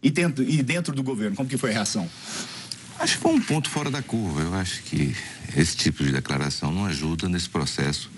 E 0.00 0.12
dentro, 0.12 0.44
e 0.44 0.62
dentro 0.62 0.94
do 0.94 1.02
governo, 1.02 1.34
como 1.34 1.48
que 1.48 1.58
foi 1.58 1.70
a 1.70 1.72
reação? 1.72 2.08
Acho 3.00 3.16
que 3.16 3.22
foi 3.22 3.32
um 3.32 3.40
ponto 3.40 3.68
fora 3.68 3.90
da 3.90 4.00
curva. 4.00 4.42
Eu 4.42 4.54
acho 4.54 4.80
que 4.84 5.12
esse 5.56 5.76
tipo 5.76 6.04
de 6.04 6.12
declaração 6.12 6.70
não 6.70 6.86
ajuda 6.86 7.28
nesse 7.28 7.48
processo 7.48 8.08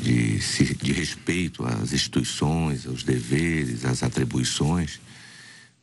de, 0.00 0.38
de 0.76 0.92
respeito 0.92 1.62
às 1.66 1.92
instituições, 1.92 2.86
aos 2.86 3.02
deveres, 3.02 3.84
às 3.84 4.02
atribuições. 4.02 4.98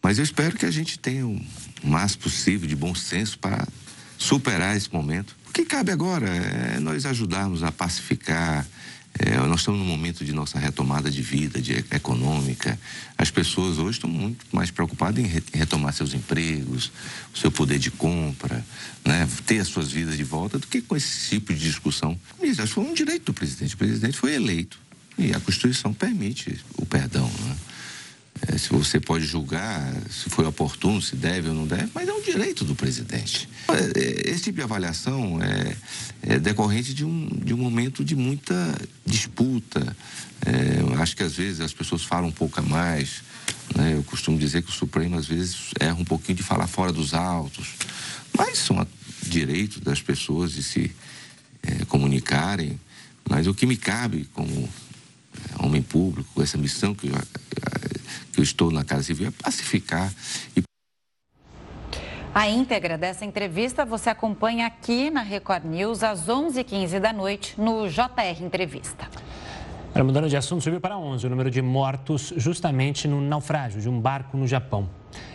Mas 0.01 0.17
eu 0.17 0.23
espero 0.23 0.57
que 0.57 0.65
a 0.65 0.71
gente 0.71 0.97
tenha 0.97 1.27
o 1.27 1.39
máximo 1.83 2.23
possível 2.23 2.67
de 2.67 2.75
bom 2.75 2.95
senso 2.95 3.37
para 3.37 3.67
superar 4.17 4.75
esse 4.75 4.91
momento 4.93 5.35
que 5.57 5.65
cabe 5.65 5.91
agora 5.91 6.29
é 6.29 6.79
nós 6.79 7.03
ajudarmos 7.03 7.63
a 7.63 7.71
pacificar. 7.71 8.63
É, 9.17 9.35
nós 9.47 9.61
estamos 9.61 9.79
num 9.79 9.87
momento 9.87 10.23
de 10.23 10.31
nossa 10.31 10.59
retomada 10.59 11.09
de 11.09 11.23
vida, 11.23 11.59
de 11.59 11.83
econômica. 11.89 12.79
As 13.17 13.31
pessoas 13.31 13.79
hoje 13.79 13.97
estão 13.97 14.07
muito 14.07 14.45
mais 14.51 14.69
preocupadas 14.69 15.25
em 15.25 15.27
retomar 15.51 15.91
seus 15.93 16.13
empregos, 16.13 16.91
o 17.33 17.37
seu 17.39 17.51
poder 17.51 17.79
de 17.79 17.89
compra, 17.89 18.63
né, 19.03 19.27
ter 19.47 19.57
as 19.57 19.69
suas 19.69 19.91
vidas 19.91 20.15
de 20.15 20.23
volta, 20.23 20.59
do 20.59 20.67
que 20.67 20.79
com 20.79 20.95
esse 20.95 21.29
tipo 21.29 21.51
de 21.51 21.59
discussão. 21.59 22.15
Isso 22.43 22.67
foi 22.67 22.83
um 22.83 22.93
direito 22.93 23.25
do 23.25 23.33
presidente. 23.33 23.73
O 23.73 23.77
presidente 23.79 24.15
foi 24.15 24.35
eleito 24.35 24.77
e 25.17 25.33
a 25.33 25.39
Constituição 25.39 25.91
permite 25.91 26.63
o 26.77 26.85
perdão. 26.85 27.25
Né? 27.27 27.55
É, 28.47 28.57
se 28.57 28.69
você 28.69 28.99
pode 28.99 29.25
julgar 29.25 29.93
se 30.09 30.29
foi 30.29 30.45
oportuno, 30.45 31.01
se 31.01 31.15
deve 31.15 31.49
ou 31.49 31.55
não 31.55 31.65
deve, 31.65 31.89
mas 31.93 32.07
é 32.07 32.13
um 32.13 32.21
direito 32.21 32.63
do 32.63 32.75
presidente. 32.75 33.49
É, 33.69 33.99
é, 33.99 34.31
esse 34.31 34.43
tipo 34.43 34.57
de 34.57 34.63
avaliação 34.63 35.41
é, 35.41 35.75
é 36.21 36.39
decorrente 36.39 36.93
de 36.93 37.03
um, 37.03 37.27
de 37.27 37.53
um 37.53 37.57
momento 37.57 38.03
de 38.03 38.15
muita 38.15 38.53
disputa. 39.05 39.95
É, 40.45 41.01
acho 41.01 41.15
que 41.15 41.23
às 41.23 41.33
vezes 41.33 41.61
as 41.61 41.73
pessoas 41.73 42.03
falam 42.03 42.29
um 42.29 42.31
pouco 42.31 42.59
a 42.59 42.63
mais. 42.63 43.23
Né? 43.75 43.95
Eu 43.95 44.03
costumo 44.03 44.37
dizer 44.37 44.61
que 44.61 44.69
o 44.69 44.73
Supremo 44.73 45.17
às 45.17 45.25
vezes 45.25 45.71
erra 45.79 45.95
um 45.95 46.05
pouquinho 46.05 46.37
de 46.37 46.43
falar 46.43 46.67
fora 46.67 46.91
dos 46.91 47.13
autos, 47.13 47.69
mas 48.37 48.59
são 48.59 48.85
direitos 49.23 49.79
das 49.79 50.01
pessoas 50.01 50.53
de 50.53 50.63
se 50.63 50.91
é, 51.63 51.85
comunicarem. 51.85 52.79
Mas 53.29 53.47
o 53.47 53.53
que 53.53 53.65
me 53.65 53.75
cabe 53.75 54.27
como 54.33 54.69
homem 55.59 55.81
público, 55.81 56.41
essa 56.41 56.57
missão 56.57 56.95
que 56.95 57.07
eu 57.07 57.15
que 58.37 58.41
eu 58.41 58.43
estou 58.43 58.71
na 58.71 58.85
Casa 58.85 59.01
Civil 59.01 59.29
é 59.29 59.31
pacificar 59.31 60.13
e 60.55 60.61
a 62.35 62.47
íntegra 62.47 62.95
dessa 62.99 63.25
entrevista 63.25 63.83
você 63.83 64.11
acompanha 64.11 64.67
aqui 64.67 65.09
na 65.09 65.23
Record 65.23 65.65
News 65.65 66.03
às 66.03 66.27
11h15 66.27 66.99
da 66.99 67.11
noite 67.11 67.59
no 67.59 67.89
JR 67.89 68.43
Entrevista. 68.43 69.07
Para 69.91 70.03
mudando 70.03 70.29
de 70.29 70.37
assunto, 70.37 70.63
subiu 70.63 70.79
para 70.79 70.99
11 70.99 71.25
o 71.25 71.29
número 71.31 71.49
de 71.49 71.63
mortos 71.63 72.31
justamente 72.37 73.07
no 73.07 73.19
naufrágio 73.19 73.81
de 73.81 73.89
um 73.89 73.99
barco 73.99 74.37
no 74.37 74.45
Japão. 74.45 74.87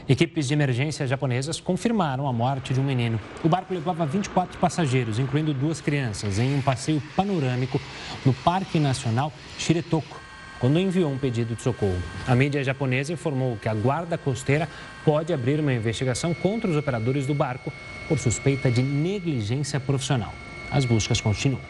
Equipes 0.09 0.46
de 0.46 0.55
emergência 0.55 1.05
japonesas 1.05 1.59
confirmaram 1.59 2.28
a 2.28 2.32
morte 2.32 2.72
de 2.72 2.78
um 2.78 2.84
menino. 2.84 3.18
O 3.42 3.48
barco 3.48 3.74
levava 3.74 4.07
24 4.07 4.61
passageiros, 4.61 5.18
incluindo 5.18 5.53
duas 5.53 5.80
crianças, 5.80 6.38
em 6.38 6.55
um 6.55 6.62
passeio 6.62 7.03
panorâmico 7.16 7.80
no 8.24 8.32
Parque 8.32 8.78
Nacional 8.78 9.32
Shiretoko, 9.59 10.22
quando 10.63 10.79
enviou 10.79 11.11
um 11.11 11.19
pedido 11.19 11.57
de 11.57 11.63
socorro. 11.63 12.01
A 12.25 12.37
mídia 12.37 12.63
japonesa 12.63 13.13
informou 13.13 13.57
que 13.57 13.69
a 13.69 13.75
guarda 13.75 14.17
costeira 14.17 14.69
pode 15.05 15.33
abrir 15.33 15.59
uma 15.59 15.73
investigação 15.73 16.33
contra 16.33 16.71
os 16.71 16.77
operadores 16.77 17.27
do 17.27 17.35
barco 17.35 17.73
por 18.07 18.17
suspeita 18.17 18.71
de 18.71 18.81
negligência 18.81 19.81
profissional. 19.81 20.33
As 20.71 20.85
buscas 20.85 21.21
continuam. 21.21 21.61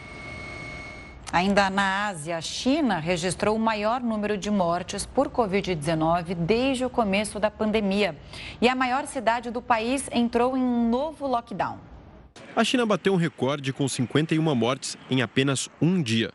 Ainda 1.31 1.71
na 1.71 2.05
Ásia, 2.05 2.37
a 2.37 2.41
China 2.41 2.99
registrou 2.99 3.55
o 3.55 3.59
maior 3.59 3.99
número 3.99 4.37
de 4.37 4.51
mortes 4.51 5.07
por 5.07 5.27
Covid-19 5.27 6.35
desde 6.35 6.85
o 6.85 6.89
começo 6.89 7.39
da 7.39 7.49
pandemia. 7.49 8.15
E 8.61 8.69
a 8.69 8.75
maior 8.75 9.07
cidade 9.07 9.49
do 9.49 9.59
país 9.59 10.07
entrou 10.11 10.55
em 10.55 10.61
um 10.61 10.87
novo 10.87 11.25
lockdown. 11.25 11.79
A 12.55 12.63
China 12.63 12.85
bateu 12.85 13.15
um 13.15 13.17
recorde 13.17 13.73
com 13.73 13.87
51 13.87 14.53
mortes 14.53 14.95
em 15.09 15.23
apenas 15.23 15.67
um 15.81 15.99
dia. 15.99 16.31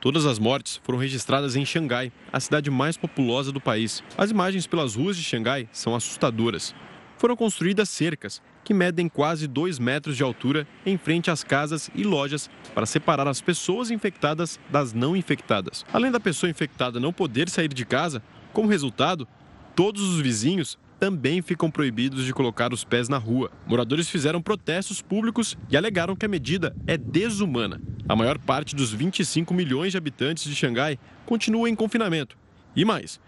Todas 0.00 0.24
as 0.24 0.38
mortes 0.38 0.80
foram 0.82 0.98
registradas 0.98 1.56
em 1.56 1.64
Xangai, 1.64 2.10
a 2.32 2.40
cidade 2.40 2.70
mais 2.70 2.96
populosa 2.96 3.52
do 3.52 3.60
país. 3.60 4.02
As 4.16 4.30
imagens 4.30 4.66
pelas 4.66 4.94
ruas 4.94 5.14
de 5.14 5.22
Xangai 5.22 5.68
são 5.72 5.94
assustadoras. 5.94 6.74
Foram 7.18 7.36
construídas 7.36 7.90
cercas 7.90 8.40
que 8.64 8.72
medem 8.72 9.10
quase 9.10 9.46
2 9.46 9.78
metros 9.78 10.16
de 10.16 10.22
altura 10.22 10.66
em 10.86 10.96
frente 10.96 11.30
às 11.30 11.44
casas 11.44 11.90
e 11.94 12.02
lojas 12.02 12.48
para 12.74 12.86
separar 12.86 13.28
as 13.28 13.42
pessoas 13.42 13.90
infectadas 13.90 14.58
das 14.70 14.94
não 14.94 15.14
infectadas. 15.14 15.84
Além 15.92 16.10
da 16.10 16.18
pessoa 16.18 16.48
infectada 16.48 16.98
não 16.98 17.12
poder 17.12 17.50
sair 17.50 17.68
de 17.68 17.84
casa, 17.84 18.22
como 18.54 18.70
resultado, 18.70 19.28
todos 19.76 20.02
os 20.02 20.18
vizinhos 20.18 20.78
também 21.00 21.40
ficam 21.40 21.70
proibidos 21.70 22.26
de 22.26 22.34
colocar 22.34 22.74
os 22.74 22.84
pés 22.84 23.08
na 23.08 23.16
rua. 23.16 23.50
Moradores 23.66 24.10
fizeram 24.10 24.42
protestos 24.42 25.00
públicos 25.00 25.56
e 25.70 25.76
alegaram 25.76 26.14
que 26.14 26.26
a 26.26 26.28
medida 26.28 26.76
é 26.86 26.98
desumana. 26.98 27.80
A 28.06 28.14
maior 28.14 28.38
parte 28.38 28.76
dos 28.76 28.92
25 28.92 29.54
milhões 29.54 29.92
de 29.92 29.98
habitantes 29.98 30.44
de 30.44 30.54
Xangai 30.54 30.98
continua 31.24 31.70
em 31.70 31.74
confinamento. 31.74 32.36
E 32.76 32.84
mais, 32.84 33.18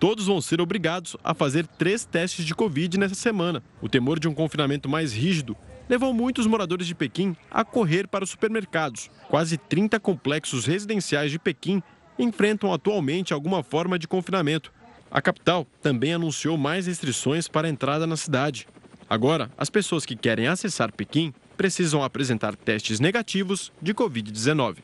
todos 0.00 0.26
vão 0.26 0.40
ser 0.40 0.60
obrigados 0.60 1.16
a 1.22 1.32
fazer 1.32 1.68
três 1.68 2.04
testes 2.04 2.44
de 2.44 2.52
Covid 2.52 2.98
nessa 2.98 3.14
semana. 3.14 3.62
O 3.80 3.88
temor 3.88 4.18
de 4.18 4.26
um 4.26 4.34
confinamento 4.34 4.88
mais 4.88 5.12
rígido 5.12 5.56
levou 5.88 6.12
muitos 6.12 6.48
moradores 6.48 6.86
de 6.86 6.96
Pequim 6.96 7.36
a 7.48 7.64
correr 7.64 8.08
para 8.08 8.24
os 8.24 8.30
supermercados. 8.30 9.08
Quase 9.28 9.56
30 9.56 10.00
complexos 10.00 10.66
residenciais 10.66 11.30
de 11.30 11.38
Pequim 11.38 11.80
enfrentam 12.18 12.72
atualmente 12.72 13.32
alguma 13.32 13.62
forma 13.62 13.98
de 13.98 14.08
confinamento. 14.08 14.72
A 15.10 15.20
capital 15.20 15.66
também 15.82 16.14
anunciou 16.14 16.56
mais 16.56 16.86
restrições 16.86 17.48
para 17.48 17.66
a 17.66 17.70
entrada 17.70 18.06
na 18.06 18.16
cidade. 18.16 18.68
Agora, 19.08 19.50
as 19.58 19.68
pessoas 19.68 20.06
que 20.06 20.14
querem 20.14 20.46
acessar 20.46 20.92
Pequim 20.92 21.34
precisam 21.56 22.02
apresentar 22.02 22.54
testes 22.54 23.00
negativos 23.00 23.72
de 23.82 23.92
Covid-19. 23.92 24.76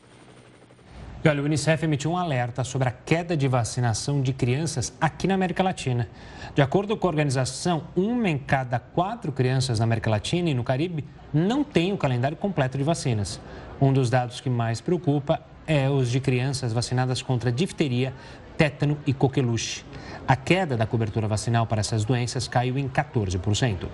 E 1.23 1.29
olha, 1.29 1.41
o 1.41 1.45
Unicef 1.45 1.83
emitiu 1.83 2.11
um 2.11 2.17
alerta 2.17 2.63
sobre 2.63 2.89
a 2.89 2.91
queda 2.91 3.35
de 3.35 3.47
vacinação 3.47 4.21
de 4.21 4.33
crianças 4.33 4.93
aqui 4.99 5.27
na 5.27 5.33
América 5.33 5.63
Latina. 5.63 6.07
De 6.53 6.61
acordo 6.61 6.95
com 6.95 7.07
a 7.07 7.09
organização, 7.09 7.85
uma 7.95 8.29
em 8.29 8.37
cada 8.37 8.79
quatro 8.79 9.31
crianças 9.31 9.79
na 9.79 9.85
América 9.85 10.09
Latina 10.09 10.49
e 10.49 10.53
no 10.53 10.63
Caribe 10.63 11.05
não 11.33 11.63
tem 11.63 11.91
o 11.93 11.97
calendário 11.97 12.37
completo 12.37 12.77
de 12.77 12.83
vacinas. 12.83 13.39
Um 13.81 13.91
dos 13.91 14.09
dados 14.09 14.39
que 14.41 14.49
mais 14.49 14.79
preocupa 14.81 15.41
é 15.65 15.89
os 15.89 16.09
de 16.09 16.19
crianças 16.19 16.71
vacinadas 16.71 17.21
contra 17.21 17.51
difteria, 17.51 18.13
tétano 18.57 18.97
e 19.05 19.13
coqueluche. 19.13 19.85
A 20.27 20.35
queda 20.35 20.75
da 20.75 20.85
cobertura 20.85 21.27
vacinal 21.27 21.67
para 21.67 21.79
essas 21.79 22.03
doenças 22.03 22.47
caiu 22.47 22.77
em 22.77 22.89
14%. 22.89 23.87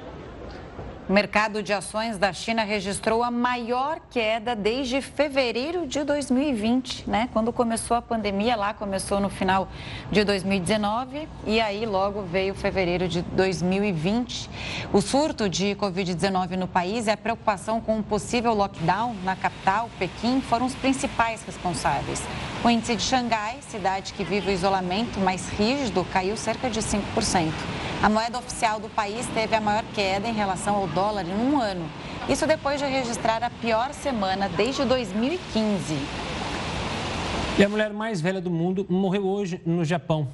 O 1.07 1.11
mercado 1.11 1.61
de 1.61 1.73
ações 1.73 2.17
da 2.17 2.31
China 2.31 2.63
registrou 2.63 3.23
a 3.23 3.29
maior 3.29 3.99
queda 4.09 4.55
desde 4.55 5.01
fevereiro 5.01 5.85
de 5.85 6.01
2020, 6.01 7.09
né? 7.09 7.27
Quando 7.33 7.51
começou 7.51 7.97
a 7.97 8.01
pandemia, 8.01 8.55
lá 8.55 8.73
começou 8.73 9.19
no 9.19 9.29
final 9.29 9.67
de 10.09 10.23
2019 10.23 11.27
e 11.45 11.59
aí 11.59 11.85
logo 11.85 12.21
veio 12.21 12.55
fevereiro 12.55 13.09
de 13.09 13.21
2020. 13.21 14.49
O 14.93 15.01
surto 15.01 15.49
de 15.49 15.75
Covid-19 15.75 16.55
no 16.55 16.69
país 16.69 17.07
e 17.07 17.11
a 17.11 17.17
preocupação 17.17 17.81
com 17.81 17.97
um 17.97 18.01
possível 18.01 18.53
lockdown 18.53 19.13
na 19.25 19.35
capital, 19.35 19.89
Pequim, 19.99 20.39
foram 20.39 20.67
os 20.67 20.75
principais 20.75 21.43
responsáveis. 21.43 22.23
O 22.63 22.69
índice 22.69 22.95
de 22.95 23.03
Xangai, 23.03 23.57
cidade 23.59 24.13
que 24.13 24.23
vive 24.23 24.49
o 24.49 24.53
isolamento 24.53 25.19
mais 25.19 25.49
rígido, 25.49 26.05
caiu 26.13 26.37
cerca 26.37 26.69
de 26.69 26.79
5%. 26.79 27.51
A 28.03 28.09
moeda 28.09 28.37
oficial 28.37 28.81
do 28.81 28.89
país 28.89 29.25
teve 29.27 29.55
a 29.55 29.61
maior 29.61 29.85
queda 29.95 30.27
em 30.27 30.33
relação 30.33 30.75
ao 30.75 30.87
dólar 30.87 31.25
em 31.25 31.33
um 31.33 31.57
ano. 31.57 31.89
Isso 32.27 32.45
depois 32.45 32.77
de 32.77 32.85
registrar 32.85 33.41
a 33.41 33.49
pior 33.49 33.93
semana 33.93 34.49
desde 34.49 34.83
2015. 34.83 35.95
E 37.57 37.63
a 37.63 37.69
mulher 37.69 37.93
mais 37.93 38.19
velha 38.19 38.41
do 38.41 38.51
mundo 38.51 38.85
morreu 38.89 39.25
hoje 39.25 39.61
no 39.65 39.85
Japão. 39.85 40.27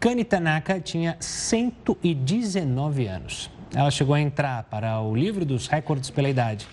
Kani 0.00 0.24
Tanaka 0.24 0.80
tinha 0.80 1.18
119 1.20 3.06
anos. 3.06 3.50
Ela 3.74 3.90
chegou 3.90 4.14
a 4.14 4.20
entrar 4.22 4.62
para 4.70 4.98
o 5.02 5.14
livro 5.14 5.44
dos 5.44 5.66
recordes 5.66 6.08
pela 6.08 6.30
idade. 6.30 6.66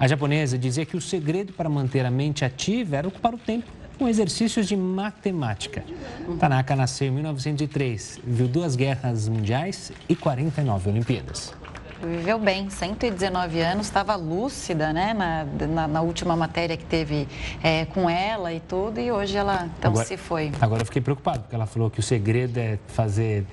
A 0.00 0.08
japonesa 0.08 0.56
dizia 0.56 0.86
que 0.86 0.96
o 0.96 1.02
segredo 1.02 1.52
para 1.52 1.68
manter 1.68 2.06
a 2.06 2.10
mente 2.10 2.46
ativa 2.46 2.96
era 2.96 3.08
ocupar 3.08 3.34
o 3.34 3.38
tempo 3.38 3.70
com 3.98 4.08
exercícios 4.08 4.66
de 4.66 4.76
matemática. 4.76 5.84
Tanaka 6.38 6.74
nasceu 6.74 7.08
em 7.08 7.10
1903, 7.10 8.20
viu 8.24 8.48
duas 8.48 8.76
guerras 8.76 9.28
mundiais 9.28 9.92
e 10.08 10.16
49 10.16 10.90
Olimpíadas. 10.90 11.54
Viveu 12.02 12.36
bem, 12.36 12.68
119 12.68 13.60
anos, 13.60 13.86
estava 13.86 14.16
lúcida, 14.16 14.92
né, 14.92 15.14
na, 15.14 15.44
na, 15.66 15.86
na, 15.86 16.00
última 16.00 16.34
matéria 16.34 16.76
que 16.76 16.84
teve 16.84 17.28
é, 17.62 17.84
com 17.84 18.10
ela 18.10 18.52
e 18.52 18.58
tudo, 18.58 18.98
e 18.98 19.12
hoje 19.12 19.36
ela 19.36 19.68
então 19.78 19.92
agora, 19.92 20.04
se 20.04 20.16
foi. 20.16 20.50
Agora 20.60 20.82
eu 20.82 20.86
fiquei 20.86 21.00
preocupado, 21.00 21.40
porque 21.42 21.54
ela 21.54 21.66
falou 21.66 21.88
que 21.88 22.00
o 22.00 22.02
segredo 22.02 22.58
é 22.58 22.76
fazer 22.88 23.46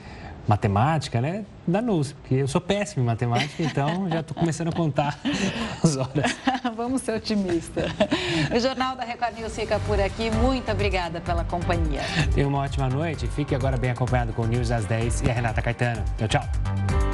matemática, 0.49 1.21
né? 1.21 1.45
Danou-se, 1.67 2.15
porque 2.15 2.35
eu 2.35 2.47
sou 2.47 2.59
péssimo 2.59 3.03
em 3.03 3.05
matemática, 3.05 3.61
então 3.61 4.09
já 4.09 4.21
estou 4.21 4.35
começando 4.35 4.69
a 4.69 4.71
contar 4.71 5.19
as 5.83 5.95
horas. 5.95 6.35
Vamos 6.75 7.03
ser 7.03 7.13
otimistas. 7.13 7.91
O 8.53 8.59
Jornal 8.59 8.95
da 8.95 9.03
Record 9.03 9.37
News 9.37 9.55
fica 9.55 9.79
por 9.81 9.99
aqui. 9.99 10.31
Muito 10.31 10.71
obrigada 10.71 11.21
pela 11.21 11.43
companhia. 11.43 12.01
Tenha 12.33 12.47
uma 12.47 12.59
ótima 12.59 12.89
noite. 12.89 13.27
Fique 13.27 13.53
agora 13.53 13.77
bem 13.77 13.91
acompanhado 13.91 14.33
com 14.33 14.41
o 14.41 14.47
News 14.47 14.71
às 14.71 14.85
10 14.85 15.21
e 15.21 15.29
a 15.29 15.33
Renata 15.33 15.61
Caetano. 15.61 16.03
Tchau, 16.17 16.27
tchau. 16.27 17.08